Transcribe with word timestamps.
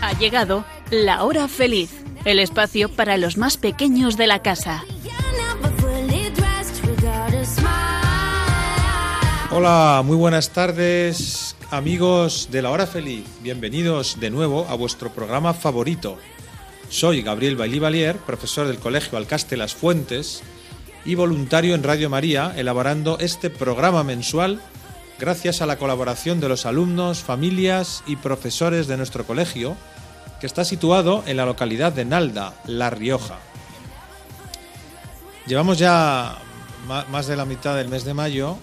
Ha 0.00 0.12
llegado 0.18 0.64
la 0.90 1.22
hora 1.22 1.48
feliz, 1.48 1.90
el 2.24 2.38
espacio 2.38 2.88
para 2.88 3.16
los 3.16 3.36
más 3.36 3.56
pequeños 3.56 4.16
de 4.16 4.26
la 4.26 4.42
casa. 4.42 4.84
Hola, 9.50 10.02
muy 10.04 10.16
buenas 10.16 10.50
tardes, 10.50 11.56
amigos 11.70 12.48
de 12.50 12.62
la 12.62 12.70
hora 12.70 12.86
feliz. 12.86 13.24
Bienvenidos 13.42 14.18
de 14.18 14.30
nuevo 14.30 14.66
a 14.68 14.74
vuestro 14.74 15.10
programa 15.10 15.54
favorito. 15.54 16.18
Soy 16.88 17.22
Gabriel 17.22 17.56
Bailí 17.56 17.78
Valier, 17.78 18.16
profesor 18.16 18.66
del 18.66 18.78
Colegio 18.78 19.18
Alcaste 19.18 19.56
Las 19.56 19.74
Fuentes 19.74 20.42
y 21.04 21.14
voluntario 21.14 21.74
en 21.74 21.82
Radio 21.82 22.10
María, 22.10 22.52
elaborando 22.56 23.18
este 23.18 23.50
programa 23.50 24.04
mensual 24.04 24.60
gracias 25.18 25.60
a 25.62 25.66
la 25.66 25.78
colaboración 25.78 26.40
de 26.40 26.48
los 26.48 26.66
alumnos, 26.66 27.20
familias 27.20 28.02
y 28.06 28.16
profesores 28.16 28.86
de 28.86 28.96
nuestro 28.96 29.26
colegio, 29.26 29.76
que 30.40 30.46
está 30.46 30.64
situado 30.64 31.24
en 31.26 31.36
la 31.36 31.46
localidad 31.46 31.92
de 31.92 32.04
Nalda, 32.04 32.54
La 32.66 32.90
Rioja. 32.90 33.38
Llevamos 35.46 35.78
ya 35.78 36.38
más 36.86 37.26
de 37.26 37.36
la 37.36 37.44
mitad 37.44 37.76
del 37.76 37.88
mes 37.88 38.04
de 38.04 38.14
mayo 38.14 38.58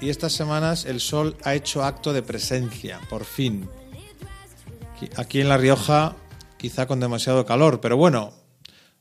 y 0.00 0.10
estas 0.10 0.32
semanas 0.32 0.84
el 0.84 1.00
sol 1.00 1.36
ha 1.44 1.54
hecho 1.54 1.82
acto 1.82 2.12
de 2.12 2.22
presencia, 2.22 3.00
por 3.08 3.24
fin. 3.24 3.68
Aquí 5.16 5.40
en 5.40 5.48
La 5.48 5.56
Rioja, 5.56 6.14
quizá 6.56 6.86
con 6.86 7.00
demasiado 7.00 7.44
calor, 7.44 7.80
pero 7.80 7.96
bueno, 7.96 8.32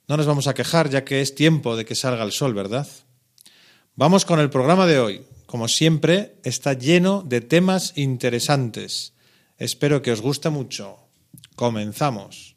no 0.07 0.17
nos 0.17 0.25
vamos 0.25 0.47
a 0.47 0.53
quejar 0.53 0.89
ya 0.89 1.05
que 1.05 1.21
es 1.21 1.35
tiempo 1.35 1.75
de 1.75 1.85
que 1.85 1.95
salga 1.95 2.23
el 2.23 2.31
sol, 2.31 2.53
¿verdad? 2.53 2.87
Vamos 3.95 4.25
con 4.25 4.39
el 4.39 4.49
programa 4.49 4.85
de 4.85 4.99
hoy. 4.99 5.25
Como 5.45 5.67
siempre, 5.67 6.35
está 6.43 6.73
lleno 6.73 7.21
de 7.21 7.41
temas 7.41 7.93
interesantes. 7.95 9.13
Espero 9.57 10.01
que 10.01 10.11
os 10.11 10.19
guste 10.21 10.49
mucho. 10.49 10.97
Comenzamos. 11.55 12.55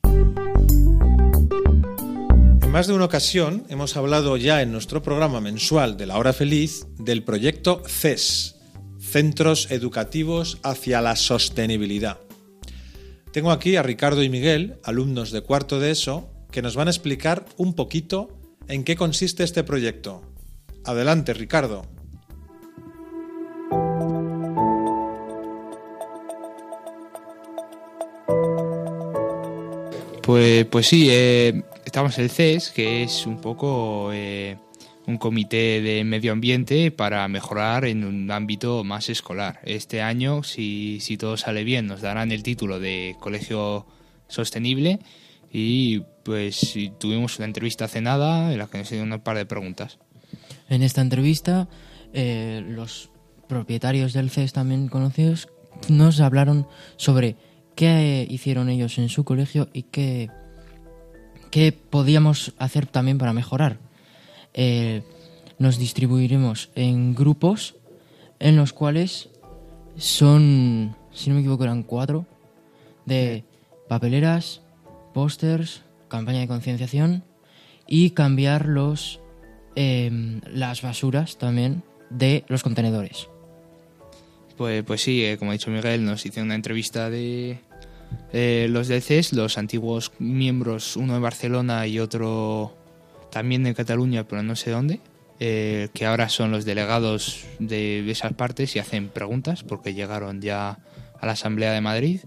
En 2.62 2.70
más 2.72 2.86
de 2.86 2.94
una 2.94 3.04
ocasión 3.04 3.64
hemos 3.68 3.96
hablado 3.96 4.36
ya 4.36 4.62
en 4.62 4.72
nuestro 4.72 5.02
programa 5.02 5.40
mensual 5.40 5.96
de 5.96 6.06
la 6.06 6.18
hora 6.18 6.32
feliz 6.32 6.86
del 6.98 7.22
proyecto 7.22 7.82
CES, 7.86 8.56
Centros 8.98 9.70
Educativos 9.70 10.58
hacia 10.62 11.00
la 11.00 11.16
Sostenibilidad. 11.16 12.18
Tengo 13.32 13.50
aquí 13.50 13.76
a 13.76 13.82
Ricardo 13.82 14.22
y 14.22 14.30
Miguel, 14.30 14.80
alumnos 14.82 15.30
de 15.30 15.42
cuarto 15.42 15.78
de 15.78 15.90
ESO, 15.90 16.30
que 16.50 16.62
nos 16.62 16.76
van 16.76 16.88
a 16.88 16.90
explicar 16.90 17.44
un 17.56 17.74
poquito 17.74 18.28
en 18.68 18.84
qué 18.84 18.96
consiste 18.96 19.44
este 19.44 19.64
proyecto. 19.64 20.22
Adelante, 20.84 21.34
Ricardo. 21.34 21.84
Pues, 30.22 30.64
pues 30.66 30.88
sí, 30.88 31.08
eh, 31.10 31.62
estamos 31.84 32.18
en 32.18 32.24
el 32.24 32.30
CES, 32.30 32.70
que 32.70 33.04
es 33.04 33.26
un 33.26 33.40
poco 33.40 34.10
eh, 34.12 34.56
un 35.06 35.18
comité 35.18 35.80
de 35.80 36.02
medio 36.02 36.32
ambiente 36.32 36.90
para 36.90 37.26
mejorar 37.28 37.84
en 37.84 38.04
un 38.04 38.30
ámbito 38.32 38.82
más 38.82 39.08
escolar. 39.08 39.60
Este 39.62 40.02
año, 40.02 40.42
si, 40.42 40.98
si 41.00 41.16
todo 41.16 41.36
sale 41.36 41.62
bien, 41.62 41.86
nos 41.86 42.00
darán 42.00 42.32
el 42.32 42.42
título 42.42 42.80
de 42.80 43.14
Colegio 43.20 43.86
Sostenible 44.26 44.98
y 45.58 46.04
pues 46.22 46.74
tuvimos 46.98 47.38
una 47.38 47.46
entrevista 47.46 47.86
hace 47.86 48.02
nada 48.02 48.52
en 48.52 48.58
la 48.58 48.66
que 48.66 48.76
nos 48.76 48.88
hicieron 48.88 49.10
un 49.10 49.20
par 49.20 49.38
de 49.38 49.46
preguntas. 49.46 49.96
En 50.68 50.82
esta 50.82 51.00
entrevista, 51.00 51.66
eh, 52.12 52.62
los 52.68 53.08
propietarios 53.48 54.12
del 54.12 54.28
CES 54.28 54.52
también 54.52 54.88
conocidos 54.88 55.48
nos 55.88 56.20
hablaron 56.20 56.66
sobre 56.98 57.36
qué 57.74 58.26
hicieron 58.28 58.68
ellos 58.68 58.98
en 58.98 59.08
su 59.08 59.24
colegio 59.24 59.70
y 59.72 59.84
qué, 59.84 60.28
qué 61.50 61.72
podíamos 61.72 62.52
hacer 62.58 62.84
también 62.84 63.16
para 63.16 63.32
mejorar. 63.32 63.78
Eh, 64.52 65.04
nos 65.58 65.78
distribuiremos 65.78 66.68
en 66.74 67.14
grupos 67.14 67.76
en 68.40 68.56
los 68.56 68.74
cuales 68.74 69.30
son, 69.96 70.94
si 71.14 71.30
no 71.30 71.36
me 71.36 71.40
equivoco, 71.40 71.64
eran 71.64 71.82
cuatro, 71.82 72.26
de 73.06 73.42
papeleras, 73.88 74.60
pósters, 75.16 75.80
campaña 76.08 76.40
de 76.40 76.46
concienciación 76.46 77.24
y 77.88 78.10
cambiar 78.10 78.66
los 78.66 79.18
em, 79.74 80.42
las 80.46 80.82
basuras 80.82 81.38
también 81.38 81.82
de 82.10 82.44
los 82.48 82.62
contenedores. 82.62 83.26
Pues, 84.58 84.84
pues 84.84 85.00
sí, 85.00 85.24
eh, 85.24 85.38
como 85.38 85.52
ha 85.52 85.54
dicho 85.54 85.70
Miguel, 85.70 86.04
nos 86.04 86.26
hicieron 86.26 86.48
una 86.48 86.54
entrevista 86.54 87.08
de 87.08 87.60
eh, 88.34 88.66
los 88.68 88.88
del 88.88 89.00
CES, 89.00 89.32
los 89.32 89.56
antiguos 89.56 90.12
miembros, 90.18 90.98
uno 90.98 91.14
de 91.14 91.20
Barcelona 91.20 91.86
y 91.86 91.98
otro 91.98 92.76
también 93.30 93.62
de 93.62 93.74
Cataluña, 93.74 94.24
pero 94.24 94.42
no 94.42 94.54
sé 94.54 94.70
dónde, 94.70 95.00
eh, 95.40 95.88
que 95.94 96.04
ahora 96.04 96.28
son 96.28 96.50
los 96.50 96.66
delegados 96.66 97.46
de, 97.58 98.10
esas 98.10 98.34
partes 98.34 98.76
y 98.76 98.80
hacen 98.80 99.08
preguntas 99.08 99.62
porque 99.62 99.94
llegaron 99.94 100.42
ya 100.42 100.78
a 101.18 101.24
la 101.24 101.32
Asamblea 101.32 101.72
de 101.72 101.80
Madrid. 101.80 102.20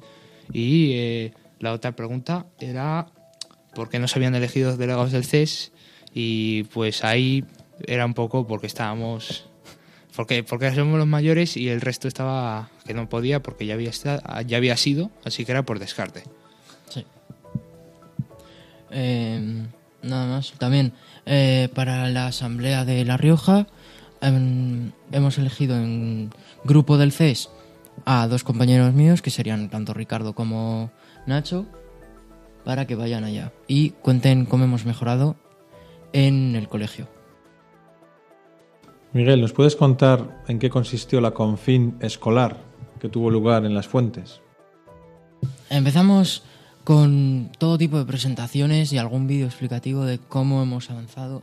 Y 0.52 1.32
la 1.60 1.74
otra 1.74 1.92
pregunta 1.96 2.46
era 2.60 3.08
por 3.76 3.90
qué 3.90 4.00
no 4.00 4.08
se 4.08 4.18
habían 4.20 4.36
elegido 4.36 4.76
delegados 4.78 5.12
del 5.12 5.26
CES 5.26 5.72
y 6.14 6.64
pues 6.64 7.04
ahí 7.04 7.46
era 7.86 8.06
un 8.06 8.14
poco 8.14 8.48
porque 8.48 8.68
estábamos 8.68 9.46
porque, 10.16 10.44
porque 10.44 10.74
somos 10.74 10.98
los 10.98 11.08
mayores 11.08 11.56
y 11.56 11.70
el 11.70 11.80
resto 11.82 12.08
estaba 12.08 12.70
que 12.86 12.94
no 12.94 13.08
podía 13.08 13.42
porque 13.42 13.66
ya 13.66 13.76
había, 13.76 13.90
esta- 13.90 14.42
ya 14.42 14.58
había 14.58 14.76
sido, 14.76 15.12
así 15.24 15.46
que 15.46 15.52
era 15.52 15.64
por 15.64 15.80
descarte. 15.80 16.24
Sí. 16.90 17.06
Em, 18.92 19.68
nada 20.02 20.28
más. 20.28 20.54
También 20.58 20.94
eh, 21.26 21.70
para 21.76 22.10
la 22.10 22.28
asamblea 22.28 22.86
de 22.86 23.06
La 23.06 23.18
Rioja 23.18 23.68
em, 24.22 24.92
hemos 25.12 25.38
elegido 25.38 25.76
en 25.78 26.32
grupo 26.64 26.98
del 26.98 27.12
CES 27.12 27.50
a 28.06 28.28
dos 28.28 28.44
compañeros 28.44 28.94
míos 28.94 29.22
que 29.22 29.30
serían 29.30 29.70
tanto 29.70 29.94
Ricardo 29.94 30.34
como 30.34 30.92
Nacho 31.30 31.66
para 32.66 32.86
que 32.86 32.96
vayan 32.96 33.24
allá 33.24 33.54
y 33.68 33.92
cuenten 33.92 34.46
cómo 34.46 34.66
hemos 34.66 34.86
mejorado 34.86 35.38
en 36.12 36.56
el 36.56 36.68
colegio. 36.68 37.08
Miguel, 39.14 39.42
¿nos 39.42 39.54
puedes 39.54 39.76
contar 39.76 40.44
en 40.48 40.60
qué 40.60 40.70
consistió 40.70 41.22
la 41.22 41.32
confin 41.32 41.96
escolar 42.00 42.58
que 43.00 43.10
tuvo 43.10 43.32
lugar 43.32 43.66
en 43.66 43.74
las 43.74 43.88
fuentes? 43.88 44.42
Empezamos 45.70 46.44
con 46.84 47.52
todo 47.58 47.78
tipo 47.78 47.98
de 47.98 48.06
presentaciones 48.06 48.92
y 48.94 48.98
algún 48.98 49.28
vídeo 49.28 49.46
explicativo 49.46 50.06
de 50.06 50.20
cómo 50.20 50.62
hemos 50.62 50.90
avanzado, 50.90 51.42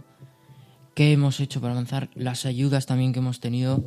qué 0.94 1.12
hemos 1.12 1.40
hecho 1.40 1.60
para 1.60 1.72
avanzar, 1.72 2.08
las 2.14 2.46
ayudas 2.46 2.86
también 2.86 3.12
que 3.12 3.20
hemos 3.20 3.40
tenido, 3.40 3.84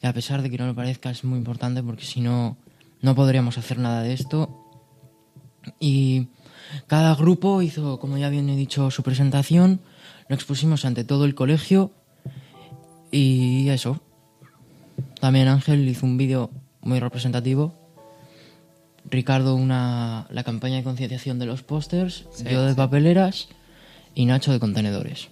que 0.00 0.06
a 0.06 0.12
pesar 0.12 0.42
de 0.42 0.50
que 0.50 0.58
no 0.58 0.66
lo 0.66 0.74
parezca 0.74 1.10
es 1.10 1.24
muy 1.24 1.38
importante 1.38 1.82
porque 1.82 2.04
si 2.04 2.20
no, 2.20 2.56
no 3.00 3.14
podríamos 3.14 3.58
hacer 3.58 3.78
nada 3.78 4.02
de 4.02 4.14
esto. 4.14 4.61
Y 5.78 6.28
cada 6.86 7.14
grupo 7.14 7.62
hizo, 7.62 7.98
como 7.98 8.18
ya 8.18 8.28
bien 8.28 8.48
he 8.48 8.56
dicho, 8.56 8.90
su 8.90 9.02
presentación, 9.02 9.80
lo 10.28 10.34
expusimos 10.34 10.84
ante 10.84 11.04
todo 11.04 11.24
el 11.24 11.34
colegio 11.34 11.92
y 13.10 13.68
eso. 13.68 14.00
También 15.20 15.48
Ángel 15.48 15.88
hizo 15.88 16.06
un 16.06 16.16
vídeo 16.16 16.50
muy 16.80 16.98
representativo 17.00 17.82
Ricardo 19.04 19.54
una, 19.54 20.26
la 20.30 20.44
campaña 20.44 20.76
de 20.76 20.84
concienciación 20.84 21.38
de 21.38 21.46
los 21.46 21.62
pósters, 21.62 22.26
yo 22.50 22.64
de 22.64 22.74
papeleras 22.74 23.48
y 24.14 24.26
Nacho 24.26 24.52
de 24.52 24.60
contenedores. 24.60 25.28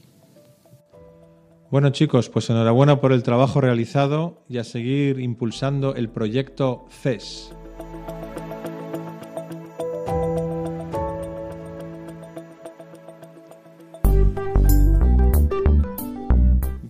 Bueno 1.70 1.90
chicos, 1.90 2.28
pues 2.28 2.50
enhorabuena 2.50 3.00
por 3.00 3.12
el 3.12 3.22
trabajo 3.22 3.60
realizado 3.60 4.42
y 4.48 4.58
a 4.58 4.64
seguir 4.64 5.20
impulsando 5.20 5.94
el 5.94 6.08
proyecto 6.08 6.86
CES. 6.90 7.52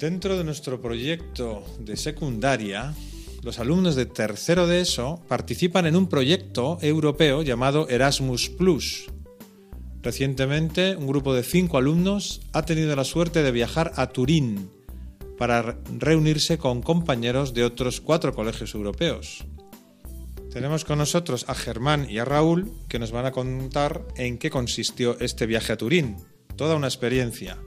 Dentro 0.01 0.39
de 0.39 0.45
nuestro 0.45 0.81
proyecto 0.81 1.63
de 1.79 1.95
secundaria, 1.95 2.95
los 3.43 3.59
alumnos 3.59 3.97
de 3.97 4.07
tercero 4.07 4.67
de 4.67 4.81
ESO 4.81 5.21
participan 5.29 5.85
en 5.85 5.95
un 5.95 6.09
proyecto 6.09 6.79
europeo 6.81 7.43
llamado 7.43 7.87
Erasmus 7.87 8.49
Plus. 8.49 9.11
Recientemente, 10.01 10.97
un 10.97 11.07
grupo 11.07 11.35
de 11.35 11.43
cinco 11.43 11.77
alumnos 11.77 12.41
ha 12.55 12.65
tenido 12.65 12.97
la 12.97 13.05
suerte 13.05 13.43
de 13.43 13.53
viajar 13.53 13.93
a 13.97 14.07
Turín 14.07 14.71
para 15.37 15.61
re- 15.61 15.77
reunirse 15.99 16.57
con 16.57 16.81
compañeros 16.81 17.53
de 17.53 17.65
otros 17.65 18.01
cuatro 18.01 18.35
colegios 18.35 18.75
europeos. 18.75 19.45
Tenemos 20.51 20.87
con 20.87 20.97
nosotros 20.97 21.45
a 21.47 21.55
Germán 21.55 22.09
y 22.09 22.17
a 22.17 22.25
Raúl 22.25 22.73
que 22.89 22.99
nos 22.99 23.13
van 23.13 23.27
a 23.27 23.33
contar 23.33 24.07
en 24.17 24.39
qué 24.39 24.49
consistió 24.49 25.21
este 25.21 25.45
viaje 25.45 25.75
a 25.75 25.77
Turín. 25.77 26.17
Toda 26.57 26.75
una 26.75 26.87
experiencia. 26.87 27.59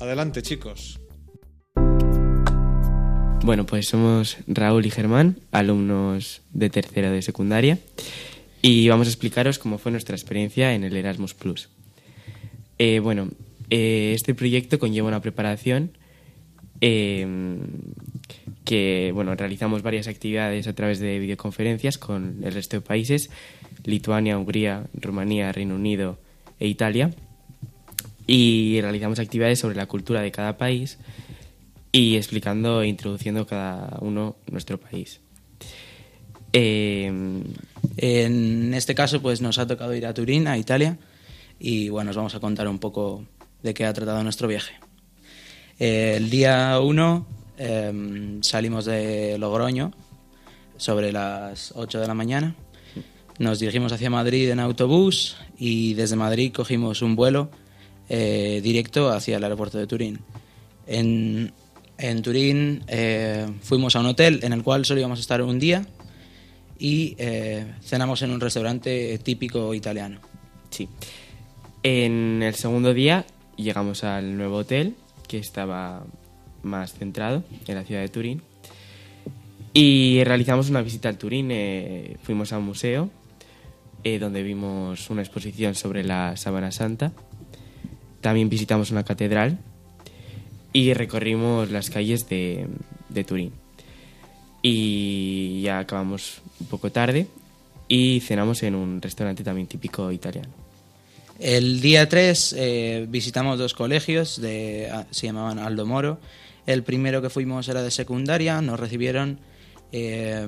Adelante 0.00 0.42
chicos. 0.42 0.99
Bueno, 3.42 3.64
pues 3.64 3.88
somos 3.88 4.36
Raúl 4.46 4.84
y 4.84 4.90
Germán, 4.90 5.38
alumnos 5.50 6.42
de 6.52 6.68
tercero 6.68 7.10
de 7.10 7.22
secundaria, 7.22 7.78
y 8.60 8.86
vamos 8.88 9.06
a 9.06 9.10
explicaros 9.10 9.58
cómo 9.58 9.78
fue 9.78 9.90
nuestra 9.90 10.14
experiencia 10.14 10.74
en 10.74 10.84
el 10.84 10.94
Erasmus 10.94 11.32
Plus. 11.32 11.70
Eh, 12.78 13.00
bueno, 13.00 13.30
eh, 13.70 14.12
este 14.14 14.34
proyecto 14.34 14.78
conlleva 14.78 15.08
una 15.08 15.22
preparación 15.22 15.92
eh, 16.82 17.26
que, 18.64 19.10
bueno, 19.14 19.34
realizamos 19.34 19.82
varias 19.82 20.06
actividades 20.06 20.66
a 20.68 20.74
través 20.74 21.00
de 21.00 21.18
videoconferencias 21.18 21.96
con 21.96 22.40
el 22.44 22.52
resto 22.52 22.76
de 22.76 22.82
países, 22.82 23.30
Lituania, 23.84 24.36
Hungría, 24.36 24.84
Rumanía, 24.92 25.50
Reino 25.50 25.76
Unido 25.76 26.18
e 26.60 26.68
Italia, 26.68 27.10
y 28.26 28.80
realizamos 28.82 29.18
actividades 29.18 29.58
sobre 29.58 29.76
la 29.76 29.86
cultura 29.86 30.20
de 30.20 30.30
cada 30.30 30.58
país 30.58 30.98
y 31.92 32.16
explicando 32.16 32.82
e 32.82 32.88
introduciendo 32.88 33.46
cada 33.46 33.98
uno 34.00 34.36
nuestro 34.50 34.78
país. 34.78 35.20
Eh, 36.52 37.10
En 37.96 38.74
este 38.74 38.94
caso, 38.94 39.20
pues 39.20 39.40
nos 39.40 39.58
ha 39.58 39.66
tocado 39.66 39.94
ir 39.94 40.06
a 40.06 40.14
Turín, 40.14 40.48
a 40.48 40.56
Italia, 40.56 40.98
y 41.58 41.88
bueno, 41.88 42.10
os 42.10 42.16
vamos 42.16 42.34
a 42.34 42.40
contar 42.40 42.68
un 42.68 42.78
poco 42.78 43.24
de 43.62 43.74
qué 43.74 43.84
ha 43.84 43.92
tratado 43.92 44.22
nuestro 44.22 44.48
viaje. 44.48 44.74
El 45.78 46.30
día 46.30 46.78
1 46.80 47.26
salimos 48.40 48.84
de 48.86 49.36
Logroño 49.38 49.92
sobre 50.76 51.12
las 51.12 51.72
8 51.76 52.00
de 52.00 52.06
la 52.06 52.14
mañana. 52.14 52.54
Nos 53.38 53.58
dirigimos 53.58 53.92
hacia 53.92 54.10
Madrid 54.10 54.50
en 54.50 54.60
autobús 54.60 55.36
y 55.58 55.94
desde 55.94 56.16
Madrid 56.16 56.52
cogimos 56.54 57.02
un 57.02 57.16
vuelo 57.16 57.50
eh, 58.08 58.60
directo 58.62 59.10
hacia 59.10 59.36
el 59.36 59.44
aeropuerto 59.44 59.78
de 59.78 59.86
Turín. 59.86 60.20
En, 60.86 61.52
en 62.00 62.22
Turín 62.22 62.84
eh, 62.88 63.46
fuimos 63.62 63.96
a 63.96 64.00
un 64.00 64.06
hotel 64.06 64.40
en 64.42 64.52
el 64.52 64.62
cual 64.62 64.84
solo 64.84 65.00
íbamos 65.00 65.18
a 65.18 65.22
estar 65.22 65.42
un 65.42 65.58
día 65.58 65.86
y 66.78 67.14
eh, 67.18 67.74
cenamos 67.82 68.22
en 68.22 68.30
un 68.30 68.40
restaurante 68.40 69.18
típico 69.18 69.74
italiano. 69.74 70.20
Sí. 70.70 70.88
En 71.82 72.42
el 72.42 72.54
segundo 72.54 72.94
día 72.94 73.26
llegamos 73.56 74.02
al 74.04 74.36
nuevo 74.36 74.56
hotel, 74.56 74.94
que 75.28 75.38
estaba 75.38 76.04
más 76.62 76.94
centrado 76.94 77.44
en 77.66 77.74
la 77.74 77.84
ciudad 77.84 78.00
de 78.00 78.08
Turín. 78.08 78.42
Y 79.72 80.24
realizamos 80.24 80.70
una 80.70 80.82
visita 80.82 81.08
al 81.08 81.18
Turín. 81.18 81.50
eh, 81.50 82.16
fuimos 82.22 82.52
a 82.52 82.58
un 82.58 82.64
museo 82.64 83.10
eh, 84.02 84.18
donde 84.18 84.42
vimos 84.42 85.10
una 85.10 85.20
exposición 85.20 85.74
sobre 85.74 86.02
la 86.02 86.36
Sábana 86.36 86.72
Santa. 86.72 87.12
También 88.22 88.48
visitamos 88.48 88.90
una 88.90 89.04
catedral 89.04 89.58
y 90.72 90.94
recorrimos 90.94 91.70
las 91.70 91.90
calles 91.90 92.28
de, 92.28 92.66
de 93.08 93.24
Turín. 93.24 93.52
Y 94.62 95.62
ya 95.62 95.78
acabamos 95.78 96.42
un 96.60 96.66
poco 96.66 96.90
tarde 96.90 97.26
y 97.88 98.20
cenamos 98.20 98.62
en 98.62 98.74
un 98.74 99.02
restaurante 99.02 99.42
también 99.42 99.66
típico 99.66 100.12
italiano. 100.12 100.48
El 101.38 101.80
día 101.80 102.08
3 102.08 103.06
visitamos 103.08 103.58
dos 103.58 103.72
colegios, 103.72 104.40
de, 104.40 104.90
ah, 104.92 105.06
se 105.10 105.26
llamaban 105.26 105.58
Aldo 105.58 105.86
Moro. 105.86 106.20
El 106.66 106.82
primero 106.82 107.22
que 107.22 107.30
fuimos 107.30 107.66
era 107.68 107.82
de 107.82 107.90
secundaria, 107.90 108.60
nos 108.60 108.78
recibieron 108.78 109.38
eh, 109.90 110.46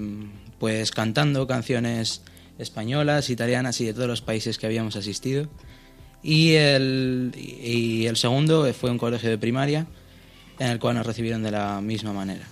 pues 0.58 0.90
cantando 0.90 1.46
canciones 1.46 2.22
españolas, 2.58 3.30
italianas 3.30 3.80
y 3.80 3.86
de 3.86 3.94
todos 3.94 4.06
los 4.06 4.20
países 4.20 4.58
que 4.58 4.66
habíamos 4.66 4.94
asistido. 4.94 5.48
Y 6.22 6.52
el, 6.52 7.32
y 7.34 8.06
el 8.06 8.16
segundo 8.16 8.70
fue 8.74 8.90
un 8.90 8.98
colegio 8.98 9.30
de 9.30 9.38
primaria 9.38 9.86
en 10.62 10.70
el 10.70 10.78
cual 10.78 10.94
nos 10.94 11.04
recibieron 11.04 11.42
de 11.42 11.50
la 11.50 11.80
misma 11.80 12.12
manera. 12.12 12.46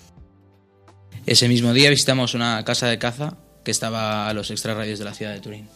Ese 1.27 1.49
mismo 1.49 1.73
día 1.73 1.91
visitamos 1.91 2.35
una 2.35 2.65
casa 2.65 2.89
de 2.89 2.99
caza 2.99 3.37
que 3.63 3.71
estaba 3.71 4.29
a 4.29 4.35
los 4.35 4.51
extrarradios 4.51 4.99
de 4.99 5.05
la 5.05 5.15
ciudad 5.15 5.33
de 5.33 5.41
Turín. 5.41 5.69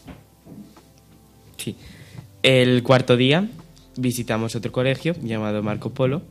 El 2.43 2.83
cuarto 2.83 3.17
día 3.17 3.49
visitamos 3.97 4.57
otro 4.57 4.73
colegio 4.73 5.15
llamado 5.23 5.63
Marco 5.63 5.95
Polo. 5.95 6.23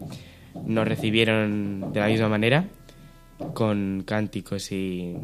Nos 0.65 0.85
recibieron 0.85 1.93
de 1.93 1.99
la 2.01 2.07
misma 2.07 2.27
manera, 2.27 2.67
con 3.53 4.03
cánticos 4.05 4.73
y, 4.73 5.15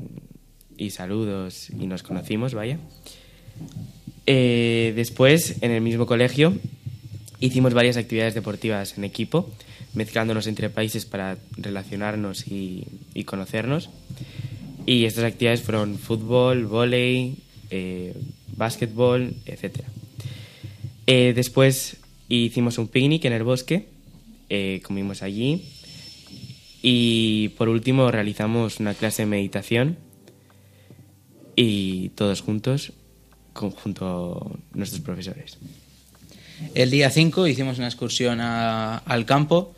y 0.77 0.91
saludos, 0.91 1.69
y 1.71 1.87
nos 1.87 2.03
conocimos, 2.03 2.53
vaya. 2.53 2.79
Eh, 4.25 4.93
después, 4.95 5.61
en 5.61 5.71
el 5.71 5.81
mismo 5.81 6.05
colegio, 6.05 6.53
hicimos 7.41 7.73
varias 7.73 7.97
actividades 7.97 8.33
deportivas 8.33 8.97
en 8.97 9.03
equipo, 9.03 9.51
mezclándonos 9.93 10.47
entre 10.47 10.69
países 10.69 11.05
para 11.05 11.37
relacionarnos 11.57 12.47
y, 12.47 12.85
y 13.13 13.23
conocernos. 13.23 13.89
Y 14.85 15.05
estas 15.05 15.23
actividades 15.25 15.61
fueron 15.61 15.97
fútbol, 15.97 16.65
vóley, 16.65 17.35
eh, 17.69 18.13
básquetbol, 18.55 19.33
etcétera. 19.45 19.87
Eh, 21.07 21.33
después 21.35 21.97
hicimos 22.27 22.77
un 22.77 22.87
picnic 22.87 23.25
en 23.25 23.33
el 23.33 23.43
bosque, 23.43 23.87
eh, 24.49 24.81
comimos 24.83 25.21
allí 25.23 25.63
y 26.81 27.49
por 27.57 27.67
último 27.69 28.09
realizamos 28.11 28.79
una 28.79 28.93
clase 28.93 29.23
de 29.23 29.25
meditación 29.27 29.97
y 31.55 32.09
todos 32.09 32.41
juntos 32.41 32.93
con, 33.53 33.71
junto 33.71 34.59
a 34.73 34.77
nuestros 34.77 35.01
profesores. 35.01 35.57
El 36.73 36.91
día 36.91 37.09
5 37.09 37.47
hicimos 37.47 37.77
una 37.77 37.87
excursión 37.87 38.39
a- 38.41 38.97
al 38.97 39.25
campo, 39.25 39.73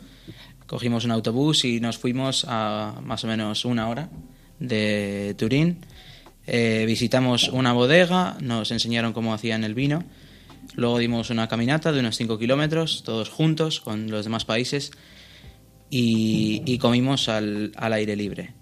cogimos 0.72 1.04
un 1.04 1.10
autobús 1.10 1.66
y 1.66 1.80
nos 1.80 1.98
fuimos 1.98 2.46
a 2.48 2.94
más 3.04 3.22
o 3.24 3.26
menos 3.26 3.66
una 3.66 3.90
hora 3.90 4.08
de 4.58 5.34
Turín. 5.36 5.76
Eh, 6.46 6.84
visitamos 6.86 7.48
una 7.50 7.74
bodega, 7.74 8.38
nos 8.40 8.70
enseñaron 8.70 9.12
cómo 9.12 9.34
hacían 9.34 9.64
el 9.64 9.74
vino. 9.74 10.02
Luego 10.74 10.96
dimos 10.96 11.28
una 11.28 11.46
caminata 11.46 11.92
de 11.92 12.00
unos 12.00 12.16
5 12.16 12.38
kilómetros, 12.38 13.02
todos 13.04 13.28
juntos, 13.28 13.80
con 13.82 14.10
los 14.10 14.24
demás 14.24 14.46
países, 14.46 14.92
y, 15.90 16.78
comimos 16.78 17.28
al, 17.28 17.72
al 17.76 17.92
aire 17.92 18.16
libre. 18.16 18.54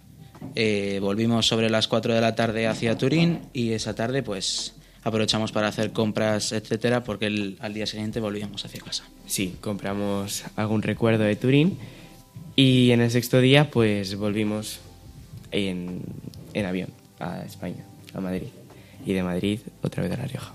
Eh, 0.56 0.98
volvimos 1.00 1.46
sobre 1.46 1.70
las 1.70 1.86
4 1.86 2.12
de 2.12 2.20
la 2.20 2.34
tarde 2.34 2.66
hacia 2.66 2.98
Turín 2.98 3.38
y 3.52 3.70
esa 3.70 3.94
tarde 3.94 4.24
pues 4.24 4.74
aprovechamos 5.04 5.52
para 5.52 5.68
hacer 5.68 5.92
compras, 5.92 6.50
etcétera, 6.50 7.04
porque 7.04 7.26
el- 7.26 7.56
al 7.60 7.72
día 7.72 7.86
siguiente 7.86 8.18
volvíamos 8.18 8.64
hacia 8.64 8.80
casa. 8.80 9.04
Sí, 9.26 9.54
compramos 9.60 10.42
algún 10.56 10.82
recuerdo 10.82 11.22
de 11.22 11.36
Turín 11.36 11.78
y 12.56 12.90
en 12.90 13.00
el 13.00 13.10
sexto 13.10 13.40
día 13.40 13.70
pues 13.70 14.16
volvimos 14.16 14.80
en, 15.50 16.02
en 16.54 16.66
avión 16.66 16.90
a 17.18 17.42
España, 17.42 17.84
a 18.14 18.20
Madrid. 18.20 18.48
Y 19.06 19.12
de 19.12 19.22
Madrid 19.22 19.60
otra 19.82 20.02
vez 20.02 20.12
a 20.12 20.16
La 20.16 20.26
Rioja. 20.26 20.54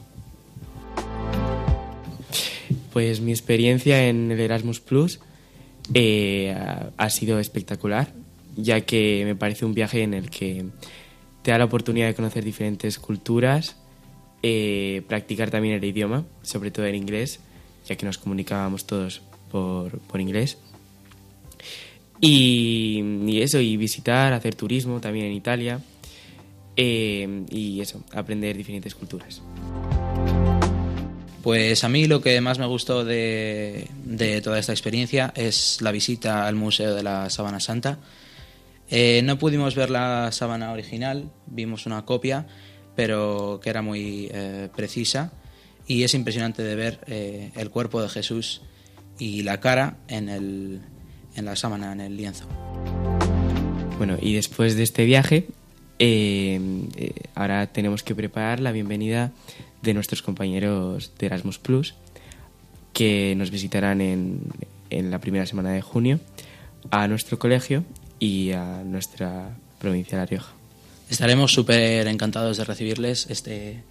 Pues 2.94 3.22
mi 3.22 3.32
experiencia 3.32 4.08
en 4.08 4.32
el 4.32 4.40
Erasmus 4.40 4.80
Plus 4.80 5.20
eh, 5.94 6.56
ha, 6.98 7.10
sido 7.10 7.40
espectacular, 7.40 8.14
ya 8.56 8.82
que 8.82 9.24
me 9.26 9.36
parece 9.36 9.66
un 9.66 9.74
viaje 9.74 10.02
en 10.02 10.14
el 10.14 10.30
que 10.30 10.66
te 11.42 11.52
da 11.52 11.58
la 11.58 11.66
oportunidad 11.66 12.08
de 12.08 12.16
conocer 12.16 12.44
diferentes 12.44 12.98
culturas, 12.98 13.78
eh, 14.42 15.04
practicar 15.08 15.52
también 15.52 15.76
el 15.76 15.84
idioma, 15.84 16.24
sobre 16.42 16.72
todo 16.72 16.86
el 16.86 16.96
inglés, 16.96 17.40
ya 17.86 17.96
que 17.96 18.06
nos 18.06 18.18
comunicábamos 18.18 18.86
todos 18.86 19.22
por, 19.52 20.00
por 20.00 20.22
inglés. 20.22 20.58
Y, 22.22 23.04
y 23.28 23.42
eso, 23.42 23.60
y 23.60 23.78
visitar, 23.78 24.34
hacer 24.34 24.56
turismo 24.56 25.00
también 25.02 25.28
en 25.28 25.34
Italia. 25.34 25.80
eh, 26.78 27.46
y 27.50 27.80
eso, 27.80 28.04
aprender 28.14 28.56
diferentes 28.58 28.96
culturas. 28.96 29.42
Pues 31.42 31.84
a 31.84 31.90
mí 31.90 32.08
lo 32.08 32.22
que 32.22 32.42
más 32.42 32.58
me 32.58 32.66
gustó 32.66 33.06
de, 33.06 33.88
de 34.04 34.42
toda 34.42 34.58
esta 34.58 34.72
experiencia 34.72 35.32
es 35.36 35.80
la 35.82 35.92
visita 35.92 36.48
al 36.48 36.56
Museo 36.56 36.96
de 36.96 37.04
la 37.04 37.30
Sábana 37.30 37.60
Santa. 37.60 38.00
Eh, 38.90 39.22
no 39.24 39.38
pudimos 39.38 39.76
ver 39.76 39.90
la 39.90 40.32
sábana 40.32 40.72
original, 40.72 41.30
vimos 41.46 41.86
una 41.86 42.06
copia, 42.06 42.48
pero 42.96 43.60
que 43.62 43.70
era 43.70 43.82
muy 43.82 44.30
eh, 44.32 44.70
precisa 44.76 45.34
y 45.88 46.04
es 46.04 46.14
impresionante 46.14 46.64
de 46.64 46.76
ver 46.76 47.00
eh, 47.08 47.52
el 47.56 47.70
cuerpo 47.70 48.02
de 48.02 48.10
Jesús 48.10 48.62
y 49.20 49.44
la 49.44 49.60
cara 49.60 49.98
en, 50.08 50.30
el, 50.30 50.82
en 51.36 51.46
la 51.46 51.56
sábana, 51.56 51.92
en 51.92 52.02
el 52.02 52.18
lienzo. 52.18 52.46
Bueno, 53.98 54.18
y 54.22 54.34
después 54.34 54.76
de 54.76 54.84
este 54.84 55.06
viaje, 55.06 55.48
eh, 56.00 56.60
eh, 56.98 57.14
ahora 57.36 57.68
tenemos 57.68 58.04
que 58.04 58.14
preparar 58.16 58.60
la 58.60 58.72
bienvenida 58.72 59.32
de 59.82 59.94
nuestros 59.94 60.22
compañeros 60.22 61.12
de 61.18 61.28
Erasmus 61.28 61.60
Plus, 61.60 61.96
que 62.94 63.36
nos 63.38 63.52
visitarán 63.52 64.02
en, 64.02 64.40
en 64.90 65.12
la 65.12 65.20
primera 65.20 65.46
semana 65.46 65.72
de 65.72 65.82
junio 65.82 66.20
a 66.92 67.08
nuestro 67.08 67.40
colegio 67.40 67.84
y 68.20 68.52
a 68.52 68.84
nuestra 68.84 69.56
provincia 69.80 70.18
de 70.18 70.24
La 70.24 70.26
Rioja. 70.26 70.54
Estaremos 71.10 71.54
súper 71.54 72.08
encantados 72.08 72.58
de 72.58 72.64
recibirles 72.64 73.28
este, 73.30 73.84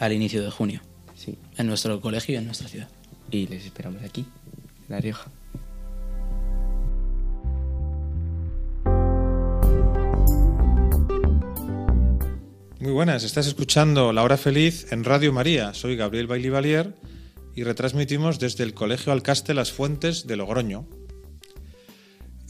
al 0.00 0.12
inicio 0.12 0.42
de 0.42 0.50
junio 0.50 0.80
Sí, 1.16 1.38
en 1.56 1.66
nuestro 1.68 2.00
colegio 2.00 2.34
y 2.34 2.38
en 2.38 2.46
nuestra 2.46 2.68
ciudad. 2.68 2.88
y 3.30 3.46
les 3.46 3.64
esperamos 3.64 4.02
aquí, 4.02 4.22
en 4.22 4.88
La 4.88 5.00
Rioja. 5.00 5.30
Muy 12.84 12.92
buenas, 12.92 13.24
estás 13.24 13.46
escuchando 13.46 14.12
La 14.12 14.22
Hora 14.22 14.36
Feliz 14.36 14.92
en 14.92 15.04
Radio 15.04 15.32
María. 15.32 15.72
Soy 15.72 15.96
Gabriel 15.96 16.26
Bailivalier 16.26 16.94
y 17.54 17.62
retransmitimos 17.62 18.38
desde 18.38 18.62
el 18.62 18.74
Colegio 18.74 19.10
Alcaste 19.10 19.54
Las 19.54 19.72
Fuentes 19.72 20.26
de 20.26 20.36
Logroño. 20.36 20.86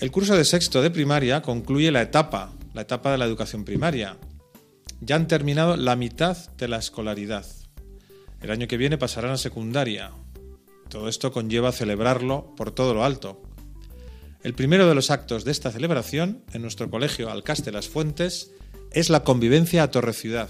El 0.00 0.10
curso 0.10 0.36
de 0.36 0.44
sexto 0.44 0.82
de 0.82 0.90
primaria 0.90 1.40
concluye 1.40 1.92
la 1.92 2.02
etapa, 2.02 2.52
la 2.72 2.82
etapa 2.82 3.12
de 3.12 3.18
la 3.18 3.26
educación 3.26 3.64
primaria. 3.64 4.16
Ya 5.00 5.14
han 5.14 5.28
terminado 5.28 5.76
la 5.76 5.94
mitad 5.94 6.36
de 6.56 6.66
la 6.66 6.78
escolaridad. 6.78 7.46
El 8.40 8.50
año 8.50 8.66
que 8.66 8.76
viene 8.76 8.98
pasarán 8.98 9.30
a 9.30 9.38
secundaria. 9.38 10.10
Todo 10.88 11.08
esto 11.08 11.30
conlleva 11.30 11.70
celebrarlo 11.70 12.56
por 12.56 12.72
todo 12.72 12.92
lo 12.92 13.04
alto. 13.04 13.40
El 14.42 14.54
primero 14.54 14.88
de 14.88 14.96
los 14.96 15.12
actos 15.12 15.44
de 15.44 15.52
esta 15.52 15.70
celebración, 15.70 16.42
en 16.52 16.62
nuestro 16.62 16.90
colegio 16.90 17.30
Alcaste 17.30 17.70
Las 17.70 17.88
Fuentes, 17.88 18.50
es 18.94 19.10
la 19.10 19.24
convivencia 19.24 19.82
a 19.82 19.90
Torre 19.90 20.12
Ciudad. 20.12 20.48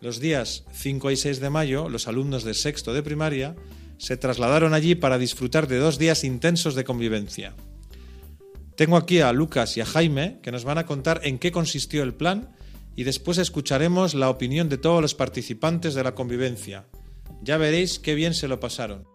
Los 0.00 0.18
días 0.18 0.64
5 0.72 1.12
y 1.12 1.16
6 1.16 1.38
de 1.38 1.48
mayo, 1.48 1.88
los 1.88 2.08
alumnos 2.08 2.42
de 2.42 2.54
sexto 2.54 2.92
de 2.92 3.04
primaria 3.04 3.54
se 3.98 4.16
trasladaron 4.16 4.74
allí 4.74 4.96
para 4.96 5.16
disfrutar 5.16 5.68
de 5.68 5.78
dos 5.78 5.96
días 5.96 6.24
intensos 6.24 6.74
de 6.74 6.82
convivencia. 6.82 7.54
Tengo 8.74 8.96
aquí 8.96 9.20
a 9.20 9.32
Lucas 9.32 9.76
y 9.76 9.80
a 9.80 9.86
Jaime 9.86 10.40
que 10.42 10.50
nos 10.50 10.64
van 10.64 10.78
a 10.78 10.86
contar 10.86 11.20
en 11.22 11.38
qué 11.38 11.52
consistió 11.52 12.02
el 12.02 12.14
plan 12.14 12.50
y 12.96 13.04
después 13.04 13.38
escucharemos 13.38 14.14
la 14.14 14.28
opinión 14.28 14.68
de 14.68 14.78
todos 14.78 15.00
los 15.00 15.14
participantes 15.14 15.94
de 15.94 16.02
la 16.02 16.16
convivencia. 16.16 16.86
Ya 17.42 17.58
veréis 17.58 18.00
qué 18.00 18.16
bien 18.16 18.34
se 18.34 18.48
lo 18.48 18.58
pasaron. 18.58 19.06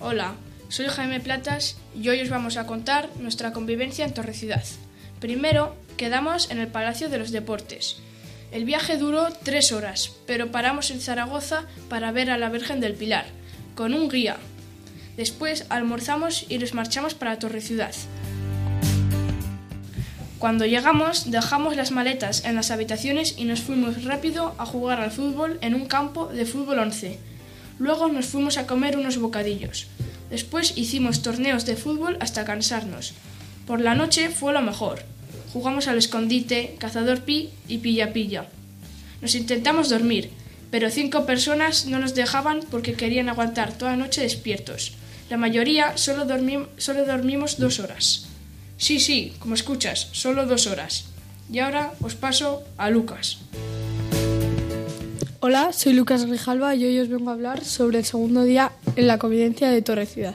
Hola, 0.00 0.34
soy 0.68 0.86
Jaime 0.86 1.20
Platas 1.20 1.76
y 1.94 2.08
hoy 2.08 2.20
os 2.20 2.30
vamos 2.30 2.56
a 2.56 2.66
contar 2.66 3.08
nuestra 3.18 3.52
convivencia 3.52 4.04
en 4.04 4.14
Torre 4.14 4.34
Ciudad. 4.34 4.64
Primero, 5.20 5.76
quedamos 5.96 6.50
en 6.50 6.58
el 6.58 6.68
Palacio 6.68 7.08
de 7.08 7.18
los 7.18 7.30
Deportes. 7.30 7.98
El 8.50 8.64
viaje 8.64 8.96
duró 8.96 9.28
tres 9.42 9.72
horas, 9.72 10.12
pero 10.26 10.50
paramos 10.50 10.90
en 10.90 11.00
Zaragoza 11.00 11.64
para 11.88 12.12
ver 12.12 12.30
a 12.30 12.38
la 12.38 12.50
Virgen 12.50 12.80
del 12.80 12.94
Pilar, 12.94 13.26
con 13.74 13.94
un 13.94 14.08
guía. 14.08 14.36
Después 15.16 15.66
almorzamos 15.68 16.46
y 16.48 16.58
nos 16.58 16.74
marchamos 16.74 17.14
para 17.14 17.38
Torre 17.38 17.60
Ciudad. 17.60 17.94
Cuando 20.38 20.66
llegamos, 20.66 21.30
dejamos 21.30 21.74
las 21.76 21.90
maletas 21.90 22.44
en 22.44 22.54
las 22.54 22.70
habitaciones 22.70 23.34
y 23.38 23.44
nos 23.44 23.60
fuimos 23.60 24.04
rápido 24.04 24.54
a 24.58 24.66
jugar 24.66 25.00
al 25.00 25.10
fútbol 25.10 25.58
en 25.62 25.74
un 25.74 25.86
campo 25.86 26.26
de 26.26 26.44
fútbol 26.44 26.80
11. 26.80 27.18
Luego 27.78 28.08
nos 28.08 28.26
fuimos 28.26 28.58
a 28.58 28.66
comer 28.66 28.96
unos 28.98 29.18
bocadillos. 29.18 29.88
Después 30.30 30.72
hicimos 30.76 31.22
torneos 31.22 31.64
de 31.66 31.76
fútbol 31.76 32.16
hasta 32.20 32.44
cansarnos. 32.44 33.12
Por 33.66 33.80
la 33.80 33.94
noche 33.94 34.30
fue 34.30 34.52
lo 34.52 34.62
mejor. 34.62 35.02
Jugamos 35.52 35.86
al 35.88 35.98
escondite, 35.98 36.76
cazador 36.78 37.20
pi 37.22 37.50
y 37.68 37.78
pilla 37.78 38.12
pilla. 38.12 38.46
Nos 39.20 39.34
intentamos 39.34 39.88
dormir, 39.88 40.30
pero 40.70 40.90
cinco 40.90 41.24
personas 41.24 41.86
no 41.86 41.98
nos 41.98 42.14
dejaban 42.14 42.60
porque 42.70 42.94
querían 42.94 43.28
aguantar 43.28 43.72
toda 43.72 43.92
la 43.92 43.96
noche 43.96 44.22
despiertos. 44.22 44.92
La 45.30 45.36
mayoría 45.36 45.96
solo, 45.96 46.26
dormi- 46.26 46.66
solo 46.76 47.04
dormimos 47.06 47.58
dos 47.58 47.78
horas. 47.78 48.26
Sí, 48.76 48.98
sí, 48.98 49.32
como 49.38 49.54
escuchas, 49.54 50.08
solo 50.12 50.46
dos 50.46 50.66
horas. 50.66 51.04
Y 51.50 51.60
ahora 51.60 51.92
os 52.00 52.14
paso 52.16 52.64
a 52.76 52.90
Lucas. 52.90 53.38
Hola, 55.46 55.74
soy 55.74 55.92
Lucas 55.92 56.24
Grijalva 56.24 56.74
y 56.74 56.86
hoy 56.86 56.98
os 57.00 57.10
vengo 57.10 57.28
a 57.28 57.34
hablar 57.34 57.66
sobre 57.66 57.98
el 57.98 58.06
segundo 58.06 58.44
día 58.44 58.72
en 58.96 59.06
la 59.06 59.18
convivencia 59.18 59.68
de 59.68 59.82
Torre 59.82 60.06
Ciudad. 60.06 60.34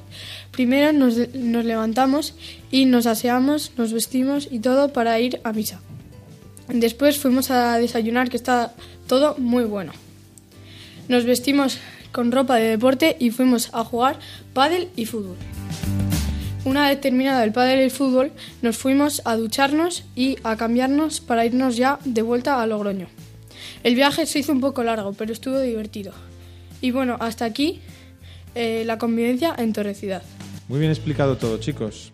Primero 0.52 0.94
nos, 0.94 1.34
nos 1.34 1.66
levantamos 1.66 2.36
y 2.70 2.86
nos 2.86 3.08
aseamos, 3.08 3.72
nos 3.76 3.92
vestimos 3.92 4.48
y 4.52 4.60
todo 4.60 4.94
para 4.94 5.20
ir 5.20 5.42
a 5.44 5.52
misa. 5.52 5.80
Después 6.68 7.18
fuimos 7.18 7.50
a 7.50 7.80
desayunar, 7.80 8.30
que 8.30 8.38
está 8.38 8.76
todo 9.08 9.34
muy 9.40 9.64
bueno. 9.64 9.94
Nos 11.08 11.26
vestimos 11.26 11.80
con 12.12 12.32
ropa 12.32 12.58
de 12.58 12.70
deporte 12.70 13.18
y 13.18 13.32
fuimos 13.32 13.74
a 13.74 13.84
jugar 13.84 14.20
pádel 14.54 14.90
y 14.96 15.08
fútbol. 15.08 15.38
Una 16.66 16.88
vez 16.88 17.02
terminado 17.02 17.42
el 17.42 17.52
pádel 17.52 17.80
y 17.80 17.84
el 17.86 17.90
fútbol, 17.90 18.32
nos 18.62 18.78
fuimos 18.78 19.24
a 19.26 19.36
ducharnos 19.38 20.04
y 20.16 20.38
a 20.44 20.56
cambiarnos 20.56 21.20
para 21.20 21.48
irnos 21.48 21.78
ya 21.78 21.98
de 22.06 22.22
vuelta 22.22 22.62
a 22.62 22.68
Logroño. 22.68 23.08
El 23.84 23.96
viaje 23.96 24.26
se 24.26 24.40
hizo 24.40 24.52
un 24.52 24.60
poco 24.60 24.84
largo, 24.84 25.14
pero 25.14 25.32
estuvo 25.32 25.60
divertido. 25.60 26.12
Y 26.82 26.92
bueno, 26.92 27.18
hasta 27.20 27.46
aquí 27.46 27.80
eh, 28.56 28.84
la 28.86 28.98
convivencia 28.98 29.56
en 29.58 29.74
Torre 29.74 29.94
Ciudad. 29.94 30.24
Muy 30.68 30.80
bien 30.80 30.92
explicado 30.92 31.38
todo, 31.38 31.58
chicos. 31.58 32.12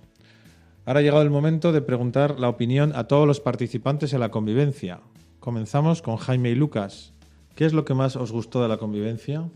Ahora 0.85 0.99
ha 0.99 1.03
llegado 1.03 1.23
el 1.23 1.31
momento 1.31 1.71
de 1.71 1.81
preguntar 1.81 2.39
la 2.39 2.49
opinión 2.49 2.93
a 2.95 3.05
todos 3.05 3.25
los 3.25 3.39
participantes 3.39 4.13
en 4.13 4.19
la 4.19 4.29
convivencia. 4.29 4.99
Comenzamos 5.39 6.01
con 6.01 6.17
Jaime 6.17 6.51
y 6.51 6.55
Lucas. 6.55 7.13
¿Qué 7.55 7.65
es 7.65 7.73
lo 7.73 7.85
que 7.85 7.95
más 7.95 8.15
os 8.15 8.31
gustó 8.31 8.61
de 8.61 8.67
la 8.67 8.77
convivencia? 8.77 9.49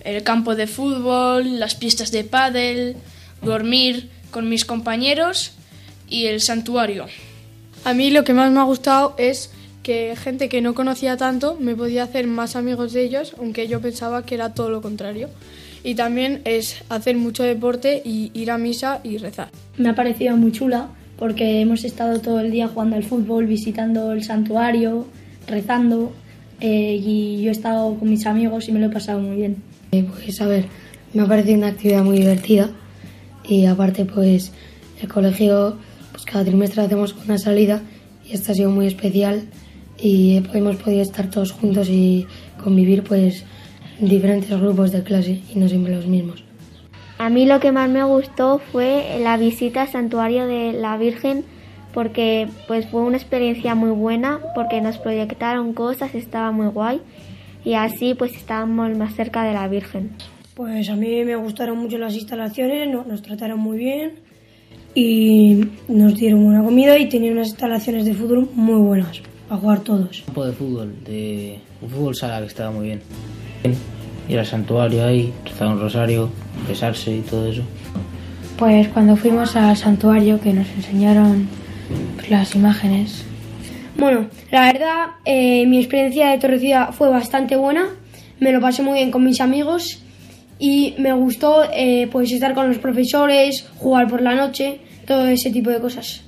El 0.00 0.22
campo 0.24 0.54
de 0.54 0.66
fútbol, 0.66 1.58
las 1.58 1.74
pistas 1.74 2.10
de 2.10 2.24
pádel, 2.24 2.96
dormir 3.40 4.10
con 4.30 4.48
mis 4.48 4.64
compañeros 4.64 5.52
y 6.08 6.26
el 6.26 6.40
santuario. 6.40 7.06
A 7.84 7.94
mí 7.94 8.10
lo 8.10 8.24
que 8.24 8.34
más 8.34 8.50
me 8.52 8.60
ha 8.60 8.64
gustado 8.64 9.14
es 9.16 9.52
que 9.82 10.14
gente 10.16 10.48
que 10.48 10.60
no 10.60 10.74
conocía 10.74 11.16
tanto 11.16 11.56
me 11.58 11.74
podía 11.74 12.04
hacer 12.04 12.26
más 12.26 12.56
amigos 12.56 12.92
de 12.92 13.02
ellos, 13.04 13.34
aunque 13.38 13.68
yo 13.68 13.80
pensaba 13.80 14.24
que 14.24 14.34
era 14.34 14.54
todo 14.54 14.70
lo 14.70 14.80
contrario. 14.80 15.28
Y 15.84 15.96
también 15.96 16.42
es 16.44 16.82
hacer 16.88 17.16
mucho 17.16 17.42
deporte 17.42 18.02
y 18.04 18.30
ir 18.34 18.50
a 18.50 18.58
misa 18.58 19.00
y 19.02 19.18
rezar. 19.18 19.48
Me 19.76 19.88
ha 19.88 19.94
parecido 19.94 20.36
muy 20.36 20.52
chula 20.52 20.88
porque 21.18 21.60
hemos 21.60 21.84
estado 21.84 22.20
todo 22.20 22.40
el 22.40 22.50
día 22.50 22.68
jugando 22.68 22.96
al 22.96 23.02
fútbol, 23.02 23.46
visitando 23.46 24.12
el 24.12 24.22
santuario, 24.22 25.06
rezando 25.46 26.12
eh, 26.60 27.00
y 27.02 27.42
yo 27.42 27.48
he 27.48 27.52
estado 27.52 27.96
con 27.98 28.08
mis 28.08 28.26
amigos 28.26 28.68
y 28.68 28.72
me 28.72 28.78
lo 28.78 28.86
he 28.86 28.90
pasado 28.90 29.18
muy 29.18 29.36
bien. 29.36 29.56
Eh, 29.90 30.04
Pues 30.04 30.40
a 30.40 30.46
ver, 30.46 30.66
me 31.12 31.22
ha 31.22 31.26
parecido 31.26 31.58
una 31.58 31.68
actividad 31.68 32.04
muy 32.04 32.18
divertida 32.18 32.70
y 33.44 33.66
aparte 33.66 34.04
pues 34.04 34.52
el 35.00 35.08
colegio 35.08 35.76
pues 36.12 36.24
cada 36.24 36.44
trimestre 36.44 36.82
hacemos 36.82 37.14
una 37.24 37.38
salida 37.38 37.82
y 38.24 38.34
esta 38.34 38.52
ha 38.52 38.54
sido 38.54 38.70
muy 38.70 38.86
especial 38.86 39.42
y 40.02 40.42
hemos 40.52 40.76
podido 40.76 41.00
estar 41.02 41.30
todos 41.30 41.52
juntos 41.52 41.88
y 41.88 42.26
convivir 42.62 43.04
pues 43.04 43.44
en 44.00 44.08
diferentes 44.08 44.50
grupos 44.60 44.90
de 44.90 45.02
clase 45.04 45.40
y 45.54 45.58
no 45.58 45.68
siempre 45.68 45.94
los 45.94 46.06
mismos. 46.06 46.42
A 47.18 47.30
mí 47.30 47.46
lo 47.46 47.60
que 47.60 47.70
más 47.70 47.88
me 47.88 48.02
gustó 48.02 48.58
fue 48.72 49.18
la 49.22 49.36
visita 49.36 49.82
al 49.82 49.88
santuario 49.88 50.46
de 50.46 50.72
la 50.72 50.96
Virgen 50.96 51.44
porque 51.94 52.48
pues 52.66 52.86
fue 52.86 53.02
una 53.02 53.16
experiencia 53.16 53.74
muy 53.76 53.90
buena 53.90 54.40
porque 54.56 54.80
nos 54.80 54.98
proyectaron 54.98 55.72
cosas, 55.72 56.14
estaba 56.16 56.50
muy 56.50 56.66
guay 56.66 57.00
y 57.64 57.74
así 57.74 58.14
pues 58.14 58.34
estábamos 58.34 58.96
más 58.96 59.14
cerca 59.14 59.44
de 59.44 59.52
la 59.52 59.68
Virgen. 59.68 60.10
Pues 60.54 60.88
a 60.88 60.96
mí 60.96 61.24
me 61.24 61.36
gustaron 61.36 61.78
mucho 61.78 61.96
las 61.98 62.14
instalaciones, 62.14 62.88
no- 62.90 63.04
nos 63.04 63.22
trataron 63.22 63.60
muy 63.60 63.78
bien 63.78 64.12
y 64.94 65.64
nos 65.88 66.16
dieron 66.18 66.44
buena 66.44 66.62
comida 66.64 66.98
y 66.98 67.08
tenían 67.08 67.34
unas 67.34 67.48
instalaciones 67.48 68.04
de 68.04 68.14
fútbol 68.14 68.48
muy 68.54 68.80
buenas 68.80 69.22
para 69.52 69.60
jugar 69.60 69.80
todos. 69.80 70.22
campo 70.24 70.46
de 70.46 70.52
fútbol, 70.52 70.94
de 71.04 71.58
un 71.82 71.90
fútbol 71.90 72.14
sala 72.14 72.40
que 72.40 72.46
estaba 72.46 72.70
muy 72.70 72.86
bien. 72.86 73.02
Ir 74.26 74.38
al 74.38 74.46
santuario 74.46 75.04
ahí, 75.04 75.30
rezar 75.44 75.68
un 75.68 75.78
rosario, 75.78 76.30
besarse 76.66 77.16
y 77.16 77.20
todo 77.20 77.46
eso. 77.46 77.60
Pues 78.56 78.88
cuando 78.88 79.14
fuimos 79.14 79.54
al 79.54 79.76
santuario 79.76 80.40
que 80.40 80.54
nos 80.54 80.66
enseñaron 80.70 81.48
pues, 82.16 82.30
las 82.30 82.54
imágenes, 82.54 83.26
Bueno, 83.98 84.28
la 84.50 84.72
verdad, 84.72 85.06
eh, 85.26 85.66
mi 85.66 85.80
experiencia 85.80 86.30
de 86.30 86.38
Torrecida 86.38 86.90
fue 86.92 87.10
bastante 87.10 87.56
buena. 87.56 87.88
Me 88.40 88.52
lo 88.52 88.60
pasé 88.62 88.82
muy 88.82 88.94
bien 88.94 89.10
con 89.10 89.22
mis 89.22 89.42
amigos 89.42 90.02
y 90.58 90.94
me 90.96 91.12
gustó 91.12 91.64
eh, 91.74 92.08
pues 92.10 92.32
estar 92.32 92.54
con 92.54 92.68
los 92.68 92.78
profesores, 92.78 93.68
jugar 93.76 94.08
por 94.08 94.22
la 94.22 94.34
noche, 94.34 94.80
todo 95.06 95.26
ese 95.26 95.50
tipo 95.50 95.68
de 95.68 95.78
cosas. 95.78 96.22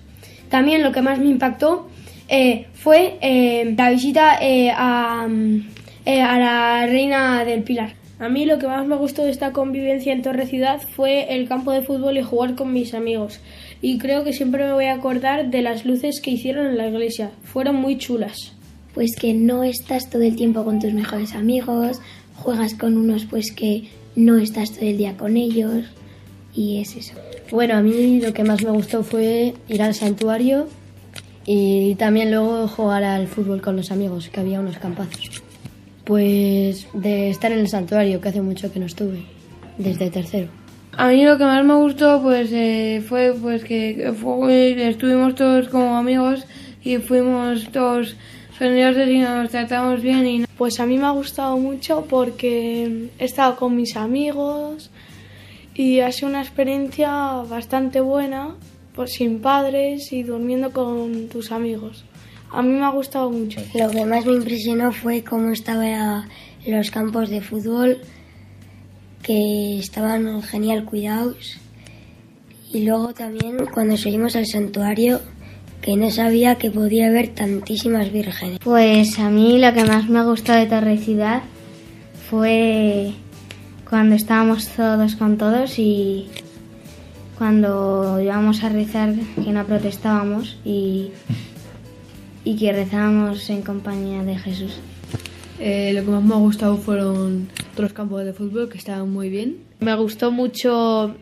También 0.50 0.82
lo 0.82 0.92
que 0.92 1.00
más 1.00 1.18
me 1.18 1.30
impactó 1.30 1.88
eh, 2.28 2.66
fue 2.74 3.18
eh, 3.20 3.74
la 3.76 3.90
visita 3.90 4.38
eh, 4.40 4.70
a, 4.74 5.26
mm, 5.28 5.68
eh, 6.06 6.20
a 6.20 6.38
la 6.38 6.86
Reina 6.86 7.44
del 7.44 7.62
Pilar. 7.62 7.94
A 8.18 8.28
mí 8.28 8.46
lo 8.46 8.58
que 8.58 8.66
más 8.66 8.86
me 8.86 8.96
gustó 8.96 9.24
de 9.24 9.30
esta 9.30 9.52
convivencia 9.52 10.12
en 10.12 10.22
Torre 10.22 10.46
Ciudad 10.46 10.80
fue 10.80 11.34
el 11.34 11.48
campo 11.48 11.72
de 11.72 11.82
fútbol 11.82 12.16
y 12.16 12.22
jugar 12.22 12.54
con 12.54 12.72
mis 12.72 12.94
amigos. 12.94 13.40
Y 13.82 13.98
creo 13.98 14.24
que 14.24 14.32
siempre 14.32 14.64
me 14.64 14.72
voy 14.72 14.84
a 14.86 14.94
acordar 14.94 15.50
de 15.50 15.62
las 15.62 15.84
luces 15.84 16.20
que 16.20 16.30
hicieron 16.30 16.66
en 16.66 16.78
la 16.78 16.88
iglesia. 16.88 17.30
Fueron 17.42 17.76
muy 17.76 17.98
chulas. 17.98 18.52
Pues 18.94 19.16
que 19.16 19.34
no 19.34 19.64
estás 19.64 20.08
todo 20.08 20.22
el 20.22 20.36
tiempo 20.36 20.64
con 20.64 20.78
tus 20.78 20.92
mejores 20.92 21.34
amigos, 21.34 22.00
juegas 22.36 22.74
con 22.74 22.96
unos 22.96 23.24
pues 23.24 23.50
que 23.50 23.88
no 24.14 24.38
estás 24.38 24.70
todo 24.70 24.86
el 24.86 24.96
día 24.96 25.16
con 25.16 25.36
ellos 25.36 25.84
y 26.54 26.80
es 26.80 26.94
eso. 26.94 27.14
Bueno, 27.50 27.74
a 27.74 27.82
mí 27.82 28.20
lo 28.20 28.32
que 28.32 28.44
más 28.44 28.62
me 28.62 28.70
gustó 28.70 29.02
fue 29.02 29.54
ir 29.68 29.82
al 29.82 29.94
santuario 29.94 30.68
y 31.46 31.94
también 31.96 32.30
luego 32.30 32.66
jugar 32.68 33.04
al 33.04 33.26
fútbol 33.28 33.60
con 33.60 33.76
los 33.76 33.90
amigos, 33.90 34.28
que 34.28 34.40
había 34.40 34.60
unos 34.60 34.78
campazos. 34.78 35.42
Pues 36.04 36.86
de 36.92 37.30
estar 37.30 37.50
en 37.52 37.60
el 37.60 37.68
santuario, 37.68 38.20
que 38.20 38.28
hace 38.28 38.42
mucho 38.42 38.72
que 38.72 38.78
no 38.80 38.86
estuve, 38.86 39.22
desde 39.78 40.10
tercero. 40.10 40.48
A 40.96 41.08
mí 41.08 41.24
lo 41.24 41.36
que 41.38 41.44
más 41.44 41.64
me 41.64 41.74
gustó 41.74 42.20
pues 42.22 42.50
eh, 42.52 43.02
fue 43.08 43.34
pues 43.40 43.64
que 43.64 44.12
fue- 44.20 44.88
estuvimos 44.88 45.34
todos 45.34 45.68
como 45.68 45.96
amigos 45.96 46.46
y 46.84 46.98
fuimos 46.98 47.68
todos 47.72 48.14
generosos 48.58 49.08
y 49.08 49.18
nos 49.18 49.50
tratamos 49.50 50.00
bien 50.02 50.26
y 50.26 50.44
Pues 50.56 50.78
a 50.78 50.86
mí 50.86 50.96
me 50.98 51.06
ha 51.06 51.10
gustado 51.10 51.56
mucho 51.56 52.06
porque 52.08 53.08
he 53.18 53.24
estado 53.24 53.56
con 53.56 53.74
mis 53.74 53.96
amigos 53.96 54.90
y 55.74 55.98
ha 55.98 56.12
sido 56.12 56.28
una 56.28 56.42
experiencia 56.42 57.10
bastante 57.48 58.00
buena, 58.00 58.54
pues 58.94 59.14
sin 59.14 59.40
padres 59.40 60.12
y 60.12 60.22
durmiendo 60.22 60.70
con 60.70 61.28
tus 61.28 61.50
amigos. 61.52 62.04
A 62.50 62.62
mí 62.62 62.68
me 62.68 62.84
ha 62.84 62.90
gustado 62.90 63.30
mucho. 63.30 63.60
Lo 63.74 63.90
que 63.90 64.04
más 64.04 64.24
me 64.24 64.34
impresionó 64.34 64.92
fue 64.92 65.24
cómo 65.24 65.50
estaban 65.50 66.28
los 66.66 66.90
campos 66.90 67.28
de 67.28 67.40
fútbol, 67.40 67.98
que 69.22 69.78
estaban 69.78 70.40
genial 70.42 70.84
cuidados. 70.84 71.58
Y 72.72 72.84
luego 72.84 73.12
también 73.12 73.66
cuando 73.72 73.96
subimos 73.96 74.36
al 74.36 74.46
santuario, 74.46 75.20
que 75.80 75.96
no 75.96 76.10
sabía 76.10 76.54
que 76.54 76.70
podía 76.70 77.08
haber 77.08 77.34
tantísimas 77.34 78.12
vírgenes. 78.12 78.58
Pues 78.62 79.18
a 79.18 79.28
mí 79.30 79.58
lo 79.58 79.72
que 79.74 79.84
más 79.84 80.08
me 80.08 80.20
ha 80.20 80.24
gustado 80.24 80.60
de 80.60 80.66
Torre 80.66 80.96
Ciudad 80.98 81.42
fue 82.30 83.12
cuando 83.88 84.14
estábamos 84.14 84.68
todos 84.68 85.16
con 85.16 85.36
todos 85.36 85.78
y 85.78 86.28
cuando 87.38 88.20
íbamos 88.20 88.62
a 88.62 88.68
rezar 88.68 89.14
que 89.14 89.50
no 89.50 89.64
protestábamos 89.64 90.58
y, 90.64 91.10
y 92.44 92.56
que 92.56 92.72
rezábamos 92.72 93.48
en 93.50 93.62
compañía 93.62 94.22
de 94.22 94.38
Jesús. 94.38 94.80
Eh, 95.58 95.92
lo 95.94 96.04
que 96.04 96.10
más 96.10 96.22
me 96.22 96.34
ha 96.34 96.38
gustado 96.38 96.76
fueron 96.76 97.48
otros 97.72 97.92
campos 97.92 98.24
de 98.24 98.32
fútbol 98.32 98.68
que 98.68 98.78
estaban 98.78 99.10
muy 99.10 99.28
bien. 99.28 99.58
Me 99.80 99.94
gustó 99.94 100.30
mucho 100.30 101.14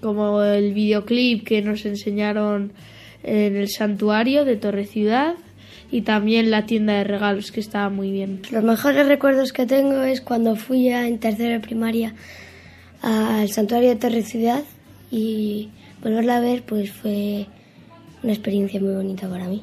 como 0.00 0.42
el 0.42 0.72
videoclip 0.72 1.44
que 1.44 1.62
nos 1.62 1.84
enseñaron 1.84 2.72
en 3.22 3.56
el 3.56 3.68
santuario 3.68 4.44
de 4.44 4.56
Torre 4.56 4.84
Ciudad 4.84 5.34
y 5.90 6.02
también 6.02 6.50
la 6.50 6.64
tienda 6.66 6.94
de 6.94 7.04
regalos 7.04 7.52
que 7.52 7.60
estaba 7.60 7.88
muy 7.88 8.10
bien. 8.10 8.42
Los 8.50 8.64
mejores 8.64 9.06
recuerdos 9.06 9.52
que 9.52 9.66
tengo 9.66 10.02
es 10.02 10.20
cuando 10.20 10.56
fui 10.56 10.84
ya 10.84 11.06
en 11.06 11.18
tercero 11.18 11.50
de 11.50 11.60
primaria 11.60 12.14
al 13.02 13.48
santuario 13.50 13.90
de 13.90 13.96
Torre 13.96 14.22
Ciudad 14.22 14.62
y 15.12 15.68
volverla 16.02 16.38
a 16.38 16.40
ver 16.40 16.64
pues 16.64 16.90
fue 16.90 17.46
una 18.22 18.32
experiencia 18.32 18.80
muy 18.80 18.94
bonita 18.94 19.28
para 19.28 19.46
mí. 19.46 19.62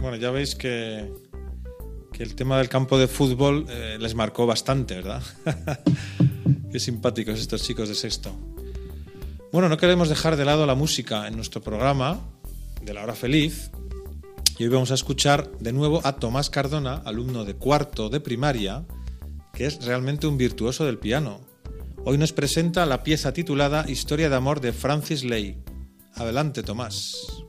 Bueno, 0.00 0.16
ya 0.16 0.30
veis 0.30 0.54
que, 0.54 1.12
que 2.10 2.22
el 2.22 2.34
tema 2.34 2.56
del 2.56 2.70
campo 2.70 2.98
de 2.98 3.08
fútbol 3.08 3.66
eh, 3.68 3.98
les 4.00 4.14
marcó 4.14 4.46
bastante, 4.46 4.94
¿verdad? 4.94 5.22
Qué 6.72 6.80
simpáticos 6.80 7.38
estos 7.38 7.62
chicos 7.62 7.90
de 7.90 7.94
sexto. 7.94 8.32
Bueno, 9.52 9.68
no 9.68 9.76
queremos 9.76 10.08
dejar 10.08 10.36
de 10.36 10.46
lado 10.46 10.64
la 10.64 10.74
música 10.74 11.28
en 11.28 11.36
nuestro 11.36 11.60
programa 11.60 12.20
de 12.80 12.94
la 12.94 13.02
hora 13.02 13.14
feliz. 13.14 13.70
Y 14.60 14.64
hoy 14.64 14.68
vamos 14.68 14.90
a 14.90 14.94
escuchar 14.94 15.50
de 15.58 15.72
nuevo 15.72 16.02
a 16.04 16.16
Tomás 16.16 16.50
Cardona, 16.50 16.96
alumno 17.06 17.46
de 17.46 17.54
cuarto 17.54 18.10
de 18.10 18.20
primaria, 18.20 18.84
que 19.54 19.64
es 19.64 19.86
realmente 19.86 20.26
un 20.26 20.36
virtuoso 20.36 20.84
del 20.84 20.98
piano. 20.98 21.40
Hoy 22.04 22.18
nos 22.18 22.34
presenta 22.34 22.84
la 22.84 23.02
pieza 23.02 23.32
titulada 23.32 23.86
Historia 23.88 24.28
de 24.28 24.36
amor 24.36 24.60
de 24.60 24.74
Francis 24.74 25.24
Ley. 25.24 25.56
Adelante, 26.14 26.62
Tomás. 26.62 27.39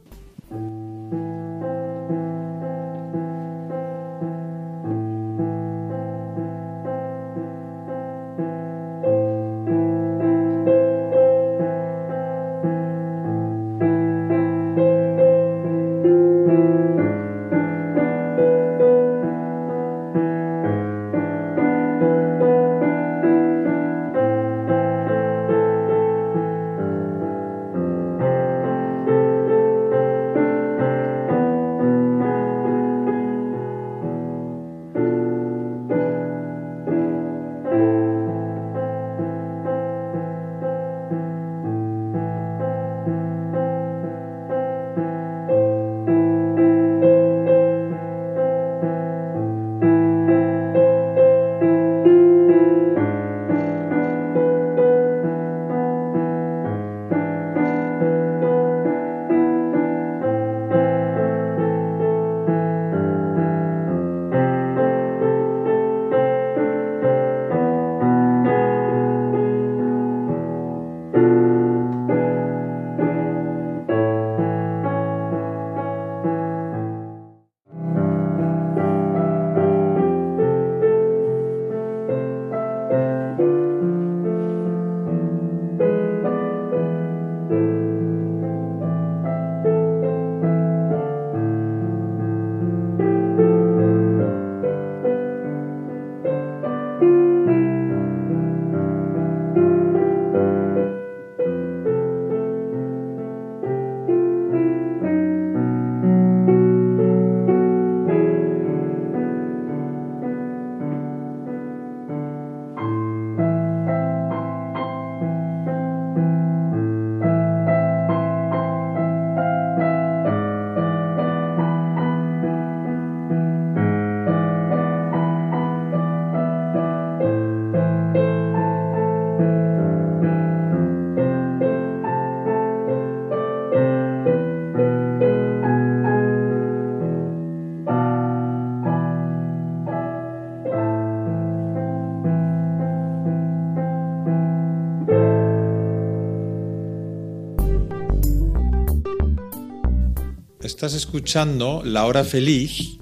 Estás 150.82 150.96
escuchando 150.96 151.84
La 151.86 152.08
Hora 152.08 152.24
Feliz 152.24 152.98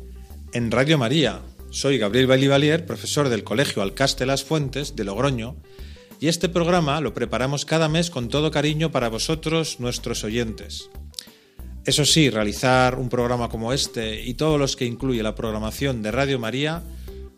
en 0.52 0.70
Radio 0.70 0.98
María. 0.98 1.40
Soy 1.70 1.98
Gabriel 1.98 2.28
Bailivalier, 2.28 2.86
profesor 2.86 3.30
del 3.30 3.46
Colegio 3.46 3.82
Alcaste 3.82 4.26
Las 4.26 4.44
Fuentes 4.44 4.98
de 4.98 5.06
Logroño, 5.06 5.56
y 6.20 6.28
este 6.28 6.50
programa 6.50 7.00
lo 7.00 7.14
preparamos 7.14 7.64
cada 7.64 7.88
mes 7.88 8.10
con 8.10 8.28
todo 8.28 8.52
cariño 8.52 8.92
para 8.92 9.08
vosotros, 9.08 9.80
nuestros 9.80 10.26
oyentes. 10.26 10.90
Eso 11.86 12.04
sí, 12.04 12.30
realizar 12.30 13.00
un 13.00 13.08
programa 13.08 13.48
como 13.48 13.72
este 13.72 14.26
y 14.26 14.34
todos 14.34 14.60
los 14.60 14.76
que 14.76 14.84
incluye 14.84 15.24
la 15.24 15.36
programación 15.36 16.02
de 16.02 16.12
Radio 16.12 16.38
María 16.38 16.84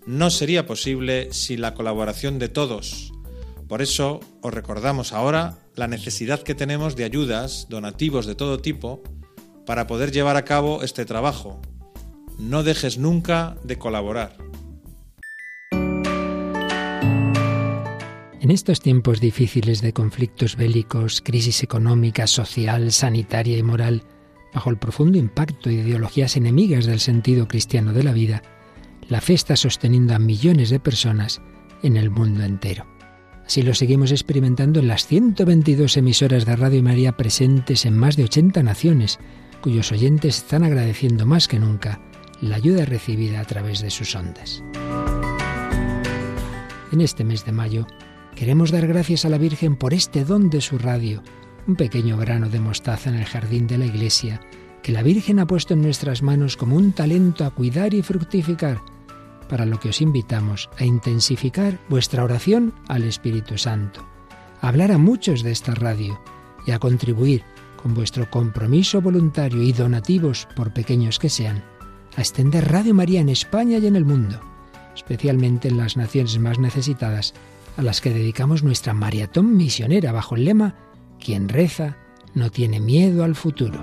no 0.08 0.32
sería 0.32 0.66
posible 0.66 1.32
sin 1.32 1.62
la 1.62 1.76
colaboración 1.76 2.40
de 2.40 2.50
todos. 2.50 3.12
Por 3.68 3.84
eso 3.84 4.22
os 4.42 4.52
recordamos 4.52 5.14
ahora 5.14 5.60
la 5.76 5.88
necesidad 5.88 6.42
que 6.42 6.56
tenemos 6.56 6.96
de 6.96 7.04
ayudas, 7.04 7.68
donativos 7.70 8.26
de 8.26 8.34
todo 8.34 8.60
tipo, 8.60 9.04
para 9.65 9.88
poder 9.88 10.12
llevar 10.12 10.36
a 10.36 10.45
cabo 10.45 10.84
este 10.84 11.06
trabajo. 11.06 11.62
No 12.38 12.63
dejes 12.63 12.97
nunca 12.97 13.56
de 13.63 13.78
colaborar. 13.78 14.38
En 18.41 18.50
estos 18.50 18.80
tiempos 18.80 19.21
difíciles 19.21 19.82
de 19.82 19.93
conflictos 19.93 20.56
bélicos, 20.56 21.21
crisis 21.21 21.62
económica, 21.62 22.26
social, 22.26 22.91
sanitaria 22.91 23.58
y 23.58 23.62
moral, 23.62 24.04
bajo 24.54 24.71
el 24.71 24.78
profundo 24.78 25.19
impacto 25.19 25.69
de 25.69 25.76
ideologías 25.76 26.36
enemigas 26.36 26.86
del 26.86 27.00
sentido 27.00 27.47
cristiano 27.47 27.93
de 27.93 28.04
la 28.04 28.13
vida, 28.13 28.41
la 29.08 29.21
fe 29.21 29.34
está 29.34 29.56
sosteniendo 29.56 30.15
a 30.15 30.19
millones 30.19 30.71
de 30.71 30.80
personas 30.80 31.41
en 31.84 31.97
el 31.97 32.10
mundo 32.10 32.43
entero. 32.43 32.88
Así 33.45 33.62
lo 33.62 33.74
seguimos 33.74 34.12
experimentando 34.12 34.80
en 34.80 34.88
las 34.88 35.06
122 35.06 35.97
emisoras 35.97 36.45
de 36.45 36.56
Radio 36.56 36.82
María 36.82 37.17
presentes 37.17 37.86
en 37.86 37.97
más 37.97 38.15
de 38.15 38.24
80 38.24 38.63
naciones, 38.63 39.19
cuyos 39.62 39.91
oyentes 39.91 40.38
están 40.38 40.63
agradeciendo 40.63 41.26
más 41.26 41.47
que 41.47 41.60
nunca 41.60 42.02
la 42.41 42.56
ayuda 42.56 42.86
recibida 42.86 43.39
a 43.39 43.45
través 43.45 43.82
de 43.82 43.91
sus 43.91 44.15
ondas. 44.15 44.63
En 46.91 47.00
este 47.00 47.24
mes 47.24 47.45
de 47.45 47.52
mayo, 47.52 47.88
Queremos 48.36 48.71
dar 48.71 48.88
gracias 48.88 49.24
a 49.26 49.30
la 49.30 49.38
Virgen 49.38 49.76
por 49.76 49.93
este 49.93 50.26
don 50.26 50.50
de 50.50 50.62
su 50.62 50.80
radio, 50.80 51.21
un 51.67 51.76
pequeño 51.76 52.17
grano 52.17 52.50
de 52.50 52.60
mostaza 52.60 53.10
en 53.10 53.17
el 53.17 53.26
jardín 53.26 53.67
de 53.67 53.78
la 53.78 53.86
iglesia, 53.86 54.41
que 54.82 54.91
la 54.91 55.04
Virgen 55.04 55.38
ha 55.39 55.45
puesto 55.45 55.76
en 55.76 55.82
nuestras 55.84 56.24
manos 56.24 56.58
como 56.58 56.76
un 56.76 56.91
talento 56.91 57.45
a 57.45 57.52
cuidar 57.52 57.93
y 57.93 58.02
fructificar, 58.02 58.82
para 59.47 59.65
lo 59.65 59.80
que 59.80 59.89
os 59.89 60.02
invitamos 60.02 60.71
a 60.80 60.86
intensificar 60.86 61.80
vuestra 61.88 62.24
oración 62.24 62.74
al 62.88 63.04
Espíritu 63.04 63.60
Santo, 63.60 64.08
a 64.60 64.69
hablar 64.69 64.91
a 64.91 64.97
muchos 64.97 65.43
de 65.43 65.52
esta 65.52 65.76
radio 65.76 66.19
y 66.65 66.71
a 66.71 66.80
contribuir 66.80 67.43
con 67.82 67.94
vuestro 67.94 68.30
compromiso 68.30 69.02
voluntario 69.02 69.62
y 69.62 69.72
donativos, 69.74 70.48
por 70.56 70.74
pequeños 70.74 71.20
que 71.20 71.30
sean, 71.30 71.63
a 72.15 72.22
extender 72.22 72.72
Radio 72.72 72.94
María 72.94 73.22
en 73.22 73.30
España 73.30 73.78
y 73.78 73.88
en 73.88 73.96
el 73.96 74.06
mundo, 74.06 74.39
especialmente 74.96 75.67
en 75.67 75.78
las 75.78 75.98
naciones 75.98 76.38
más 76.39 76.60
necesitadas 76.60 77.34
a 77.78 77.82
las 77.82 78.02
que 78.02 78.12
dedicamos 78.12 78.63
nuestra 78.63 78.94
maratón 78.94 79.56
misionera 79.56 80.12
bajo 80.12 80.36
el 80.36 80.46
lema 80.46 80.76
Quien 81.20 81.50
reza 81.50 81.98
no 82.34 82.50
tiene 82.50 82.80
miedo 82.80 83.24
al 83.24 83.36
futuro. 83.36 83.80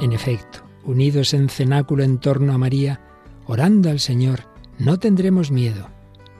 En 0.00 0.12
efecto, 0.12 0.60
unidos 0.84 1.34
en 1.34 1.48
cenáculo 1.48 2.02
en 2.02 2.18
torno 2.18 2.52
a 2.52 2.58
María, 2.58 3.00
orando 3.46 3.90
al 3.90 4.00
Señor, 4.00 4.40
no 4.78 4.98
tendremos 4.98 5.50
miedo, 5.50 5.88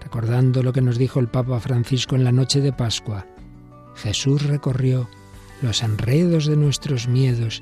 recordando 0.01 0.63
lo 0.63 0.73
que 0.73 0.81
nos 0.81 0.97
dijo 0.97 1.21
el 1.21 1.29
Papa 1.29 1.61
Francisco 1.61 2.17
en 2.17 2.25
la 2.25 2.33
noche 2.33 2.61
de 2.61 2.73
Pascua. 2.73 3.27
Jesús 4.03 4.47
recorrió 4.47 5.09
los 5.63 5.83
enredos 5.83 6.47
de 6.47 6.57
nuestros 6.57 7.09
miedos 7.09 7.61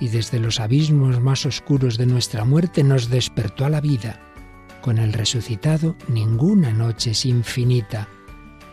y 0.00 0.08
desde 0.08 0.40
los 0.40 0.60
abismos 0.60 1.20
más 1.20 1.46
oscuros 1.46 1.96
de 1.96 2.06
nuestra 2.06 2.44
muerte 2.44 2.82
nos 2.84 3.08
despertó 3.08 3.64
a 3.64 3.70
la 3.70 3.80
vida 3.80 4.20
con 4.86 4.98
el 4.98 5.12
resucitado 5.12 5.96
ninguna 6.06 6.72
noche 6.72 7.10
es 7.10 7.26
infinita 7.26 8.08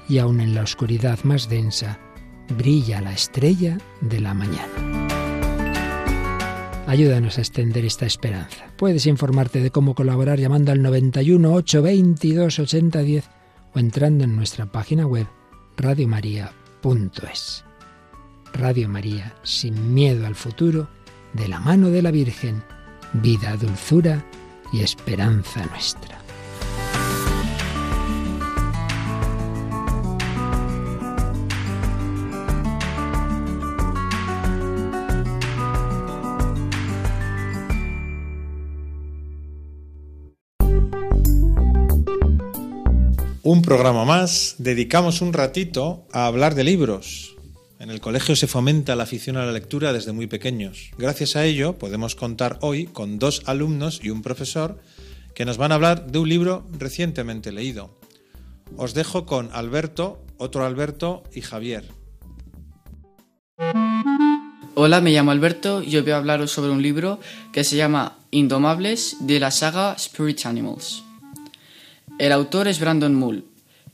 y 0.08 0.20
aun 0.20 0.42
en 0.42 0.54
la 0.54 0.62
oscuridad 0.62 1.18
más 1.24 1.50
densa 1.50 1.98
brilla 2.56 3.02
la 3.02 3.14
estrella 3.14 3.80
de 4.02 4.20
la 4.20 4.36
mañana. 4.36 4.70
Ayúdanos 6.86 7.40
a 7.40 7.42
extender 7.42 7.84
esta 7.86 8.06
esperanza. 8.06 8.66
Puedes 8.78 9.08
informarte 9.08 9.60
de 9.62 9.72
cómo 9.72 9.96
colaborar 9.96 10.40
llamando 10.40 10.72
al 10.72 10.84
91 10.84 11.52
822 11.52 12.60
8010 12.60 13.30
o 13.74 13.80
entrando 13.80 14.24
en 14.24 14.36
nuestra 14.36 14.68
página 14.68 15.08
web 15.08 15.26
radiomaria.es. 16.84 17.64
Radio 18.54 18.90
María, 18.90 19.34
sin 19.44 19.94
miedo 19.94 20.28
al 20.28 20.36
futuro, 20.36 20.88
de 21.34 21.48
la 21.48 21.60
mano 21.60 21.90
de 21.90 22.02
la 22.02 22.12
Virgen, 22.12 22.64
vida, 23.14 23.56
dulzura 23.58 24.24
y 24.72 24.82
esperanza 24.82 25.66
nuestra. 25.66 26.23
Un 43.46 43.62
programa 43.62 44.06
más, 44.06 44.56
dedicamos 44.58 45.20
un 45.20 45.34
ratito 45.34 46.08
a 46.14 46.28
hablar 46.28 46.56
de 46.56 46.64
libros. 46.64 47.36
En 47.78 47.90
el 47.90 48.00
colegio 48.00 48.38
se 48.38 48.48
fomenta 48.48 48.96
la 48.96 49.04
afición 49.04 49.36
a 49.36 49.46
la 49.46 49.52
lectura 49.52 49.92
desde 49.92 50.14
muy 50.14 50.28
pequeños. 50.28 50.92
Gracias 50.98 51.36
a 51.36 51.44
ello 51.44 51.78
podemos 51.78 52.16
contar 52.16 52.58
hoy 52.62 52.86
con 52.86 53.20
dos 53.20 53.44
alumnos 53.46 54.00
y 54.02 54.12
un 54.12 54.22
profesor 54.22 54.80
que 55.36 55.44
nos 55.44 55.58
van 55.58 55.74
a 55.74 55.76
hablar 55.76 56.10
de 56.10 56.20
un 56.20 56.30
libro 56.30 56.66
recientemente 56.72 57.52
leído. 57.52 58.00
Os 58.78 58.94
dejo 58.94 59.26
con 59.26 59.50
Alberto, 59.52 60.24
otro 60.38 60.66
Alberto 60.66 61.24
y 61.34 61.42
Javier. 61.42 61.84
Hola, 64.76 65.02
me 65.02 65.12
llamo 65.12 65.32
Alberto 65.32 65.84
y 65.84 65.98
hoy 65.98 66.04
voy 66.04 66.12
a 66.14 66.18
hablaros 66.18 66.50
sobre 66.50 66.72
un 66.72 66.82
libro 66.82 67.20
que 67.52 67.66
se 67.66 67.76
llama 67.76 68.20
Indomables 68.32 69.18
de 69.20 69.42
la 69.42 69.52
saga 69.52 69.96
Spirit 69.98 70.46
Animals. 70.46 71.04
El 72.20 72.32
autor 72.32 72.68
es 72.68 72.80
Brandon 72.80 73.16
Mull 73.16 73.46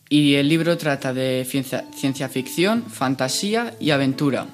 y 0.10 0.36
el 0.36 0.50
libro 0.50 0.78
trata 0.78 1.14
de 1.14 1.46
ciencia, 1.48 2.30
ficción, 2.30 2.84
fantasía 2.84 3.76
y 3.80 3.92
aventura. 3.92 4.48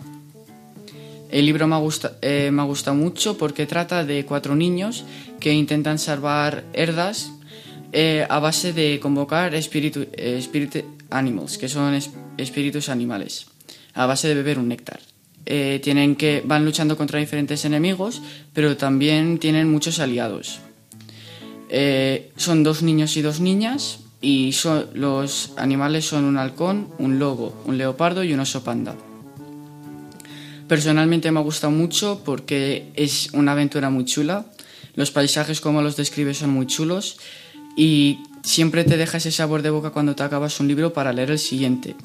El 1.32 1.46
libro 1.48 1.66
me 1.68 1.76
ha, 1.76 1.82
eh, 2.22 2.52
me 2.52 2.62
ha 2.62 2.66
gustado 2.66 2.96
mucho 2.96 3.38
porque 3.38 3.66
trata 3.66 4.06
de 4.06 4.24
cuatro 4.26 4.56
niños 4.56 5.04
que 5.40 5.52
intentan 5.52 5.98
salvar 5.98 6.64
herdas 6.74 7.32
eh, 7.92 8.28
a 8.30 8.40
base 8.40 8.72
de 8.72 9.00
convocar 9.00 9.56
espíritu, 9.56 10.06
animals, 11.10 11.58
que 11.58 11.68
son 11.68 11.98
espíritus 12.38 12.90
animales, 12.90 13.48
a 13.94 14.06
base 14.06 14.28
de 14.28 14.36
beber 14.36 14.60
un 14.60 14.68
néctar. 14.68 15.00
Eh, 15.48 15.80
tienen 15.84 16.16
que 16.16 16.44
van 16.46 16.66
luchando 16.66 16.98
contra 16.98 17.20
diferentes 17.20 17.66
enemigos, 17.66 18.22
pero 18.54 18.78
también 18.78 19.40
tienen 19.40 19.72
muchos 19.72 20.00
aliados. 20.00 20.60
Son 22.38 22.64
dos 22.64 22.82
niños 22.82 23.18
y 23.18 23.22
dos 23.22 23.40
niñas 23.40 24.00
y 24.22 24.54
los 24.94 25.54
animales 25.58 26.06
son 26.06 26.26
un 26.26 26.38
halcón, 26.38 26.88
un 26.98 27.20
lobo, 27.20 27.54
un 27.66 27.78
leopardo 27.78 28.24
y 28.24 28.34
un 28.34 28.40
oso 28.40 28.64
panda. 28.64 28.96
Personalmente 30.68 31.32
me 31.32 31.40
ha 31.40 31.44
gustado 31.44 31.72
mucho 31.72 32.22
porque 32.26 32.90
es 32.96 33.30
una 33.34 33.52
aventura 33.52 33.92
muy 33.92 34.06
chula, 34.06 34.46
los 34.96 35.12
paisajes 35.12 35.62
como 35.62 35.82
los 35.82 35.96
describe 35.96 36.34
son 36.34 36.50
muy 36.50 36.66
chulos 36.66 37.18
y 37.78 38.20
siempre 38.44 38.84
te 38.84 38.98
deja 38.98 39.18
ese 39.18 39.32
sabor 39.32 39.62
de 39.62 39.70
boca 39.70 39.92
cuando 39.92 40.16
te 40.16 40.24
acabas 40.24 40.60
un 40.60 40.68
libro 40.68 40.94
para 40.94 41.14
leer 41.14 41.32
el 41.32 41.40
siguiente. 41.40 41.96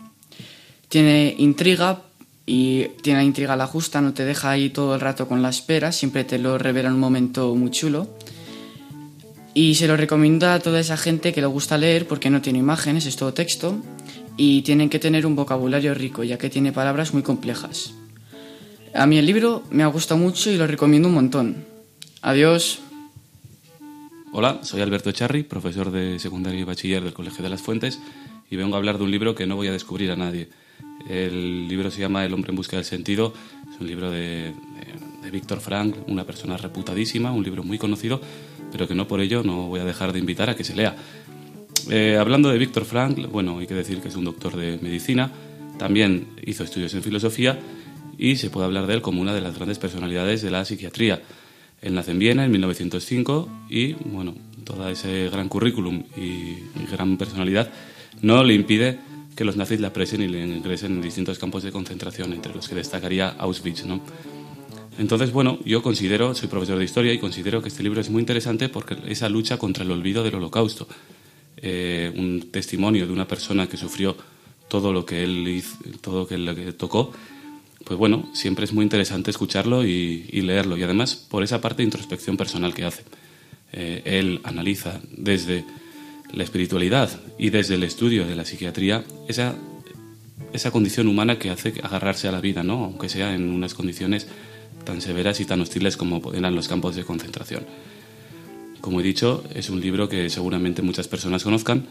Tiene 0.88 1.34
intriga 1.38 2.02
y 2.44 2.88
tiene 3.02 3.24
intriga 3.24 3.56
la 3.56 3.66
justa, 3.66 4.00
no 4.00 4.12
te 4.12 4.24
deja 4.24 4.50
ahí 4.50 4.70
todo 4.70 4.94
el 4.94 5.00
rato 5.00 5.28
con 5.28 5.40
la 5.40 5.48
espera, 5.48 5.92
siempre 5.92 6.24
te 6.24 6.38
lo 6.38 6.58
revela 6.58 6.88
en 6.88 6.96
un 6.96 7.00
momento 7.00 7.54
muy 7.54 7.70
chulo. 7.70 8.08
Y 9.52 9.74
se 9.74 9.88
lo 9.88 9.96
recomiendo 9.96 10.48
a 10.48 10.60
toda 10.60 10.78
esa 10.78 10.96
gente 10.96 11.32
que 11.32 11.40
le 11.40 11.46
gusta 11.46 11.76
leer 11.76 12.06
porque 12.06 12.30
no 12.30 12.40
tiene 12.40 12.60
imágenes, 12.60 13.06
es 13.06 13.16
todo 13.16 13.34
texto 13.34 13.78
y 14.36 14.62
tienen 14.62 14.88
que 14.88 14.98
tener 14.98 15.26
un 15.26 15.34
vocabulario 15.34 15.92
rico 15.92 16.22
ya 16.22 16.38
que 16.38 16.50
tiene 16.50 16.72
palabras 16.72 17.12
muy 17.12 17.22
complejas. 17.22 17.94
A 18.94 19.06
mí 19.06 19.18
el 19.18 19.26
libro 19.26 19.62
me 19.70 19.82
ha 19.82 19.88
gustado 19.88 20.20
mucho 20.20 20.50
y 20.50 20.56
lo 20.56 20.66
recomiendo 20.66 21.08
un 21.08 21.14
montón. 21.14 21.64
Adiós. 22.22 22.80
Hola, 24.32 24.60
soy 24.62 24.80
Alberto 24.80 25.10
Charri, 25.10 25.42
profesor 25.42 25.90
de 25.90 26.18
secundaria 26.20 26.60
y 26.60 26.64
bachiller 26.64 27.02
del 27.02 27.12
Colegio 27.12 27.42
de 27.42 27.50
las 27.50 27.60
Fuentes 27.60 27.98
y 28.48 28.56
vengo 28.56 28.76
a 28.76 28.78
hablar 28.78 28.98
de 28.98 29.04
un 29.04 29.10
libro 29.10 29.34
que 29.34 29.46
no 29.46 29.56
voy 29.56 29.66
a 29.66 29.72
descubrir 29.72 30.12
a 30.12 30.16
nadie. 30.16 30.48
El 31.08 31.66
libro 31.66 31.90
se 31.90 32.00
llama 32.00 32.24
El 32.24 32.32
hombre 32.34 32.50
en 32.50 32.56
busca 32.56 32.76
del 32.76 32.84
sentido, 32.84 33.34
es 33.72 33.80
un 33.80 33.88
libro 33.88 34.10
de, 34.10 34.54
de 35.22 35.30
Víctor 35.30 35.60
Frank, 35.60 35.96
una 36.06 36.24
persona 36.24 36.56
reputadísima, 36.56 37.32
un 37.32 37.42
libro 37.42 37.64
muy 37.64 37.78
conocido 37.78 38.20
pero 38.70 38.88
que 38.88 38.94
no 38.94 39.06
por 39.06 39.20
ello 39.20 39.42
no 39.42 39.68
voy 39.68 39.80
a 39.80 39.84
dejar 39.84 40.12
de 40.12 40.18
invitar 40.18 40.50
a 40.50 40.56
que 40.56 40.64
se 40.64 40.74
lea. 40.74 40.96
Eh, 41.88 42.16
hablando 42.18 42.50
de 42.50 42.58
Víctor 42.58 42.84
Frank, 42.84 43.30
bueno, 43.30 43.58
hay 43.58 43.66
que 43.66 43.74
decir 43.74 44.00
que 44.00 44.08
es 44.08 44.16
un 44.16 44.24
doctor 44.24 44.56
de 44.56 44.78
medicina, 44.80 45.30
también 45.78 46.28
hizo 46.44 46.64
estudios 46.64 46.92
en 46.94 47.02
filosofía 47.02 47.58
y 48.18 48.36
se 48.36 48.50
puede 48.50 48.66
hablar 48.66 48.86
de 48.86 48.94
él 48.94 49.02
como 49.02 49.22
una 49.22 49.32
de 49.32 49.40
las 49.40 49.56
grandes 49.56 49.78
personalidades 49.78 50.42
de 50.42 50.50
la 50.50 50.64
psiquiatría. 50.64 51.22
Él 51.80 51.94
nace 51.94 52.10
en 52.10 52.18
Viena 52.18 52.44
en 52.44 52.50
1905 52.50 53.48
y, 53.70 53.94
bueno, 53.94 54.34
todo 54.64 54.88
ese 54.90 55.30
gran 55.30 55.48
currículum 55.48 56.04
y, 56.16 56.58
gran 56.90 57.16
personalidad 57.16 57.70
no 58.20 58.44
le 58.44 58.54
impide 58.54 58.98
que 59.34 59.44
los 59.44 59.56
nazis 59.56 59.80
le 59.80 59.86
apresen 59.86 60.20
y 60.20 60.28
le 60.28 60.46
ingresen 60.46 60.92
en 60.92 61.02
distintos 61.02 61.38
campos 61.38 61.62
de 61.62 61.72
concentración, 61.72 62.34
entre 62.34 62.54
los 62.54 62.68
que 62.68 62.74
destacaría 62.74 63.28
Auschwitz, 63.38 63.86
¿no? 63.86 64.02
Entonces, 65.00 65.32
bueno, 65.32 65.58
yo 65.64 65.82
considero, 65.82 66.34
soy 66.34 66.50
profesor 66.50 66.76
de 66.76 66.84
historia 66.84 67.14
y 67.14 67.18
considero 67.18 67.62
que 67.62 67.68
este 67.68 67.82
libro 67.82 68.02
es 68.02 68.10
muy 68.10 68.20
interesante 68.20 68.68
porque 68.68 68.98
esa 69.08 69.30
lucha 69.30 69.56
contra 69.56 69.82
el 69.82 69.90
olvido 69.90 70.22
del 70.22 70.34
holocausto, 70.34 70.86
eh, 71.56 72.12
un 72.14 72.50
testimonio 72.50 73.06
de 73.06 73.12
una 73.14 73.26
persona 73.26 73.66
que 73.66 73.78
sufrió 73.78 74.14
todo 74.68 74.92
lo 74.92 75.06
que 75.06 75.24
él 75.24 75.48
hizo, 75.48 75.78
todo 76.02 76.28
lo 76.28 76.54
que 76.54 76.72
tocó, 76.72 77.12
pues 77.82 77.98
bueno, 77.98 78.28
siempre 78.34 78.66
es 78.66 78.74
muy 78.74 78.82
interesante 78.82 79.30
escucharlo 79.30 79.86
y, 79.86 80.28
y 80.30 80.42
leerlo. 80.42 80.76
Y 80.76 80.82
además 80.82 81.16
por 81.16 81.42
esa 81.42 81.62
parte 81.62 81.78
de 81.78 81.84
introspección 81.84 82.36
personal 82.36 82.74
que 82.74 82.84
hace. 82.84 83.02
Eh, 83.72 84.02
él 84.04 84.40
analiza 84.44 85.00
desde 85.16 85.64
la 86.30 86.44
espiritualidad 86.44 87.08
y 87.38 87.48
desde 87.48 87.76
el 87.76 87.84
estudio 87.84 88.26
de 88.26 88.36
la 88.36 88.44
psiquiatría 88.44 89.02
esa, 89.28 89.54
esa 90.52 90.70
condición 90.70 91.08
humana 91.08 91.38
que 91.38 91.48
hace 91.48 91.72
agarrarse 91.82 92.28
a 92.28 92.32
la 92.32 92.42
vida, 92.42 92.62
¿no? 92.62 92.84
aunque 92.84 93.08
sea 93.08 93.34
en 93.34 93.50
unas 93.50 93.72
condiciones 93.72 94.28
tan 94.90 95.00
severas 95.00 95.38
y 95.38 95.44
tan 95.44 95.60
hostiles 95.60 95.96
como 95.96 96.34
eran 96.34 96.56
los 96.56 96.66
campos 96.66 96.96
de 96.96 97.04
concentración. 97.04 97.64
Como 98.80 98.98
he 99.00 99.04
dicho, 99.04 99.44
es 99.54 99.70
un 99.70 99.80
libro 99.80 100.08
que 100.08 100.28
seguramente 100.28 100.82
muchas 100.82 101.06
personas 101.06 101.44
conozcan, 101.44 101.86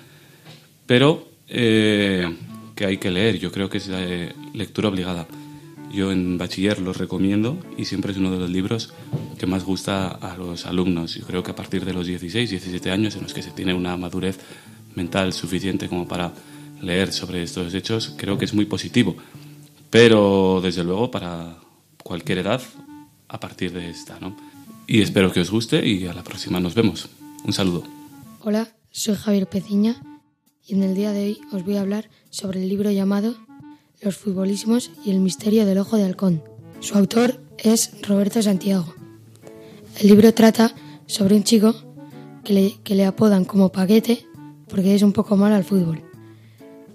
pero 0.85 1.29
eh, 1.47 2.27
que 2.75 2.85
hay 2.85 2.97
que 2.97 3.09
leer. 3.09 3.39
Yo 3.39 3.53
creo 3.53 3.69
que 3.69 3.77
es 3.77 3.87
eh, 3.89 4.33
lectura 4.53 4.89
obligada. 4.89 5.27
Yo 5.93 6.11
en 6.11 6.37
bachiller 6.37 6.81
los 6.81 6.97
recomiendo 6.97 7.57
y 7.77 7.85
siempre 7.85 8.11
es 8.11 8.17
uno 8.17 8.31
de 8.31 8.39
los 8.39 8.49
libros 8.49 8.93
que 9.37 9.45
más 9.45 9.63
gusta 9.63 10.09
a 10.09 10.35
los 10.35 10.65
alumnos. 10.65 11.15
Yo 11.15 11.25
creo 11.25 11.41
que 11.41 11.51
a 11.51 11.55
partir 11.55 11.85
de 11.85 11.93
los 11.93 12.05
16, 12.05 12.49
17 12.49 12.91
años 12.91 13.15
en 13.15 13.23
los 13.23 13.33
que 13.33 13.41
se 13.41 13.51
tiene 13.51 13.73
una 13.73 13.95
madurez 13.95 14.39
mental 14.95 15.31
suficiente 15.31 15.87
como 15.87 16.05
para 16.05 16.33
leer 16.81 17.13
sobre 17.13 17.43
estos 17.43 17.73
hechos, 17.73 18.13
creo 18.17 18.37
que 18.37 18.43
es 18.43 18.53
muy 18.53 18.65
positivo. 18.65 19.15
Pero 19.89 20.59
desde 20.61 20.83
luego 20.83 21.09
para 21.09 21.59
cualquier 22.03 22.39
edad 22.39 22.61
a 23.29 23.39
partir 23.39 23.71
de 23.71 23.89
esta, 23.89 24.19
¿no? 24.19 24.35
Y 24.87 25.01
espero 25.01 25.31
que 25.31 25.39
os 25.39 25.51
guste 25.51 25.87
y 25.87 26.07
a 26.07 26.13
la 26.13 26.23
próxima 26.23 26.59
nos 26.59 26.73
vemos. 26.73 27.09
Un 27.45 27.53
saludo. 27.53 27.83
Hola, 28.41 28.67
soy 28.91 29.15
Javier 29.15 29.47
Peciña 29.47 30.01
y 30.65 30.73
en 30.73 30.83
el 30.83 30.95
día 30.95 31.11
de 31.11 31.25
hoy 31.25 31.41
os 31.53 31.63
voy 31.63 31.77
a 31.77 31.81
hablar 31.81 32.09
sobre 32.31 32.61
el 32.61 32.69
libro 32.69 32.91
llamado 32.91 33.35
Los 34.01 34.17
futbolismos 34.17 34.91
y 35.05 35.11
el 35.11 35.19
misterio 35.19 35.65
del 35.65 35.77
ojo 35.77 35.95
de 35.95 36.05
halcón. 36.05 36.43
Su 36.79 36.97
autor 36.97 37.39
es 37.57 37.91
Roberto 38.01 38.41
Santiago. 38.41 38.93
El 39.99 40.07
libro 40.07 40.33
trata 40.33 40.73
sobre 41.05 41.35
un 41.35 41.43
chico 41.43 41.75
que 42.43 42.53
le, 42.53 42.79
que 42.83 42.95
le 42.95 43.05
apodan 43.05 43.45
como 43.45 43.71
paquete 43.71 44.25
porque 44.67 44.95
es 44.95 45.03
un 45.03 45.13
poco 45.13 45.37
malo 45.37 45.55
al 45.55 45.63
fútbol. 45.63 46.03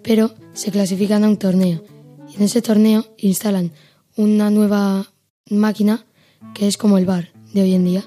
Pero 0.02 0.34
se 0.52 0.70
clasifican 0.70 1.22
a 1.22 1.28
un 1.28 1.36
torneo 1.36 1.84
y 2.32 2.36
en 2.36 2.42
ese 2.42 2.60
torneo 2.60 3.06
instalan 3.18 3.72
una 4.16 4.50
nueva 4.50 5.12
máquina 5.50 6.06
que 6.52 6.66
es 6.68 6.76
como 6.76 6.98
el 6.98 7.06
bar 7.06 7.30
de 7.52 7.62
hoy 7.62 7.74
en 7.74 7.84
día, 7.84 8.04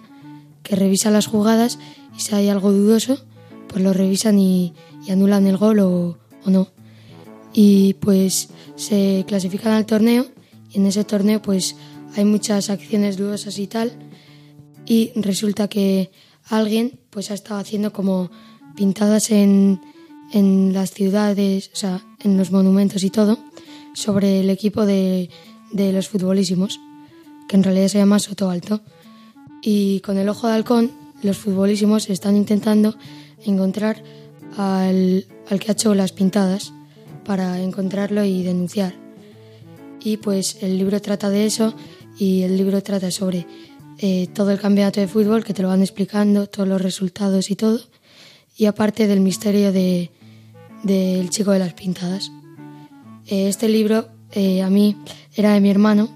que 0.63 0.75
revisa 0.75 1.11
las 1.11 1.27
jugadas 1.27 1.79
y 2.15 2.21
si 2.21 2.35
hay 2.35 2.49
algo 2.49 2.71
dudoso, 2.71 3.19
pues 3.67 3.83
lo 3.83 3.93
revisan 3.93 4.39
y, 4.39 4.73
anulan 5.09 5.47
el 5.47 5.55
gol 5.55 5.79
o, 5.79 6.17
o 6.43 6.49
no. 6.49 6.67
Y 7.53 7.93
pues 8.01 8.49
se 8.75 9.23
clasifican 9.25 9.71
al 9.71 9.85
torneo 9.85 10.25
y 10.69 10.77
en 10.79 10.85
ese 10.85 11.05
torneo 11.05 11.41
pues 11.41 11.77
hay 12.15 12.25
muchas 12.25 12.69
acciones 12.69 13.15
dudosas 13.15 13.57
y 13.57 13.67
tal 13.67 13.93
y 14.85 15.11
resulta 15.15 15.67
que 15.67 16.11
alguien 16.45 16.99
pues 17.09 17.31
ha 17.31 17.33
estado 17.33 17.59
haciendo 17.59 17.91
como 17.91 18.31
pintadas 18.75 19.31
en, 19.31 19.81
en 20.31 20.73
las 20.73 20.91
ciudades, 20.91 21.69
o 21.73 21.75
sea, 21.75 22.01
en 22.23 22.37
los 22.37 22.51
monumentos 22.51 23.03
y 23.03 23.09
todo, 23.09 23.37
sobre 23.93 24.39
el 24.39 24.49
equipo 24.49 24.85
de, 24.85 25.29
de 25.71 25.91
los 25.91 26.07
futbolísimos, 26.07 26.79
que 27.47 27.55
en 27.55 27.63
realidad 27.63 27.87
se 27.87 27.97
llama 27.97 28.19
Soto 28.19 28.49
Alto. 28.49 28.81
Y 29.61 30.01
con 30.01 30.17
el 30.17 30.29
ojo 30.29 30.47
de 30.47 30.53
halcón, 30.53 30.91
los 31.23 31.37
futbolísimos 31.37 32.09
están 32.09 32.35
intentando 32.35 32.95
encontrar 33.45 34.03
al, 34.57 35.25
al 35.49 35.59
que 35.59 35.71
ha 35.71 35.73
hecho 35.73 35.95
las 35.95 36.11
pintadas 36.11 36.73
para 37.25 37.61
encontrarlo 37.61 38.23
y 38.23 38.43
denunciar. 38.43 38.93
Y 40.03 40.17
pues 40.17 40.61
el 40.61 40.77
libro 40.77 41.01
trata 41.01 41.29
de 41.29 41.45
eso 41.45 41.73
y 42.17 42.43
el 42.43 42.57
libro 42.57 42.81
trata 42.81 43.11
sobre 43.11 43.45
eh, 43.99 44.27
todo 44.33 44.51
el 44.51 44.59
campeonato 44.59 44.99
de 44.99 45.07
fútbol, 45.07 45.43
que 45.43 45.53
te 45.53 45.63
lo 45.63 45.69
van 45.69 45.81
explicando, 45.81 46.47
todos 46.47 46.69
los 46.69 46.81
resultados 46.81 47.49
y 47.49 47.55
todo. 47.55 47.79
Y 48.55 48.65
aparte 48.65 49.07
del 49.07 49.21
misterio 49.21 49.71
de, 49.71 50.11
del 50.83 51.29
chico 51.29 51.51
de 51.51 51.59
las 51.59 51.73
pintadas. 51.73 52.31
Eh, 53.25 53.49
este 53.49 53.69
libro 53.69 54.07
eh, 54.31 54.61
a 54.61 54.69
mí 54.69 54.95
era 55.35 55.53
de 55.53 55.61
mi 55.61 55.69
hermano, 55.69 56.09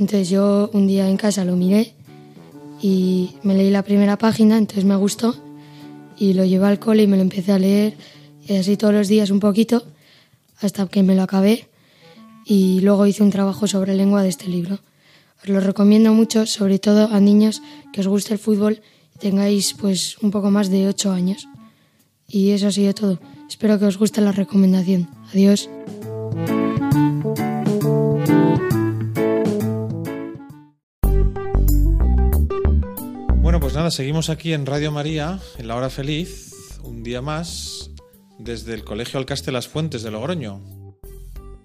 entonces 0.00 0.30
yo 0.30 0.70
un 0.72 0.86
día 0.86 1.08
en 1.08 1.18
casa 1.18 1.44
lo 1.44 1.56
miré 1.56 1.92
y 2.82 3.34
me 3.42 3.54
leí 3.54 3.70
la 3.70 3.82
primera 3.82 4.16
página, 4.16 4.56
entonces 4.56 4.86
me 4.86 4.96
gustó 4.96 5.36
y 6.18 6.32
lo 6.32 6.44
llevé 6.46 6.66
al 6.66 6.78
cole 6.78 7.02
y 7.02 7.06
me 7.06 7.16
lo 7.16 7.22
empecé 7.22 7.52
a 7.52 7.58
leer 7.58 7.94
y 8.48 8.56
así 8.56 8.78
todos 8.78 8.94
los 8.94 9.08
días 9.08 9.30
un 9.30 9.40
poquito 9.40 9.84
hasta 10.60 10.86
que 10.86 11.02
me 11.02 11.14
lo 11.14 11.22
acabé 11.22 11.68
y 12.46 12.80
luego 12.80 13.06
hice 13.06 13.22
un 13.22 13.30
trabajo 13.30 13.66
sobre 13.66 13.94
lengua 13.94 14.22
de 14.22 14.30
este 14.30 14.48
libro. 14.48 14.78
Os 15.42 15.48
lo 15.50 15.60
recomiendo 15.60 16.12
mucho, 16.14 16.46
sobre 16.46 16.78
todo 16.78 17.08
a 17.12 17.20
niños 17.20 17.62
que 17.92 18.00
os 18.00 18.08
guste 18.08 18.32
el 18.32 18.38
fútbol 18.38 18.80
y 19.14 19.18
tengáis 19.18 19.74
pues 19.74 20.16
un 20.22 20.30
poco 20.30 20.50
más 20.50 20.70
de 20.70 20.88
8 20.88 21.12
años. 21.12 21.46
Y 22.26 22.50
eso 22.50 22.68
ha 22.68 22.72
sido 22.72 22.94
todo. 22.94 23.18
Espero 23.48 23.78
que 23.78 23.84
os 23.84 23.98
guste 23.98 24.20
la 24.20 24.32
recomendación. 24.32 25.08
Adiós. 25.32 25.68
Pues 33.70 33.76
nada, 33.76 33.92
seguimos 33.92 34.30
aquí 34.30 34.52
en 34.52 34.66
Radio 34.66 34.90
María, 34.90 35.38
en 35.56 35.68
la 35.68 35.76
hora 35.76 35.90
feliz, 35.90 36.78
un 36.82 37.04
día 37.04 37.22
más, 37.22 37.92
desde 38.36 38.74
el 38.74 38.82
Colegio 38.82 39.20
Alcaste 39.20 39.52
Las 39.52 39.68
Fuentes 39.68 40.02
de 40.02 40.10
Logroño. 40.10 40.60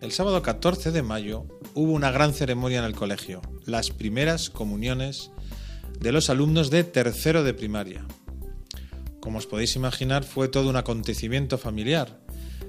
El 0.01 0.11
sábado 0.11 0.43
14 0.43 0.91
de 0.91 1.01
mayo 1.01 1.47
hubo 1.73 1.93
una 1.93 2.11
gran 2.11 2.31
ceremonia 2.35 2.77
en 2.77 2.85
el 2.85 2.93
colegio, 2.93 3.41
las 3.65 3.89
primeras 3.89 4.51
comuniones 4.51 5.31
de 5.99 6.11
los 6.11 6.29
alumnos 6.29 6.69
de 6.69 6.83
tercero 6.83 7.43
de 7.43 7.55
primaria. 7.55 8.05
Como 9.19 9.39
os 9.39 9.47
podéis 9.47 9.75
imaginar, 9.75 10.25
fue 10.25 10.47
todo 10.47 10.69
un 10.69 10.75
acontecimiento 10.75 11.57
familiar 11.57 12.19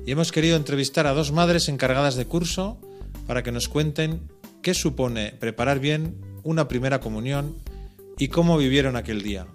y 0.06 0.12
hemos 0.12 0.32
querido 0.32 0.56
entrevistar 0.56 1.06
a 1.06 1.12
dos 1.12 1.32
madres 1.32 1.68
encargadas 1.68 2.14
de 2.14 2.24
curso 2.24 2.80
para 3.26 3.42
que 3.42 3.52
nos 3.52 3.68
cuenten 3.68 4.32
qué 4.62 4.72
supone 4.72 5.32
preparar 5.32 5.78
bien 5.78 6.22
una 6.42 6.68
primera 6.68 7.00
comunión 7.00 7.54
y 8.18 8.28
cómo 8.28 8.56
vivieron 8.56 8.96
aquel 8.96 9.22
día. 9.22 9.46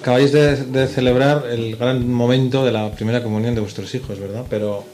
Acabáis 0.00 0.32
de, 0.32 0.56
de 0.56 0.86
celebrar 0.86 1.46
el 1.50 1.76
gran 1.76 2.12
momento 2.12 2.64
de 2.64 2.72
la 2.72 2.90
primera 2.90 3.22
comunión 3.22 3.54
de 3.54 3.62
vuestros 3.62 3.94
hijos, 3.94 4.20
¿verdad? 4.20 4.44
Pero 4.50 4.84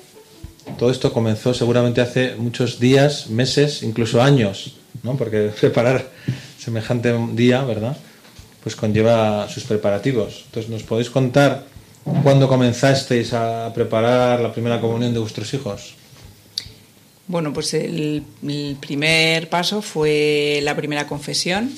todo 0.79 0.90
esto 0.90 1.12
comenzó 1.12 1.53
seguramente 1.53 2.00
hace 2.00 2.37
muchos 2.37 2.79
días, 2.79 3.29
meses, 3.29 3.83
incluso 3.83 4.22
años, 4.22 4.76
¿no? 5.03 5.16
Porque 5.16 5.50
preparar 5.61 6.09
semejante 6.59 7.14
día, 7.33 7.64
¿verdad? 7.64 7.96
Pues 8.62 8.76
conlleva 8.76 9.48
sus 9.48 9.64
preparativos. 9.64 10.44
Entonces, 10.46 10.70
¿nos 10.70 10.83
podéis 10.85 11.11
contar 11.11 11.64
cuándo 12.22 12.46
comenzasteis 12.46 13.33
a 13.33 13.72
preparar 13.74 14.40
la 14.40 14.53
primera 14.53 14.81
comunión 14.81 15.12
de 15.12 15.18
vuestros 15.18 15.53
hijos? 15.55 15.94
Bueno, 17.31 17.53
pues 17.53 17.75
el, 17.75 18.25
primer 18.81 19.49
paso 19.49 19.83
fue 19.83 20.59
la 20.64 20.75
primera 20.75 21.07
confesión. 21.07 21.73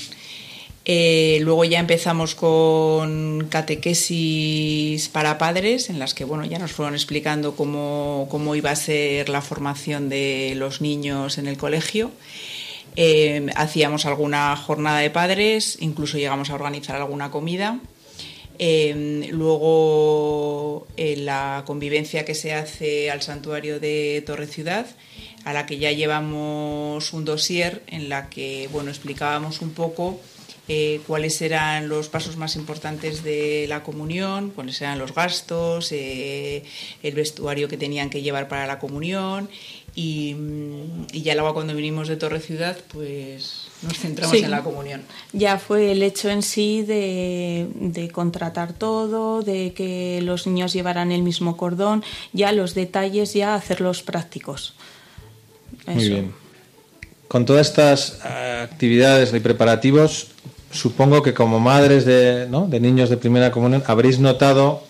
Eh, 0.86 1.40
luego 1.42 1.66
ya 1.66 1.78
empezamos 1.78 2.34
con 2.34 3.48
catequesis 3.50 5.10
para 5.10 5.36
padres, 5.36 5.90
en 5.90 5.98
las 5.98 6.14
que 6.14 6.24
bueno, 6.24 6.46
ya 6.46 6.58
nos 6.58 6.72
fueron 6.72 6.94
explicando 6.94 7.54
cómo, 7.54 8.28
cómo 8.30 8.54
iba 8.54 8.70
a 8.70 8.76
ser 8.76 9.28
la 9.28 9.42
formación 9.42 10.08
de 10.08 10.54
los 10.56 10.80
niños 10.80 11.36
en 11.36 11.46
el 11.46 11.58
colegio. 11.58 12.10
Eh, 12.96 13.44
hacíamos 13.54 14.06
alguna 14.06 14.56
jornada 14.56 15.00
de 15.00 15.10
padres, 15.10 15.76
incluso 15.80 16.16
llegamos 16.16 16.48
a 16.48 16.54
organizar 16.54 16.96
alguna 16.96 17.30
comida. 17.30 17.78
Eh, 18.58 19.28
luego 19.32 20.86
eh, 20.96 21.16
la 21.16 21.64
convivencia 21.66 22.24
que 22.24 22.34
se 22.34 22.54
hace 22.54 23.10
al 23.10 23.22
santuario 23.22 23.80
de 23.80 24.22
Torre 24.26 24.46
Ciudad, 24.46 24.86
a 25.44 25.52
la 25.52 25.66
que 25.66 25.78
ya 25.78 25.90
llevamos 25.92 27.12
un 27.12 27.24
dossier 27.24 27.82
en 27.86 28.08
la 28.08 28.28
que 28.28 28.68
bueno, 28.72 28.90
explicábamos 28.90 29.60
un 29.60 29.70
poco 29.70 30.20
eh, 30.68 31.00
cuáles 31.08 31.42
eran 31.42 31.88
los 31.88 32.08
pasos 32.08 32.36
más 32.36 32.54
importantes 32.54 33.24
de 33.24 33.66
la 33.68 33.82
comunión, 33.82 34.50
cuáles 34.50 34.80
eran 34.80 34.98
los 34.98 35.12
gastos, 35.12 35.90
eh, 35.90 36.62
el 37.02 37.14
vestuario 37.14 37.66
que 37.66 37.76
tenían 37.76 38.10
que 38.10 38.22
llevar 38.22 38.46
para 38.46 38.68
la 38.68 38.78
comunión 38.78 39.50
y, 39.94 40.34
y, 41.12 41.22
ya 41.22 41.34
luego 41.34 41.52
cuando 41.52 41.74
vinimos 41.74 42.08
de 42.08 42.16
Torre 42.16 42.40
Ciudad 42.40 42.76
pues 42.92 43.68
nos 43.82 43.98
centramos 43.98 44.36
Sí. 44.36 44.42
en 44.44 44.50
la 44.50 44.62
comunión. 44.62 45.02
Ya 45.32 45.58
fue 45.58 45.92
el 45.92 46.02
hecho 46.02 46.30
en 46.30 46.42
sí 46.42 46.82
de, 46.82 47.68
de 47.74 48.08
contratar 48.10 48.72
todo, 48.72 49.42
de 49.42 49.74
que 49.74 50.20
los 50.22 50.46
niños 50.46 50.72
llevaran 50.72 51.12
el 51.12 51.22
mismo 51.22 51.56
cordón, 51.56 52.02
ya 52.32 52.52
los 52.52 52.74
detalles, 52.74 53.34
ya 53.34 53.54
hacerlos 53.54 54.02
prácticos. 54.02 54.74
Muy 55.86 56.02
Eso. 56.02 56.10
bien. 56.12 56.32
Con 57.28 57.44
todas 57.44 57.68
estas 57.68 58.20
eh, 58.24 58.60
actividades 58.62 59.32
y 59.34 59.40
preparativos, 59.40 60.28
supongo 60.70 61.22
que 61.22 61.34
como 61.34 61.60
madres 61.60 62.04
de, 62.04 62.46
¿no? 62.48 62.66
de 62.66 62.80
niños 62.80 63.10
de 63.10 63.16
primera 63.18 63.50
comunión 63.50 63.82
habréis 63.86 64.18
notado 64.18 64.84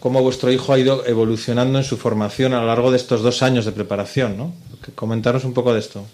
cómo 0.00 0.22
vuestro 0.22 0.52
hijo 0.52 0.72
ha 0.72 0.78
ido 0.78 1.06
evolucionando 1.06 1.78
en 1.78 1.84
su 1.84 1.96
formación 1.96 2.54
a 2.54 2.60
lo 2.60 2.66
largo 2.66 2.90
de 2.90 2.96
estos 2.96 3.22
dos 3.22 3.42
años 3.42 3.64
de 3.64 3.72
preparación, 3.72 4.36
¿no? 4.36 4.52
Comentaros 4.94 5.44
un 5.44 5.54
poco 5.54 5.72
de 5.72 5.80
esto. 5.80 6.04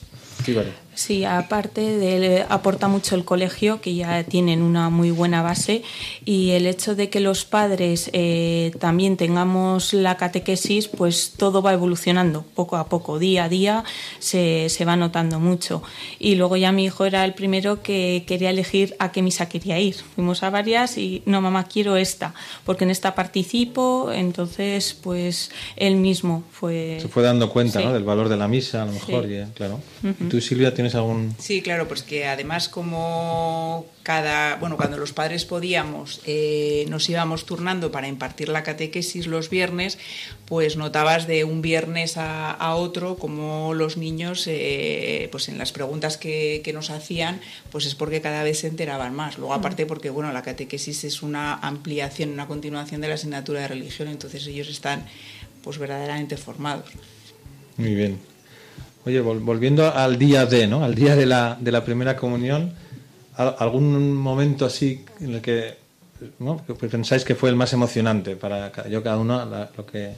Sí, 0.94 1.24
aparte 1.24 1.80
de, 1.80 2.44
aporta 2.50 2.86
mucho 2.86 3.14
el 3.14 3.24
colegio, 3.24 3.80
que 3.80 3.94
ya 3.94 4.24
tienen 4.24 4.60
una 4.60 4.90
muy 4.90 5.10
buena 5.10 5.40
base, 5.40 5.82
y 6.26 6.50
el 6.50 6.66
hecho 6.66 6.94
de 6.94 7.08
que 7.08 7.20
los 7.20 7.46
padres 7.46 8.10
eh, 8.12 8.72
también 8.78 9.16
tengamos 9.16 9.94
la 9.94 10.18
catequesis, 10.18 10.88
pues 10.88 11.32
todo 11.38 11.62
va 11.62 11.72
evolucionando 11.72 12.42
poco 12.54 12.76
a 12.76 12.88
poco, 12.90 13.18
día 13.18 13.44
a 13.44 13.48
día 13.48 13.84
se, 14.18 14.68
se 14.68 14.84
va 14.84 14.96
notando 14.96 15.40
mucho. 15.40 15.82
Y 16.18 16.34
luego 16.34 16.58
ya 16.58 16.72
mi 16.72 16.84
hijo 16.84 17.06
era 17.06 17.24
el 17.24 17.32
primero 17.32 17.82
que 17.82 18.24
quería 18.26 18.50
elegir 18.50 18.94
a 18.98 19.12
qué 19.12 19.22
misa 19.22 19.48
quería 19.48 19.80
ir. 19.80 19.94
Fuimos 20.14 20.42
a 20.42 20.50
varias 20.50 20.98
y 20.98 21.22
no, 21.24 21.40
mamá, 21.40 21.64
quiero 21.64 21.96
esta, 21.96 22.34
porque 22.66 22.84
en 22.84 22.90
esta 22.90 23.14
participo, 23.14 24.12
entonces 24.12 24.94
pues 25.02 25.50
él 25.76 25.96
mismo 25.96 26.44
fue... 26.50 26.98
Se 27.00 27.08
fue 27.08 27.22
dando 27.22 27.48
cuenta 27.48 27.80
¿no? 27.80 27.94
del 27.94 28.04
valor 28.04 28.28
de 28.28 28.36
la 28.36 28.46
misa, 28.46 28.82
a 28.82 28.86
lo 28.86 28.92
mejor, 28.92 29.26
claro. 29.54 29.80
¿Tú, 30.32 30.40
Silvia, 30.40 30.72
tienes 30.72 30.94
algún...? 30.94 31.34
Sí, 31.38 31.60
claro, 31.60 31.86
pues 31.88 32.02
que 32.02 32.24
además 32.24 32.70
como 32.70 33.84
cada... 34.02 34.56
Bueno, 34.56 34.78
cuando 34.78 34.96
los 34.96 35.12
padres 35.12 35.44
podíamos, 35.44 36.22
eh, 36.24 36.86
nos 36.88 37.06
íbamos 37.10 37.44
turnando 37.44 37.92
para 37.92 38.08
impartir 38.08 38.48
la 38.48 38.62
catequesis 38.62 39.26
los 39.26 39.50
viernes, 39.50 39.98
pues 40.46 40.78
notabas 40.78 41.26
de 41.26 41.44
un 41.44 41.60
viernes 41.60 42.14
a, 42.16 42.74
otro 42.76 43.16
como 43.16 43.74
los 43.74 43.98
niños, 43.98 44.46
eh, 44.46 45.28
pues 45.30 45.50
en 45.50 45.58
las 45.58 45.70
preguntas 45.70 46.16
que, 46.16 46.62
nos 46.72 46.88
hacían, 46.88 47.38
pues 47.70 47.84
es 47.84 47.94
porque 47.94 48.22
cada 48.22 48.42
vez 48.42 48.60
se 48.60 48.68
enteraban 48.68 49.14
más. 49.14 49.36
Luego, 49.36 49.52
aparte, 49.52 49.84
porque 49.84 50.08
bueno, 50.08 50.32
la 50.32 50.40
catequesis 50.40 51.04
es 51.04 51.22
una 51.22 51.56
ampliación, 51.56 52.30
una 52.30 52.46
continuación 52.46 53.02
de 53.02 53.08
la 53.08 53.14
asignatura 53.16 53.60
de 53.60 53.68
religión, 53.68 54.08
entonces 54.08 54.46
ellos 54.46 54.70
están 54.70 55.04
pues 55.62 55.76
verdaderamente 55.76 56.38
formados. 56.38 56.86
Muy 57.76 57.94
bien. 57.94 58.31
Oye, 59.04 59.20
volviendo 59.20 59.92
al 59.92 60.18
día 60.18 60.46
de, 60.46 60.66
¿no? 60.66 60.84
Al 60.84 60.94
día 60.94 61.16
de 61.16 61.26
la, 61.26 61.56
de 61.60 61.72
la 61.72 61.84
primera 61.84 62.16
comunión, 62.16 62.72
¿algún 63.36 64.14
momento 64.14 64.64
así 64.64 65.04
en 65.20 65.34
el 65.34 65.40
que, 65.40 65.76
¿no? 66.38 66.58
pensáis 66.58 67.24
que 67.24 67.34
fue 67.34 67.50
el 67.50 67.56
más 67.56 67.72
emocionante 67.72 68.36
para 68.36 68.88
yo 68.88 69.02
cada 69.02 69.18
uno 69.18 69.44
lo 69.76 69.86
que 69.86 70.14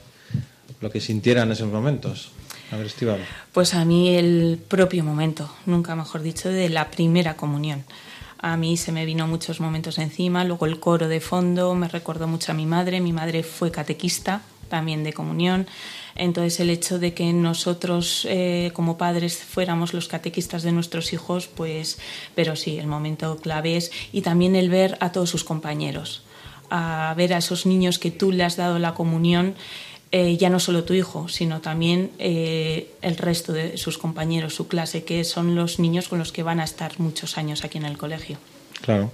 lo 0.80 0.90
que 0.90 1.00
sintiera 1.00 1.42
en 1.42 1.52
esos 1.52 1.70
momentos? 1.72 2.30
A 2.70 2.76
ver, 2.76 2.86
Estival. 2.86 3.20
Pues 3.52 3.74
a 3.74 3.84
mí 3.84 4.16
el 4.16 4.60
propio 4.68 5.02
momento, 5.02 5.50
nunca 5.64 5.96
mejor 5.96 6.22
dicho, 6.22 6.48
de 6.48 6.68
la 6.68 6.90
primera 6.90 7.36
comunión. 7.36 7.84
A 8.38 8.56
mí 8.58 8.76
se 8.76 8.92
me 8.92 9.06
vino 9.06 9.26
muchos 9.26 9.60
momentos 9.60 9.98
encima, 9.98 10.44
luego 10.44 10.66
el 10.66 10.78
coro 10.78 11.08
de 11.08 11.20
fondo, 11.20 11.74
me 11.74 11.88
recordó 11.88 12.26
mucho 12.26 12.52
a 12.52 12.54
mi 12.54 12.66
madre, 12.66 13.00
mi 13.00 13.12
madre 13.12 13.42
fue 13.42 13.70
catequista 13.70 14.42
también 14.74 15.04
de 15.04 15.12
comunión. 15.12 15.68
Entonces 16.16 16.58
el 16.58 16.68
hecho 16.68 16.98
de 16.98 17.14
que 17.14 17.32
nosotros 17.32 18.26
eh, 18.28 18.72
como 18.74 18.98
padres 18.98 19.36
fuéramos 19.36 19.94
los 19.94 20.08
catequistas 20.08 20.64
de 20.64 20.72
nuestros 20.72 21.12
hijos, 21.12 21.46
pues, 21.46 22.00
pero 22.34 22.56
sí, 22.56 22.76
el 22.76 22.88
momento 22.88 23.36
clave 23.36 23.76
es 23.76 23.92
y 24.12 24.22
también 24.22 24.56
el 24.56 24.70
ver 24.70 24.98
a 24.98 25.12
todos 25.12 25.30
sus 25.30 25.44
compañeros, 25.44 26.24
a 26.70 27.14
ver 27.16 27.34
a 27.34 27.38
esos 27.38 27.66
niños 27.66 28.00
que 28.00 28.10
tú 28.10 28.32
le 28.32 28.42
has 28.42 28.56
dado 28.56 28.80
la 28.80 28.94
comunión. 28.94 29.54
Eh, 30.10 30.36
ya 30.36 30.50
no 30.50 30.58
solo 30.58 30.82
tu 30.82 30.94
hijo, 30.94 31.28
sino 31.28 31.60
también 31.60 32.10
eh, 32.18 32.94
el 33.00 33.16
resto 33.16 33.52
de 33.52 33.76
sus 33.76 33.96
compañeros, 33.98 34.54
su 34.54 34.66
clase, 34.66 35.04
que 35.04 35.22
son 35.22 35.54
los 35.54 35.78
niños 35.78 36.08
con 36.08 36.18
los 36.18 36.32
que 36.32 36.42
van 36.42 36.58
a 36.58 36.64
estar 36.64 36.98
muchos 36.98 37.38
años 37.38 37.64
aquí 37.64 37.78
en 37.78 37.84
el 37.84 37.96
colegio. 37.96 38.38
Claro. 38.80 39.10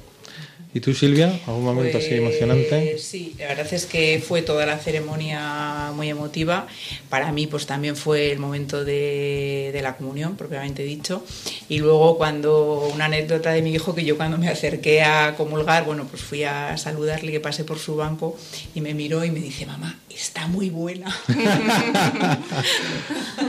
¿Y 0.73 0.79
tú, 0.79 0.95
Silvia? 0.95 1.41
¿Algún 1.49 1.65
momento 1.65 1.99
así 1.99 2.11
pues, 2.11 2.21
emocionante? 2.21 2.97
Sí, 2.97 3.35
la 3.41 3.49
verdad 3.49 3.67
es 3.75 3.87
que 3.87 4.23
fue 4.25 4.43
toda 4.43 4.67
la 4.67 4.79
ceremonia 4.79 5.91
muy 5.97 6.09
emotiva. 6.09 6.69
Para 7.09 7.33
mí, 7.33 7.49
pues 7.49 7.67
también 7.67 7.97
fue 7.97 8.31
el 8.31 8.39
momento 8.39 8.85
de, 8.85 9.77
la 9.83 9.97
comunión, 9.97 10.37
propiamente 10.37 10.85
dicho. 10.85 11.25
Y 11.69 11.81
luego, 11.81 12.17
cuando 12.17 12.89
una 12.95 13.07
anécdota 13.07 13.51
de 13.51 13.63
mi 13.63 13.73
hijo, 13.73 13.97
que 13.97 14.05
yo 14.05 14.17
cuando 14.17 14.39
me 14.39 14.49
acerqué 14.49 15.03
a 15.03 15.35
comulgar, 15.37 15.85
bueno, 15.85 16.07
pues 16.09 16.23
fui 16.23 16.45
a 16.45 16.77
saludarle, 16.77 17.33
que 17.33 17.41
pasé 17.41 17.65
por 17.65 17.81
su 17.81 17.97
banco 17.97 18.39
y 18.73 18.81
me 18.81 18.95
miró 18.95 19.25
y 19.25 19.33
me 19.33 19.41
dice, 19.41 19.67
mamá, 19.67 19.99
está 20.09 20.47
muy 20.47 20.71
buena. 20.71 21.13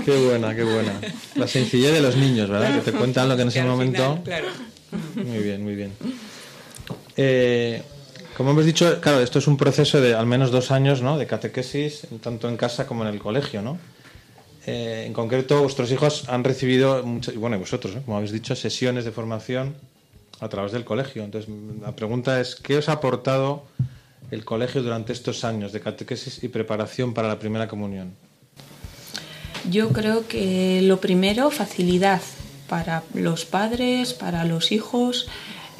qué 0.05 0.17
buena, 0.17 0.55
qué 0.55 0.63
buena. 0.63 0.99
La 1.35 1.47
sencillez 1.47 1.93
de 1.93 2.01
los 2.01 2.15
niños, 2.15 2.49
¿verdad? 2.49 2.73
Que 2.83 2.91
te 2.91 2.97
cuentan 2.97 3.29
lo 3.29 3.35
que 3.35 3.43
en 3.43 3.49
ese 3.49 3.61
momento. 3.61 4.21
claro. 4.23 4.47
Muy 5.15 5.39
bien, 5.39 5.63
muy 5.63 5.75
bien. 5.75 5.91
Eh, 7.17 7.81
como 8.37 8.51
hemos 8.51 8.65
dicho, 8.65 8.99
claro, 9.01 9.19
esto 9.19 9.39
es 9.39 9.47
un 9.47 9.57
proceso 9.57 10.01
de 10.01 10.15
al 10.15 10.25
menos 10.25 10.51
dos 10.51 10.71
años 10.71 11.01
¿no? 11.01 11.17
de 11.17 11.27
catequesis, 11.27 12.07
tanto 12.21 12.49
en 12.49 12.57
casa 12.57 12.87
como 12.87 13.03
en 13.03 13.09
el 13.09 13.19
colegio. 13.19 13.61
¿no? 13.61 13.77
Eh, 14.65 15.03
en 15.05 15.13
concreto, 15.13 15.61
vuestros 15.61 15.91
hijos 15.91 16.29
han 16.29 16.43
recibido, 16.43 17.03
y 17.33 17.37
bueno, 17.37 17.59
vosotros, 17.59 17.95
como 18.05 18.17
habéis 18.17 18.31
dicho, 18.31 18.55
sesiones 18.55 19.05
de 19.05 19.11
formación 19.11 19.75
a 20.39 20.49
través 20.49 20.71
del 20.71 20.85
colegio. 20.85 21.23
Entonces, 21.23 21.51
la 21.81 21.95
pregunta 21.95 22.39
es, 22.39 22.55
¿qué 22.55 22.77
os 22.77 22.89
ha 22.89 22.93
aportado 22.93 23.63
el 24.31 24.45
colegio 24.45 24.81
durante 24.81 25.13
estos 25.13 25.43
años 25.43 25.71
de 25.71 25.81
catequesis 25.81 26.43
y 26.43 26.47
preparación 26.47 27.13
para 27.13 27.27
la 27.27 27.37
primera 27.37 27.67
comunión? 27.67 28.13
Yo 29.69 29.89
creo 29.89 30.27
que 30.27 30.81
lo 30.81 30.99
primero, 30.99 31.51
facilidad 31.51 32.21
para 32.67 33.03
los 33.13 33.45
padres, 33.45 34.13
para 34.13 34.45
los 34.45 34.71
hijos 34.71 35.27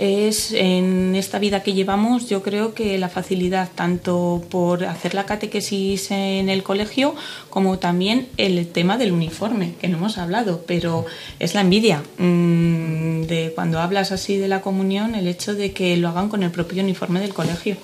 es 0.02 0.52
en 0.52 1.16
esta 1.16 1.38
vida 1.38 1.62
que 1.62 1.74
llevamos, 1.74 2.28
yo 2.28 2.42
creo 2.42 2.74
que 2.74 2.98
la 2.98 3.08
facilidad 3.08 3.70
tanto 3.76 4.44
por 4.50 4.86
hacer 4.86 5.14
la 5.14 5.28
catequesis 5.28 6.10
en 6.10 6.50
el 6.50 6.64
colegio 6.64 7.14
como 7.52 7.78
también 7.78 8.28
el 8.38 8.68
tema 8.68 8.98
del 8.98 9.12
uniforme, 9.12 9.76
que 9.80 9.88
no 9.88 9.98
hemos 9.98 10.18
hablado, 10.18 10.64
pero 10.66 11.06
es 11.38 11.54
la 11.54 11.62
envidia 11.62 12.02
mm, 12.18 13.22
de 13.28 13.52
cuando 13.54 13.80
hablas 13.80 14.12
así 14.12 14.38
de 14.38 14.48
la 14.48 14.62
comunión, 14.62 15.14
el 15.14 15.28
hecho 15.28 15.54
de 15.54 15.72
que 15.72 15.96
lo 15.98 16.10
hagan 16.10 16.30
con 16.30 16.42
el 16.42 16.50
propio 16.50 16.82
uniforme 16.82 17.20
del 17.20 17.36
colegio. 17.36 17.78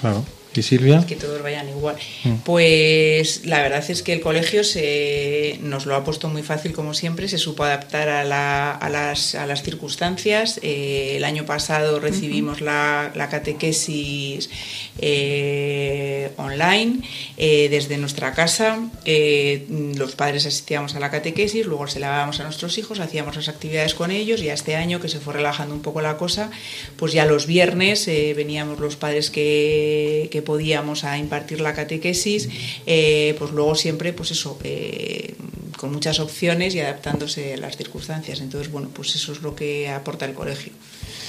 Claro. 0.00 0.24
¿Y 0.54 0.62
Silvia? 0.62 1.04
Que 1.06 1.16
todos 1.16 1.42
vayan 1.42 1.68
igual. 1.68 1.96
Mm. 2.24 2.34
Pues 2.44 3.46
la 3.46 3.62
verdad 3.62 3.82
es 3.88 4.02
que 4.02 4.12
el 4.12 4.20
colegio 4.20 4.64
se, 4.64 5.58
nos 5.62 5.86
lo 5.86 5.96
ha 5.96 6.04
puesto 6.04 6.28
muy 6.28 6.42
fácil, 6.42 6.72
como 6.72 6.92
siempre, 6.92 7.26
se 7.28 7.38
supo 7.38 7.64
adaptar 7.64 8.10
a, 8.10 8.24
las, 8.24 9.34
a 9.34 9.46
las, 9.46 9.62
circunstancias. 9.62 10.60
Eh, 10.62 11.14
el 11.16 11.24
año 11.24 11.46
pasado 11.46 12.00
recibimos 12.00 12.60
la, 12.60 13.12
catequesis 13.30 14.50
eh, 14.98 16.32
online 16.36 17.00
eh, 17.38 17.68
desde 17.70 17.96
nuestra 17.96 18.34
casa. 18.34 18.78
los 19.06 20.14
padres 20.16 20.44
asistíamos 20.44 20.94
a 20.94 21.00
la 21.00 21.10
catequesis, 21.10 21.64
luego 21.64 21.86
se 21.86 21.98
la 21.98 22.08
dábamos 22.08 22.40
a 22.40 22.44
nuestros 22.44 22.76
hijos, 22.76 23.00
hacíamos 23.00 23.36
las 23.36 23.48
actividades 23.48 23.94
con 23.94 24.10
ellos 24.10 24.42
y 24.42 24.50
a 24.50 24.54
este 24.54 24.76
año 24.76 25.00
que 25.00 25.08
se 25.08 25.18
fue 25.18 25.32
relajando 25.32 25.74
un 25.74 25.80
poco 25.80 26.02
la 26.02 26.18
cosa, 26.18 26.50
pues 26.96 27.12
ya 27.14 27.24
los 27.24 27.46
viernes 27.46 28.06
veníamos 28.06 28.80
los 28.80 28.96
padres 28.96 29.30
que 29.30 30.41
podíamos 30.42 31.04
a 31.04 31.18
impartir 31.18 31.60
la 31.60 31.74
catequesis, 31.74 32.48
eh, 32.86 33.34
pues 33.38 33.52
luego 33.52 33.74
siempre, 33.74 34.12
pues 34.12 34.30
eso, 34.30 34.58
eh, 34.62 35.34
con 35.76 35.92
muchas 35.92 36.20
opciones 36.20 36.74
y 36.74 36.80
adaptándose 36.80 37.54
a 37.54 37.56
las 37.56 37.76
circunstancias. 37.76 38.40
Entonces, 38.40 38.70
bueno, 38.70 38.90
pues 38.92 39.14
eso 39.14 39.32
es 39.32 39.42
lo 39.42 39.54
que 39.54 39.88
aporta 39.88 40.26
el 40.26 40.34
colegio. 40.34 40.72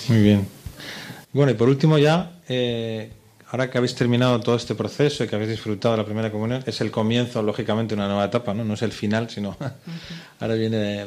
Muy 0.09 0.21
bien. 0.21 0.47
Bueno, 1.31 1.51
y 1.51 1.55
por 1.55 1.69
último 1.69 1.97
ya, 1.97 2.39
eh, 2.47 3.11
ahora 3.49 3.69
que 3.69 3.77
habéis 3.77 3.95
terminado 3.95 4.39
todo 4.41 4.55
este 4.55 4.75
proceso 4.75 5.23
y 5.23 5.27
que 5.27 5.35
habéis 5.35 5.51
disfrutado 5.51 5.95
de 5.95 6.01
la 6.01 6.05
primera 6.05 6.31
comunión, 6.31 6.63
es 6.65 6.81
el 6.81 6.91
comienzo, 6.91 7.41
lógicamente, 7.41 7.95
una 7.95 8.07
nueva 8.07 8.25
etapa, 8.25 8.53
¿no? 8.53 8.63
No 8.63 8.75
es 8.75 8.81
el 8.83 8.91
final, 8.91 9.29
sino 9.29 9.57
ahora 10.39 10.53
viene 10.55 11.05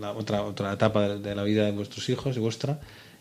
la, 0.00 0.12
otra, 0.12 0.42
otra 0.42 0.72
etapa 0.72 1.08
de 1.08 1.34
la 1.34 1.42
vida 1.42 1.64
de 1.64 1.72
vuestros 1.72 2.08
hijos 2.08 2.36
y 2.36 2.40
vuestra. 2.40 2.80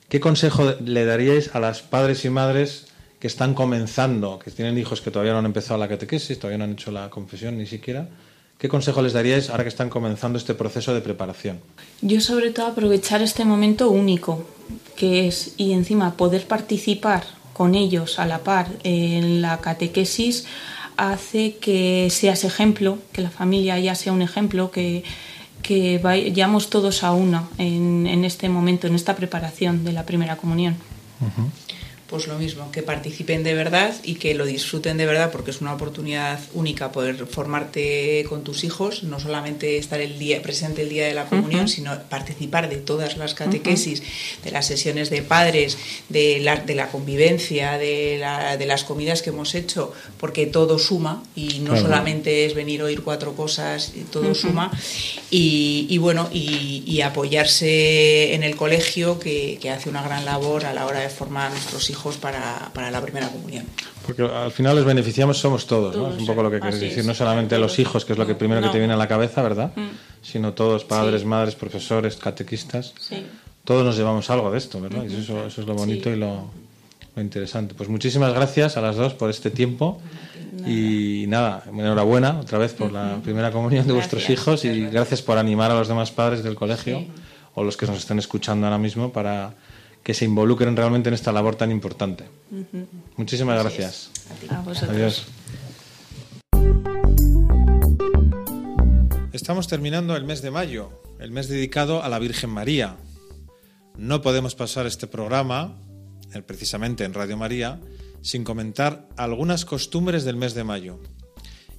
¿Qué 0.09 0.19
consejo 0.19 0.75
le 0.83 1.05
daríais 1.05 1.55
a 1.55 1.61
las 1.61 1.81
padres 1.81 2.25
y 2.25 2.29
madres 2.29 2.87
que 3.21 3.27
están 3.27 3.53
comenzando, 3.53 4.39
que 4.39 4.49
tienen 4.49 4.79
hijos 4.79 4.99
que 4.99 5.11
todavía 5.11 5.33
no 5.33 5.39
han 5.39 5.45
empezado 5.45 5.79
la 5.79 5.87
catequesis, 5.87 6.39
todavía 6.39 6.57
no 6.57 6.63
han 6.63 6.71
hecho 6.71 6.89
la 6.89 7.11
confesión 7.11 7.55
ni 7.55 7.67
siquiera, 7.67 8.09
¿qué 8.57 8.67
consejo 8.67 9.03
les 9.03 9.13
daríais 9.13 9.51
ahora 9.51 9.63
que 9.63 9.69
están 9.69 9.91
comenzando 9.91 10.39
este 10.39 10.55
proceso 10.55 10.91
de 10.95 11.01
preparación? 11.01 11.59
Yo 12.01 12.19
sobre 12.19 12.49
todo 12.49 12.65
aprovechar 12.65 13.21
este 13.21 13.45
momento 13.45 13.91
único, 13.91 14.43
que 14.95 15.27
es, 15.27 15.53
y 15.57 15.73
encima 15.73 16.17
poder 16.17 16.47
participar 16.47 17.23
con 17.53 17.75
ellos 17.75 18.17
a 18.17 18.25
la 18.25 18.39
par 18.39 18.69
en 18.83 19.43
la 19.43 19.59
catequesis, 19.59 20.47
hace 20.97 21.57
que 21.57 22.07
seas 22.09 22.43
ejemplo, 22.43 22.97
que 23.11 23.21
la 23.21 23.29
familia 23.29 23.77
ya 23.77 23.93
sea 23.93 24.13
un 24.13 24.23
ejemplo, 24.23 24.71
que, 24.71 25.03
que 25.61 25.99
vayamos 25.99 26.71
todos 26.71 27.03
a 27.03 27.13
una 27.13 27.47
en, 27.59 28.25
este 28.25 28.49
momento, 28.49 28.87
en 28.87 28.95
esta 28.95 29.15
preparación 29.15 29.83
de 29.83 29.93
la 29.93 30.07
primera 30.07 30.37
comunión. 30.37 30.75
Pues 32.11 32.27
lo 32.27 32.37
mismo, 32.37 32.69
que 32.71 32.83
participen 32.83 33.41
de 33.41 33.55
verdad 33.55 33.95
y 34.03 34.15
que 34.15 34.35
lo 34.35 34.45
disfruten 34.45 34.97
de 34.97 35.05
verdad 35.07 35.31
porque 35.31 35.49
es 35.49 35.61
una 35.61 35.73
oportunidad 35.73 36.39
única 36.53 36.91
poder 36.91 37.25
formarte 37.25 38.25
con 38.29 38.43
tus 38.43 38.63
hijos, 38.65 39.03
no 39.03 39.19
solamente 39.19 39.77
estar 39.77 40.01
el 40.01 40.19
día 40.19 40.41
presente 40.43 40.81
el 40.83 40.89
día 40.89 41.07
de 41.07 41.13
la 41.13 41.25
comunión, 41.25 41.67
sino 41.69 41.97
participar 42.09 42.69
de 42.69 42.75
todas 42.75 43.15
las 43.17 43.33
catequesis, 43.33 44.03
de 44.43 44.51
las 44.51 44.67
sesiones 44.67 45.09
de 45.09 45.21
padres, 45.21 45.77
de 46.09 46.39
la, 46.41 46.57
de 46.57 46.75
la 46.75 46.89
convivencia, 46.89 47.77
de, 47.77 48.17
la, 48.19 48.57
de 48.57 48.65
las 48.65 48.83
comidas 48.83 49.21
que 49.21 49.29
hemos 49.29 49.55
hecho, 49.55 49.93
porque 50.19 50.45
todo 50.45 50.77
suma 50.77 51.23
y 51.35 51.59
no 51.59 51.71
Claro. 51.71 51.83
solamente 51.87 52.45
es 52.45 52.53
venir 52.53 52.81
a 52.81 52.85
oír 52.85 53.01
cuatro 53.01 53.33
cosas, 53.33 53.93
todo 54.11 54.35
suma. 54.35 54.69
Y, 55.29 55.87
y 55.89 55.97
bueno, 55.99 56.29
y, 56.33 56.83
y 56.85 56.99
apoyarse 57.01 58.33
en 58.33 58.43
el 58.43 58.57
colegio 58.57 59.17
que, 59.19 59.57
que 59.61 59.69
hace 59.69 59.87
una 59.89 60.01
gran 60.03 60.25
labor 60.25 60.65
a 60.65 60.73
la 60.73 60.85
hora 60.85 60.99
de 60.99 61.07
formar 61.09 61.47
a 61.47 61.49
nuestros 61.51 61.89
hijos 61.89 62.00
para, 62.17 62.69
para 62.73 62.89
la 62.91 63.01
primera 63.01 63.27
comunión. 63.29 63.65
Porque 64.05 64.23
al 64.23 64.51
final 64.51 64.75
los 64.75 64.85
beneficiamos 64.85 65.37
somos 65.37 65.65
todos, 65.67 65.95
¿no? 65.95 66.11
Es 66.13 66.19
un 66.19 66.25
poco 66.25 66.43
lo 66.43 66.49
que 66.51 66.59
quieres 66.59 66.75
así 66.77 66.85
decir, 66.85 66.99
es. 67.01 67.05
no 67.05 67.13
solamente 67.13 67.57
los 67.57 67.77
hijos, 67.79 68.03
que 68.05 68.13
es 68.13 68.19
lo 68.19 68.25
que 68.27 68.35
primero 68.35 68.59
que 68.61 68.67
No. 68.67 68.71
te 68.71 68.77
viene 68.79 68.93
a 68.93 68.97
la 68.97 69.07
cabeza, 69.07 69.41
¿verdad? 69.41 69.71
Mm. 69.75 69.87
Sino 70.21 70.53
todos, 70.53 70.83
padres, 70.85 71.21
Sí. 71.21 71.27
madres, 71.27 71.55
profesores, 71.55 72.15
catequistas. 72.17 72.93
Sí. 72.99 73.25
Todos 73.63 73.85
nos 73.85 73.95
llevamos 73.97 74.29
algo 74.29 74.51
de 74.51 74.57
esto, 74.57 74.81
¿verdad? 74.81 75.03
Y 75.07 75.15
eso, 75.15 75.45
eso 75.45 75.61
es 75.61 75.67
lo 75.67 75.75
bonito 75.75 76.09
y 76.09 76.15
lo, 76.15 76.49
lo 77.15 77.21
interesante. 77.21 77.75
Pues 77.75 77.89
muchísimas 77.89 78.33
gracias 78.33 78.75
a 78.77 78.81
las 78.81 78.95
dos 78.95 79.13
por 79.13 79.29
este 79.29 79.51
tiempo. 79.51 80.01
Y 80.65 81.25
nada, 81.27 81.63
enhorabuena 81.71 82.39
otra 82.39 82.57
vez 82.57 82.73
por 82.73 82.91
la 82.91 83.17
primera 83.23 83.51
comunión 83.51 83.87
de 83.87 83.93
vuestros 83.93 84.23
Gracias. 84.23 84.39
hijos 84.41 84.65
y 84.65 84.87
gracias 84.87 85.21
por 85.21 85.37
animar 85.37 85.71
a 85.71 85.75
los 85.75 85.87
demás 85.87 86.11
padres 86.11 86.43
del 86.43 86.55
colegio 86.55 87.05
o 87.55 87.63
los 87.63 87.77
que 87.77 87.85
nos 87.85 87.97
estén 87.97 88.19
escuchando 88.19 88.67
ahora 88.67 88.77
mismo 88.77 89.11
para 89.13 89.53
que 90.03 90.13
se 90.13 90.25
involucren 90.25 90.75
realmente 90.75 91.09
en 91.09 91.13
esta 91.13 91.31
labor 91.31 91.55
tan 91.55 91.71
importante. 91.71 92.25
Muchísimas 93.17 93.57
Así 93.59 93.77
gracias. 93.77 94.11
es. 94.43 94.51
A 94.51 94.61
vosotros. 94.61 94.89
Adiós. 94.89 95.27
Estamos 99.31 99.67
terminando 99.67 100.15
el 100.15 100.25
mes 100.25 100.41
de 100.41 100.51
mayo, 100.51 101.01
el 101.19 101.31
mes 101.31 101.47
dedicado 101.47 102.03
a 102.03 102.09
la 102.09 102.19
Virgen 102.19 102.49
María. 102.49 102.97
No 103.97 104.21
podemos 104.21 104.55
pasar 104.55 104.85
este 104.87 105.07
programa, 105.07 105.77
eh, 106.33 106.41
precisamente 106.41 107.05
en 107.05 107.13
Radio 107.13 107.37
María, 107.37 107.79
sin 108.21 108.43
comentar 108.43 109.07
algunas 109.17 109.65
costumbres 109.65 110.23
del 110.23 110.35
mes 110.35 110.53
de 110.53 110.63
mayo. 110.63 110.99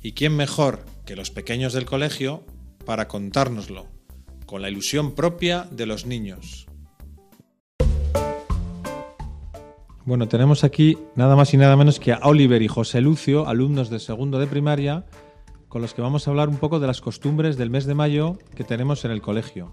¿Y 0.03 0.13
quién 0.13 0.35
mejor 0.35 0.85
que 1.05 1.15
los 1.17 1.31
pequeños 1.31 1.73
del 1.73 1.85
colegio 1.85 2.45
para 2.85 3.07
contárnoslo, 3.07 3.87
con 4.47 4.63
la 4.63 4.71
ilusión 4.71 5.15
propia 5.15 5.69
de 5.71 5.87
los 5.87 6.07
niños? 6.07 6.67
Bueno, 10.05 10.27
tenemos 10.27 10.65
aquí 10.65 10.99
nada 11.15 11.37
más 11.37 11.55
y 11.55 11.57
nada 11.57 11.77
menos 11.77 12.01
que 12.01 12.13
a 12.13 12.19
Oliver 12.25 12.61
y 12.61 12.67
José 12.67 13.01
Lucio, 13.01 13.47
alumnos 13.47 13.89
de 13.89 14.01
segundo 14.01 14.41
de 14.41 14.49
primaria, 14.49 15.07
con 15.69 15.81
los 15.81 15.95
que 15.95 16.03
vamos 16.03 16.27
a 16.27 16.31
hablar 16.33 16.49
un 16.49 16.57
poco 16.57 16.81
de 16.81 16.89
las 16.89 17.01
costumbres 17.01 17.57
del 17.57 17.71
mes 17.71 17.87
de 17.87 17.95
mayo 17.95 18.37
que 18.57 18.65
tenemos 18.65 19.05
en 19.05 19.13
el 19.13 19.23
colegio. 19.23 19.73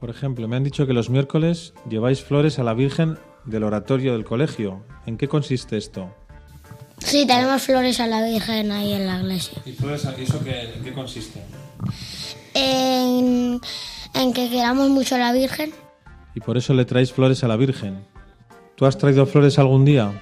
Por 0.00 0.10
ejemplo, 0.10 0.48
me 0.48 0.56
han 0.56 0.64
dicho 0.64 0.84
que 0.86 0.92
los 0.92 1.10
miércoles 1.10 1.74
lleváis 1.88 2.22
flores 2.22 2.58
a 2.58 2.64
la 2.64 2.74
Virgen 2.74 3.18
del 3.44 3.62
oratorio 3.62 4.14
del 4.14 4.24
colegio. 4.24 4.84
¿En 5.06 5.16
qué 5.16 5.28
consiste 5.28 5.76
esto? 5.76 6.12
Sí, 6.98 7.24
tenemos 7.24 7.62
flores 7.62 8.00
a 8.00 8.08
la 8.08 8.24
Virgen 8.24 8.72
ahí 8.72 8.94
en 8.94 9.06
la 9.06 9.20
iglesia. 9.20 9.62
¿Y 9.64 9.72
flores, 9.72 10.04
eso 10.18 10.40
en 10.44 10.82
qué 10.82 10.92
consiste? 10.92 11.40
En, 12.52 13.60
en 14.14 14.32
que 14.32 14.50
queramos 14.50 14.90
mucho 14.90 15.14
a 15.14 15.18
la 15.18 15.32
Virgen. 15.32 15.72
Y 16.34 16.40
por 16.40 16.56
eso 16.56 16.74
le 16.74 16.84
traéis 16.84 17.12
flores 17.12 17.44
a 17.44 17.48
la 17.48 17.56
Virgen. 17.56 18.04
¿Tú 18.78 18.86
has 18.86 18.96
traído 18.96 19.26
flores 19.26 19.58
algún 19.58 19.84
día? 19.84 20.12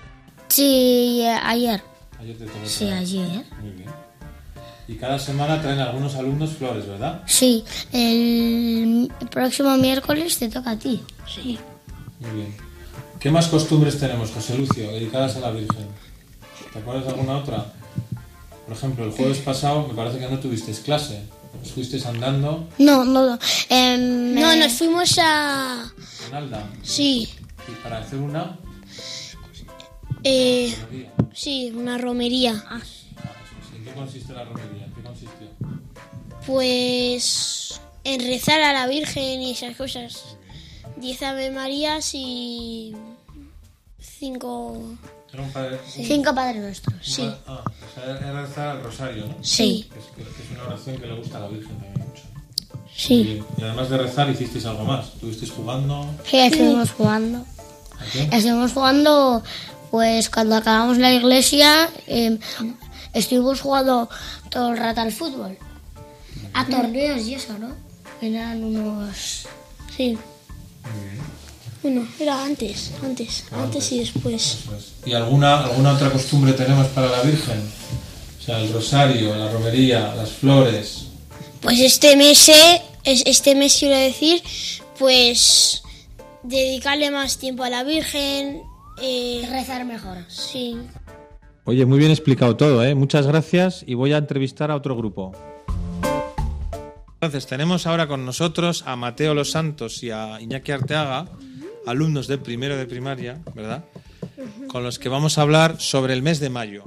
Sí, 0.49 1.23
ayer. 1.43 1.83
Ayer 2.19 2.37
te 2.39 2.47
Sí, 2.67 2.89
ayer. 2.89 3.45
Muy 3.61 3.73
bien. 3.73 3.91
Y 4.89 4.95
cada 4.95 5.19
semana 5.19 5.61
traen 5.61 5.79
algunos 5.79 6.15
alumnos 6.15 6.53
flores, 6.55 6.89
¿verdad? 6.89 7.21
Sí, 7.27 7.63
el 7.93 9.13
próximo 9.31 9.77
miércoles 9.77 10.39
te 10.39 10.49
toca 10.49 10.71
a 10.71 10.79
ti. 10.79 11.03
Sí. 11.29 11.59
Muy 12.19 12.31
bien. 12.31 12.57
¿Qué 13.21 13.31
más 13.31 13.49
costumbres 13.49 13.99
tenemos, 14.01 14.31
José 14.31 14.57
Lucio, 14.57 14.91
dedicadas 14.91 15.37
a 15.37 15.41
la 15.41 15.51
Virgen? 15.51 15.89
¿Te 16.73 16.79
acuerdas 16.79 17.05
de 17.05 17.11
alguna 17.11 17.37
otra? 17.37 17.67
Por 18.67 18.75
ejemplo, 18.75 19.05
el 19.05 19.11
jueves 19.11 19.39
pasado 19.41 19.87
me 19.87 19.93
parece 19.93 20.19
que 20.19 20.31
no 20.31 20.39
tuvisteis 20.39 20.81
clase. 20.81 21.25
Os 21.63 21.73
fuisteis 21.73 22.07
andando 22.07 22.69
No, 22.79 23.05
no, 23.05 23.39
em, 23.69 24.35
No, 24.35 24.51
eh, 24.53 24.57
nos 24.61 24.73
fuimos 24.73 25.19
a... 25.19 25.93
en 26.29 26.35
Alda. 26.35 26.65
Sí, 26.83 27.29
Y 27.69 27.73
para 27.83 27.99
hacer 27.99 28.19
una... 28.19 28.59
eh, 30.25 30.75
romería. 30.83 31.13
sí, 31.35 31.73
una 31.75 31.99
romería. 31.99 32.65
¿En 33.77 33.85
qué 33.85 33.93
consiste 33.93 34.33
la 34.33 34.45
romería? 34.45 34.85
¿En 34.87 34.93
qué 34.93 35.03
consistió? 35.03 35.47
Pues 36.47 37.81
en 38.05 38.21
rezar 38.21 38.61
a 38.63 38.73
la 38.73 38.87
Virgen 38.87 39.43
y 39.43 39.51
esas 39.53 39.77
cosas. 39.77 40.37
Diez 40.97 41.23
Ave 41.23 41.51
Marías 41.51 42.11
y 42.15 42.95
cinco... 44.01 44.81
Era 45.33 45.43
un 45.43 45.51
padre- 45.53 45.81
Cinco 45.87 46.35
Padres 46.35 46.63
Nuestros. 46.63 46.95
Sí. 47.03 47.29
Ah, 47.47 47.63
o 47.67 47.95
sea, 47.95 48.05
era 48.17 48.43
rezar 48.43 48.69
al 48.69 48.83
rosario, 48.83 49.27
¿no? 49.27 49.35
Sí. 49.43 49.89
Que 49.93 49.99
es, 49.99 50.05
que- 50.07 50.23
que 50.35 50.43
es 50.45 50.51
una 50.53 50.63
oración 50.63 50.97
que 50.99 51.07
le 51.07 51.15
gusta 51.17 51.37
a 51.37 51.41
la 51.41 51.49
Virgen 51.49 51.77
también 51.77 52.09
mucho. 52.09 52.23
Sí. 52.97 53.15
Y, 53.15 53.61
y 53.61 53.65
además 53.65 53.91
de 53.91 53.99
rezar, 53.99 54.31
hicisteis 54.31 54.65
algo 54.65 54.85
más. 54.85 55.09
¿Estuvisteis 55.09 55.51
jugando? 55.51 56.09
Sí, 56.25 56.39
estuvimos 56.39 56.91
jugando. 56.93 57.45
Estuvimos 58.33 58.73
jugando, 58.73 59.43
pues 59.91 60.29
cuando 60.31 60.57
acabamos 60.57 60.99
la 60.99 61.13
iglesia, 61.13 61.89
em, 62.07 62.39
estuvimos 63.13 63.61
jugando 63.61 64.09
todo 64.51 64.71
el 64.73 64.79
rato 64.79 65.01
al 65.01 65.13
fútbol. 65.13 65.57
A 66.55 66.65
torneos 66.67 67.27
y 67.27 67.35
eso, 67.35 67.59
¿no? 67.59 67.69
Eran 68.21 68.65
unos... 68.65 69.47
Sí. 69.97 70.17
Bueno, 71.83 72.07
era 72.19 72.43
antes, 72.43 72.91
antes, 73.05 73.45
antes 73.53 73.93
y 73.93 73.99
después. 74.01 74.59
¿Y 75.05 75.13
alguna, 75.13 75.65
alguna 75.65 75.93
otra 75.93 76.11
costumbre 76.11 76.53
tenemos 76.55 76.87
para 76.89 77.09
la 77.09 77.23
Virgen? 77.23 77.61
O 78.41 78.43
sea, 78.45 78.59
el 78.61 78.73
rosario, 78.73 79.35
la 79.37 79.51
romería, 79.51 80.15
las 80.15 80.31
flores. 80.31 81.03
Pues 81.61 81.79
este 81.81 82.17
mes, 82.17 82.49
eh, 82.49 82.83
es- 83.05 83.23
este 83.27 83.55
mes 83.55 83.77
quiero 83.79 83.97
decir, 83.97 84.43
pues 84.99 85.83
dedicarle 86.49 87.11
más 87.11 87.39
tiempo 87.39 87.65
a 87.65 87.71
la 87.71 87.85
Virgen. 87.85 88.63
eh, 89.03 89.47
Rezar 89.51 89.85
mejor. 89.85 90.19
Sí. 90.29 90.77
Oye, 91.65 91.85
muy 91.85 91.99
bien 91.99 92.11
explicado 92.11 92.57
todo, 92.57 92.85
¿eh? 92.85 92.95
Muchas 92.95 93.27
gracias 93.27 93.85
y 93.87 93.95
voy 93.95 94.13
a 94.13 94.19
entrevistar 94.19 94.71
a 94.71 94.77
otro 94.77 94.97
grupo. 94.97 95.33
Entonces, 97.15 97.47
tenemos 97.47 97.87
ahora 97.87 98.07
con 98.07 98.25
nosotros 98.25 98.85
a 98.87 98.95
Mateo 98.95 99.35
Los 99.35 99.51
Santos 99.51 100.03
y 100.03 100.11
a 100.11 100.41
Iñaki 100.41 100.71
Arteaga, 100.71 101.27
alumnos 101.87 102.29
de 102.29 102.39
primero 102.39 102.77
de 102.77 102.87
primaria, 102.87 103.41
¿verdad? 103.55 103.85
Con 104.69 104.85
los 104.85 104.99
que 104.99 105.09
vamos 105.09 105.39
a 105.39 105.43
hablar 105.43 105.81
sobre 105.81 106.13
el 106.13 106.23
mes 106.23 106.41
de 106.41 106.51
mayo. 106.51 106.85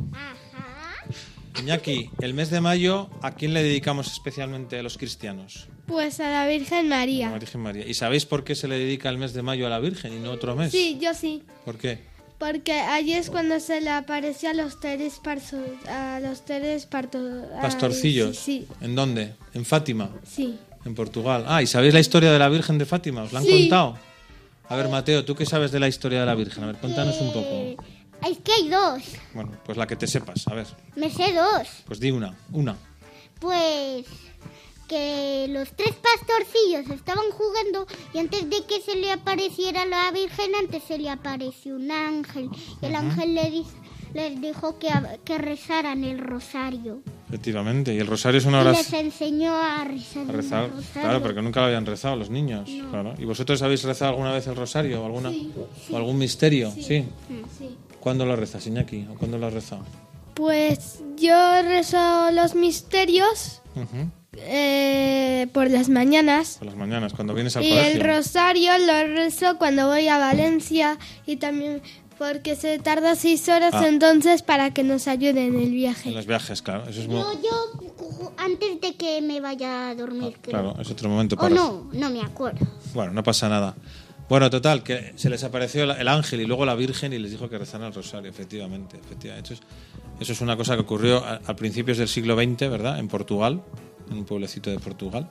Iñaki, 1.60 2.10
el 2.22 2.34
mes 2.34 2.50
de 2.52 2.62
mayo, 2.62 3.10
¿a 3.22 3.32
quién 3.32 3.54
le 3.54 3.64
dedicamos 3.64 4.08
especialmente 4.14 4.80
a 4.80 4.84
los 4.84 4.98
cristianos? 4.98 5.68
Pues 5.90 6.20
a 6.22 6.30
la 6.30 6.48
Virgen 6.48 6.86
A 6.86 6.90
la 6.90 6.96
María. 6.98 7.32
Virgen 7.34 7.62
María. 7.62 7.86
¿Y 7.88 7.94
sabéis 7.96 8.26
por 8.26 8.44
qué 8.44 8.56
se 8.56 8.68
le 8.68 8.78
dedica 8.80 9.10
el 9.10 9.18
mes 9.18 9.34
de 9.34 9.42
mayo 9.42 9.66
a 9.68 9.70
la 9.70 9.80
Virgen 9.80 10.14
y 10.14 10.20
no 10.20 10.32
otro 10.32 10.56
mes? 10.56 10.72
Sí, 10.72 10.98
yo 11.02 11.14
sí. 11.14 11.44
¿Por 11.66 11.78
qué? 11.78 12.08
Porque 12.38 12.72
allí 12.74 13.12
es 13.14 13.30
cuando 13.30 13.60
se 13.60 13.82
le 13.82 13.90
apareció 13.90 14.52
a 14.52 14.54
los 14.54 14.80
tres 14.80 15.20
a 15.90 16.20
los 16.22 16.46
tres 16.46 16.86
partos. 16.86 17.22
Pastorcillos. 17.62 18.38
Sí, 18.38 18.66
¿En 18.80 18.96
dónde? 18.96 19.34
¿En 19.54 19.66
Fátima? 19.66 20.10
sí. 20.26 20.58
En 20.86 20.96
Portugal. 20.96 21.44
Ah, 21.46 21.62
¿y 21.62 21.68
sabéis 21.68 21.94
la 21.94 22.00
historia 22.00 22.32
de 22.32 22.40
la 22.40 22.48
Virgen 22.48 22.78
de 22.78 22.86
Fátima? 22.86 23.24
¿Os 23.24 23.34
la 23.34 23.40
han 23.40 23.46
Sí. 23.46 23.52
contado? 23.68 23.98
A 24.70 24.76
ver, 24.78 24.88
Mateo, 24.88 25.26
¿tú 25.26 25.36
qué 25.36 25.46
sabes 25.46 25.72
de 25.74 25.80
la 25.82 25.90
historia 25.90 26.22
de 26.22 26.26
la 26.26 26.36
Virgen? 26.36 26.64
A 26.64 26.68
ver, 26.68 26.78
cuéntanos 26.78 27.20
un 27.20 27.34
poco. 27.34 27.84
Es 28.26 28.38
que 28.38 28.52
hay 28.54 28.70
dos. 28.70 29.04
Bueno, 29.34 29.52
pues 29.66 29.78
la 29.78 29.86
que 29.88 29.98
te 29.98 30.08
sepas, 30.08 30.48
a 30.48 30.54
ver. 30.54 30.68
Me 30.96 31.10
sé 31.10 31.34
dos. 31.34 31.68
Pues 31.86 32.00
di 32.00 32.12
una, 32.12 32.34
una. 32.54 32.78
Pues 33.40 34.06
que 34.90 35.46
los 35.50 35.72
tres 35.76 35.94
pastorcillos 35.94 36.90
estaban 36.90 37.26
jugando 37.32 37.88
y 38.14 38.18
antes 38.18 38.50
de 38.50 38.66
que 38.66 38.82
se 38.82 38.96
le 38.96 39.12
apareciera 39.14 39.86
la 39.86 40.12
Virgen, 40.12 40.52
antes 40.60 40.84
se 40.84 40.98
le 40.98 41.10
apareció 41.10 41.76
un 41.76 41.90
ángel. 41.92 42.50
Y 42.82 42.86
el 42.86 42.96
ángel 42.96 43.36
le 43.36 43.50
di- 43.52 43.66
les 44.14 44.42
dijo 44.42 44.80
que, 44.80 44.90
que 45.24 45.38
rezaran 45.38 46.04
el 46.04 46.18
rosario. 46.20 47.02
Efectivamente. 47.28 47.94
Y 47.94 48.00
el 48.00 48.08
rosario 48.08 48.40
es 48.40 48.46
una 48.46 48.62
Y 48.62 48.66
les 48.66 48.74
oración. 48.74 49.06
enseñó 49.06 49.56
a 49.56 49.84
rezar, 49.84 50.26
A 50.28 50.32
rezar. 50.32 50.64
el 50.66 50.72
rosario. 50.72 51.02
Claro, 51.08 51.22
porque 51.22 51.42
nunca 51.44 51.60
lo 51.60 51.68
habían 51.68 51.86
rezado 51.86 52.16
los 52.16 52.32
niños. 52.32 52.68
No. 52.68 52.90
Claro. 52.90 53.14
¿Y 53.20 53.26
vosotros 53.26 53.62
habéis 53.62 53.84
rezado 53.84 54.10
alguna 54.12 54.32
vez 54.34 54.48
el 54.48 54.56
rosario? 54.56 55.04
¿O, 55.04 55.06
alguna, 55.06 55.30
Sí, 55.30 55.54
o 55.92 55.96
algún 55.98 56.18
misterio? 56.18 56.72
Sí. 56.72 56.82
Sí. 56.82 57.06
sí. 57.60 57.78
¿Cuándo 58.00 58.26
lo 58.26 58.36
rezas, 58.36 58.66
Iñaki? 58.66 59.06
¿O 59.12 59.16
cuándo 59.16 59.38
lo 59.38 59.46
has 59.46 59.54
rezado? 59.54 59.86
Pues 60.34 61.02
yo 61.18 61.62
rezo 61.62 62.32
los 62.32 62.56
misterios. 62.56 63.62
Eh, 64.38 65.48
por 65.54 65.70
las 65.70 65.90
mañanas. 65.90 66.58
Por 66.60 66.68
las 66.68 66.76
mañanas, 66.76 67.14
cuando 67.14 67.34
vienes 67.34 67.56
al 67.58 67.64
Y 67.66 67.70
colegio. 67.70 67.92
el 67.92 68.02
rosario 68.16 68.72
lo 68.78 69.08
rezo 69.16 69.58
cuando 69.58 69.88
voy 69.88 70.08
a 70.08 70.18
Valencia 70.18 70.98
y 71.26 71.38
también 71.38 71.82
Porque 72.18 72.58
se 72.58 72.80
tarda 72.80 73.16
seis 73.16 73.48
horas 73.48 73.74
Ah. 73.74 73.88
entonces 73.88 74.42
para 74.42 74.72
que 74.74 74.84
nos 74.84 75.08
ayude 75.08 75.46
en 75.46 75.58
el 75.58 75.72
viaje. 75.72 76.10
En 76.10 76.16
los 76.16 76.26
viajes, 76.26 76.62
claro. 76.62 76.84
Eso 76.90 77.00
es, 77.00 77.08
muy- 77.08 77.16
Yo, 77.18 77.32
yo, 77.42 78.34
antes 78.38 78.82
de 78.82 78.96
que 78.96 79.22
me 79.22 79.40
vaya 79.40 79.88
a 79.88 79.96
dormir, 79.96 80.36
creo. 80.42 80.52
claro, 80.74 80.82
es 80.82 80.92
otro 80.92 81.08
momento 81.08 81.36
O 81.36 81.40
para... 81.40 81.56
no, 81.56 81.88
no 81.94 82.10
me 82.10 82.22
acuerdo. 82.22 82.68
Bueno, 82.94 83.14
no 83.14 83.24
pasa 83.24 83.48
nada. 83.48 83.74
Bueno, 84.28 84.50
total, 84.50 84.84
que 84.84 85.14
se 85.16 85.30
les 85.30 85.46
apareció 85.46 85.86
el 85.90 86.08
ángel 86.10 86.42
y 86.42 86.46
luego 86.46 86.66
la 86.66 86.76
Virgen 86.76 87.14
y 87.14 87.20
les 87.20 87.32
dijo 87.32 87.50
que 87.50 87.58
rezaran 87.58 87.88
el 87.88 87.94
rosario, 87.94 88.30
efectivamente. 88.30 88.98
efectivamente. 88.98 89.54
Eso, 89.54 89.64
es, 89.64 90.22
eso 90.22 90.34
es 90.34 90.42
una 90.42 90.58
cosa 90.58 90.76
que 90.76 90.82
ocurrió 90.82 91.24
a, 91.24 91.40
a 91.48 91.56
principios 91.56 91.98
del 92.00 92.10
siglo 92.10 92.36
XX, 92.36 92.70
¿verdad? 92.70 93.00
En 93.00 93.08
Portugal, 93.08 93.62
en 94.12 94.18
un 94.18 94.26
pueblecito 94.26 94.70
de 94.70 94.80
Portugal. 94.80 95.30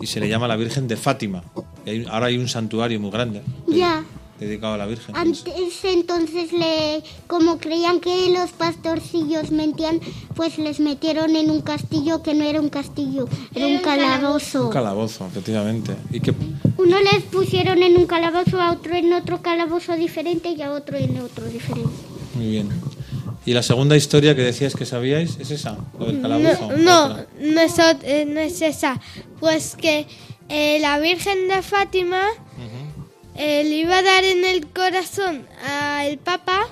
Y 0.00 0.06
se 0.06 0.20
le 0.20 0.28
llama 0.28 0.48
la 0.48 0.56
Virgen 0.56 0.88
de 0.88 0.96
Fátima. 0.96 1.42
Y 1.86 1.90
hay- 1.90 2.06
ahora 2.10 2.26
hay 2.26 2.38
un 2.38 2.48
santuario 2.48 2.98
muy 3.00 3.10
grande 3.10 3.42
Ya. 3.66 4.04
dedicado 4.38 4.74
a 4.74 4.78
la 4.78 4.86
Virgen. 4.86 5.14
Antes 5.16 5.84
entonces 5.84 6.52
le 6.52 7.02
como 7.26 7.58
creían 7.58 8.00
que 8.00 8.30
los 8.30 8.50
pastorcillos 8.52 9.50
mentían, 9.50 10.00
pues 10.34 10.58
les 10.58 10.80
metieron 10.80 11.36
en 11.36 11.50
un 11.50 11.60
castillo 11.60 12.22
que 12.22 12.34
no 12.34 12.44
era 12.44 12.60
un 12.60 12.68
castillo, 12.70 13.28
era 13.54 13.66
un 13.66 13.78
calabozo. 13.78 14.66
Un 14.66 14.72
calabozo, 14.72 15.26
efectivamente. 15.26 15.94
Y 16.10 16.20
que 16.20 16.34
Uno 16.78 16.96
les 17.12 17.22
pusieron 17.24 17.82
en 17.82 17.96
un 17.96 18.06
calabozo, 18.06 18.60
a 18.60 18.72
otro 18.72 18.94
en 18.94 19.12
otro 19.12 19.40
calabozo 19.42 19.94
diferente 19.94 20.50
y 20.50 20.62
a 20.62 20.72
otro 20.72 20.96
en 20.96 21.18
otro 21.20 21.44
diferente. 21.46 21.90
Muy 22.34 22.46
bien. 22.48 22.68
Y 23.44 23.54
la 23.54 23.62
segunda 23.62 23.96
historia 23.96 24.36
que 24.36 24.42
decías 24.42 24.74
que 24.74 24.86
sabíais 24.86 25.36
es 25.40 25.50
esa, 25.50 25.76
lo 25.98 26.06
del 26.06 26.20
calabozo. 26.22 26.68
No, 26.76 26.76
no, 26.78 27.04
Otra. 27.14 27.26
no 27.40 27.60
es, 27.60 27.78
ot- 27.78 28.02
eh, 28.04 28.24
no 28.24 28.40
es 28.40 28.62
esa. 28.62 29.00
Pues 29.40 29.74
que 29.76 30.06
eh, 30.48 30.78
la 30.80 30.98
Virgen 31.00 31.48
de 31.48 31.60
Fátima 31.62 32.22
eh, 33.34 33.64
le 33.64 33.76
iba 33.78 33.98
a 33.98 34.02
dar 34.02 34.22
en 34.24 34.44
el 34.44 34.66
corazón 34.68 35.44
al 35.66 36.18
Papa. 36.18 36.68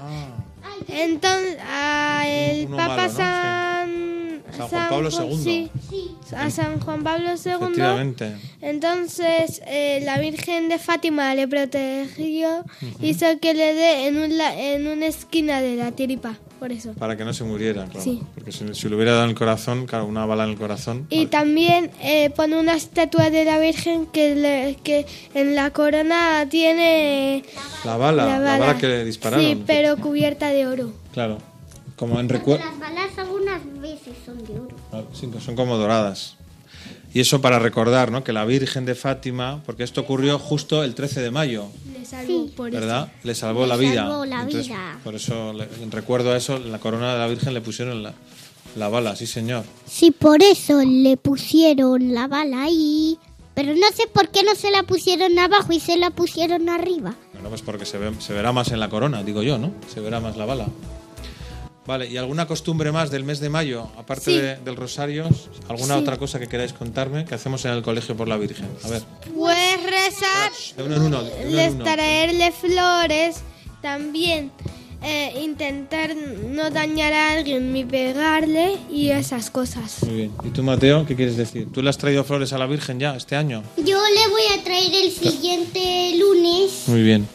Entonces, 0.88 1.56
a 1.68 2.24
el. 2.26 2.66
Uno 2.66 2.76
Papa 2.76 2.96
malo, 2.96 3.08
¿no? 3.08 3.16
San, 3.16 4.42
San 4.56 4.68
Juan 4.68 4.88
Pablo 4.88 5.08
II. 5.10 5.36
sí, 5.44 5.70
a 6.36 6.50
San 6.50 6.80
Juan 6.80 7.02
Pablo 7.04 7.30
II. 7.30 7.52
Efectivamente. 7.52 8.36
Entonces, 8.60 9.60
eh, 9.66 10.00
la 10.04 10.18
Virgen 10.18 10.68
de 10.68 10.78
Fátima 10.78 11.34
le 11.34 11.46
protegió, 11.48 12.60
Ujú. 12.82 13.04
hizo 13.06 13.26
que 13.40 13.54
le 13.54 13.74
dé 13.74 14.06
en, 14.06 14.18
un 14.18 14.38
la- 14.38 14.54
en 14.58 14.86
una 14.86 15.06
esquina 15.06 15.60
de 15.60 15.76
la 15.76 15.92
tiripa, 15.92 16.38
por 16.60 16.70
eso. 16.70 16.92
Para 16.92 17.16
que 17.16 17.24
no 17.24 17.32
se 17.34 17.42
muriera, 17.42 17.86
claro. 17.86 18.00
Sí. 18.04 18.22
Porque 18.36 18.52
si, 18.52 18.72
si 18.74 18.88
le 18.88 18.94
hubiera 18.94 19.12
dado 19.12 19.24
en 19.24 19.30
el 19.30 19.36
corazón, 19.36 19.86
claro, 19.86 20.06
una 20.06 20.24
bala 20.26 20.44
en 20.44 20.50
el 20.50 20.56
corazón. 20.56 21.06
Y 21.10 21.26
también 21.26 21.90
eh, 22.00 22.30
pone 22.30 22.56
una 22.60 22.74
estatua 22.76 23.30
de 23.30 23.44
la 23.44 23.58
Virgen 23.58 24.06
que, 24.06 24.36
le- 24.36 24.76
que 24.84 25.06
en 25.34 25.56
la 25.56 25.70
corona 25.72 26.46
tiene 26.48 27.42
La 27.84 27.96
bala, 27.96 28.26
la 28.26 28.38
bala, 28.58 28.78
que 28.78 28.86
le 28.86 29.04
dispararon. 29.04 29.44
Sí, 29.44 29.62
pero 29.66 29.96
cubierta 29.96 30.50
de 30.50 30.66
oro. 30.68 30.92
Claro. 31.12 31.38
Como 31.96 32.20
en 32.20 32.28
recuerdo. 32.28 32.64
Las 32.64 32.78
balas 32.78 33.18
algunas 33.18 33.60
veces 33.80 34.14
son 34.24 34.38
de 34.46 34.58
oro. 34.58 35.40
son 35.40 35.56
como 35.56 35.76
doradas. 35.76 36.36
Y 37.12 37.20
eso 37.20 37.40
para 37.40 37.58
recordar, 37.58 38.12
¿no? 38.12 38.22
Que 38.22 38.32
la 38.32 38.44
Virgen 38.44 38.84
de 38.84 38.94
Fátima, 38.94 39.62
porque 39.66 39.82
esto 39.82 40.00
ocurrió 40.02 40.38
justo 40.38 40.84
el 40.84 40.94
13 40.94 41.20
de 41.20 41.30
mayo, 41.32 41.66
Le 41.98 42.04
salvó 42.04 42.46
por 42.56 42.70
¿verdad? 42.70 43.10
Le 43.24 43.34
salvó 43.34 43.62
Le 43.62 43.66
la 43.68 43.76
vida. 43.76 44.02
salvó 44.06 44.24
la 44.24 44.36
Entonces, 44.42 44.68
vida. 44.68 44.98
Por 45.02 45.14
eso, 45.16 45.52
le- 45.52 45.68
en 45.82 45.90
recuerdo 45.90 46.32
a 46.32 46.36
eso, 46.36 46.56
en 46.56 46.70
la 46.70 46.78
corona 46.78 47.12
de 47.12 47.18
la 47.18 47.26
Virgen 47.26 47.52
le 47.54 47.60
pusieron 47.60 48.02
la, 48.04 48.12
la 48.76 48.88
bala, 48.88 49.16
sí 49.16 49.26
señor. 49.26 49.64
Sí, 49.86 50.12
por 50.12 50.40
eso 50.42 50.80
le 50.84 51.16
pusieron 51.16 52.14
la 52.14 52.28
bala 52.28 52.62
ahí. 52.62 53.18
Pero 53.54 53.74
no 53.74 53.88
sé 53.94 54.04
por 54.06 54.28
qué 54.28 54.44
no 54.44 54.54
se 54.54 54.70
la 54.70 54.84
pusieron 54.84 55.36
abajo 55.38 55.72
y 55.72 55.80
se 55.80 55.96
la 55.96 56.10
pusieron 56.10 56.68
arriba. 56.68 57.14
Bueno, 57.32 57.48
pues 57.48 57.62
porque 57.62 57.84
se, 57.84 57.98
ve- 57.98 58.12
se 58.20 58.32
verá 58.32 58.52
más 58.52 58.70
en 58.70 58.78
la 58.78 58.88
corona, 58.88 59.24
digo 59.24 59.42
yo, 59.42 59.58
¿no? 59.58 59.72
Se 59.92 59.98
verá 60.00 60.20
más 60.20 60.36
la 60.36 60.44
bala. 60.46 60.66
Vale, 61.86 62.06
¿y 62.06 62.16
alguna 62.18 62.46
costumbre 62.46 62.92
más 62.92 63.10
del 63.10 63.24
mes 63.24 63.40
de 63.40 63.48
mayo, 63.48 63.88
aparte 63.98 64.24
Sí. 64.26 64.36
de- 64.38 64.56
del 64.56 64.76
rosario? 64.76 65.28
¿Alguna 65.68 65.94
Sí. 65.94 66.00
otra 66.00 66.18
cosa 66.18 66.38
que 66.38 66.46
queráis 66.46 66.72
contarme 66.72 67.24
que 67.24 67.34
hacemos 67.34 67.64
en 67.64 67.72
el 67.72 67.82
colegio 67.82 68.16
por 68.16 68.28
la 68.28 68.36
Virgen? 68.36 68.68
A 68.84 68.88
ver, 68.88 69.02
Puedes 69.34 69.82
rezar, 69.82 70.52
de 70.76 70.82
uno 70.84 70.96
en 70.96 71.02
uno. 71.02 71.22
de 71.24 71.30
uno 71.32 71.40
en 71.42 71.56
les 71.56 71.72
uno. 71.74 71.84
traerle 71.84 72.52
flores, 72.52 73.36
también 73.82 74.52
eh, 75.02 75.32
intentar 75.42 76.14
no 76.14 76.68
dañar 76.70 77.14
a 77.14 77.32
alguien 77.32 77.72
ni 77.72 77.86
pegarle 77.86 78.76
y 78.90 79.08
esas 79.08 79.48
cosas. 79.48 80.02
Muy 80.04 80.14
bien. 80.14 80.32
¿Y 80.44 80.50
tú, 80.50 80.62
Mateo, 80.62 81.06
qué 81.06 81.16
quieres 81.16 81.38
decir? 81.38 81.68
¿Tú 81.72 81.80
le 81.82 81.88
has 81.88 81.96
traído 81.96 82.22
flores 82.22 82.52
a 82.52 82.58
la 82.58 82.66
Virgen 82.66 83.00
ya 83.00 83.16
este 83.16 83.34
año? 83.34 83.62
Yo 83.78 83.84
le 83.98 84.28
voy 84.28 84.42
a 84.58 84.62
traer 84.62 84.92
el 84.94 85.10
siguiente 85.10 86.14
lunes, 86.18 86.82
Muy 86.88 87.02
bien. 87.02 87.26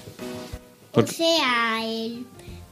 o 0.94 1.02
sea, 1.08 1.84
el 1.84 2.28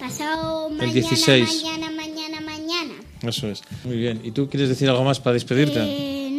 pasado 0.07 0.69
mañana, 0.69 0.91
16. 0.93 1.63
mañana, 1.63 1.91
mañana, 1.91 2.41
mañana. 2.41 2.93
Eso 3.21 3.47
es. 3.47 3.61
Muy 3.85 3.95
bien. 3.95 4.19
¿Y 4.23 4.31
tú 4.31 4.49
quieres 4.49 4.67
decir 4.67 4.89
algo 4.89 5.03
más 5.05 5.19
para 5.21 5.33
despedirte? 5.35 5.79
Eh, 5.81 6.29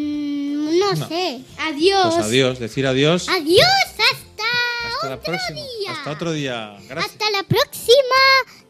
no, 0.78 0.92
No. 0.94 1.08
sé. 1.08 1.40
Adiós. 1.58 2.14
Pues 2.14 2.26
adiós, 2.26 2.58
decir 2.58 2.86
adiós. 2.86 3.26
Adiós, 3.28 3.66
hasta, 3.88 4.88
Hasta 4.88 5.08
la 5.10 5.20
próxima. 5.20 5.60
Hasta 5.90 6.10
otro 6.10 6.32
día. 6.32 6.76
Gracias. 6.88 7.12
hasta 7.12 7.30
la 7.30 7.42
próxima 7.42 8.20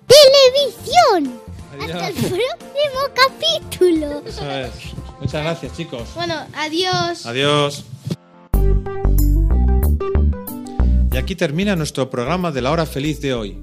televisión. 0.07 1.41
Adiós. 1.73 1.91
Hasta 1.91 2.09
el 2.09 2.15
próximo 2.15 3.01
capítulo. 3.15 4.23
Eso 4.27 4.51
es. 4.51 4.71
Muchas 5.21 5.43
gracias, 5.43 5.77
chicos. 5.77 6.09
Bueno, 6.15 6.35
adiós. 6.55 7.27
Adiós. 7.27 7.85
Y 11.13 11.17
aquí 11.17 11.35
termina 11.35 11.75
nuestro 11.75 12.09
programa 12.11 12.53
de 12.53 12.63
la 12.63 12.71
hora 12.71 12.87
feliz 12.87 13.21
de 13.21 13.35
hoy. 13.35 13.59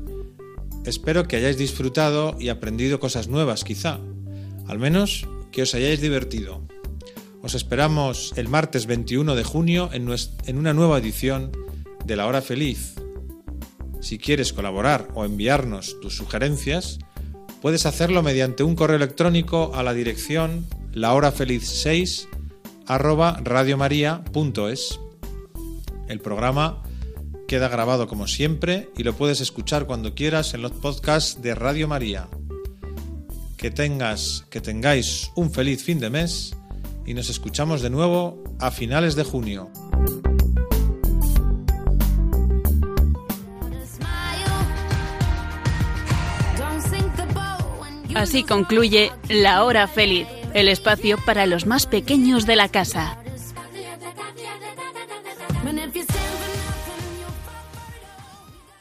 Espero 0.85 1.27
que 1.27 1.35
hayáis 1.35 1.57
disfrutado 1.57 2.35
y 2.39 2.49
aprendido 2.49 2.99
cosas 2.99 3.27
nuevas, 3.27 3.63
quizá. 3.63 3.99
Al 4.67 4.79
menos 4.79 5.27
que 5.51 5.61
os 5.61 5.75
hayáis 5.75 6.01
divertido. 6.01 6.67
Os 7.43 7.53
esperamos 7.53 8.33
el 8.35 8.47
martes 8.47 8.87
21 8.87 9.35
de 9.35 9.43
junio 9.43 9.89
en, 9.93 10.09
una 10.57 10.73
nueva 10.73 10.97
edición 10.97 11.51
de 12.05 12.15
La 12.15 12.25
Hora 12.25 12.41
Feliz. 12.41 12.95
Si 13.99 14.17
quieres 14.17 14.53
colaborar 14.53 15.07
o 15.13 15.23
enviarnos 15.23 15.99
tus 16.01 16.15
sugerencias, 16.15 16.97
puedes 17.61 17.85
hacerlo 17.85 18.23
mediante 18.23 18.63
un 18.63 18.75
correo 18.75 18.97
electrónico 18.97 19.71
a 19.75 19.83
la 19.83 19.93
dirección 19.93 20.65
lahorafeliz6 20.93 22.27
arroba 22.87 23.39
radiomaria.es. 23.43 24.99
El 26.07 26.19
programa 26.19 26.81
queda 27.51 27.67
grabado 27.67 28.07
como 28.07 28.27
siempre 28.27 28.87
y 28.95 29.03
lo 29.03 29.11
puedes 29.11 29.41
escuchar 29.41 29.85
cuando 29.85 30.15
quieras 30.15 30.53
en 30.53 30.61
los 30.61 30.71
podcasts 30.71 31.41
de 31.41 31.53
Radio 31.53 31.85
María. 31.85 32.29
Que 33.57 33.69
tengas, 33.69 34.45
que 34.49 34.61
tengáis 34.61 35.31
un 35.35 35.51
feliz 35.51 35.83
fin 35.83 35.99
de 35.99 36.09
mes 36.09 36.55
y 37.05 37.13
nos 37.13 37.29
escuchamos 37.29 37.81
de 37.81 37.89
nuevo 37.89 38.41
a 38.61 38.71
finales 38.71 39.17
de 39.17 39.25
junio. 39.25 39.69
Así 48.15 48.43
concluye 48.43 49.11
La 49.27 49.65
Hora 49.65 49.89
Feliz, 49.89 50.27
el 50.53 50.69
espacio 50.69 51.17
para 51.25 51.45
los 51.47 51.65
más 51.65 51.85
pequeños 51.85 52.45
de 52.45 52.55
la 52.55 52.69
casa. 52.69 53.20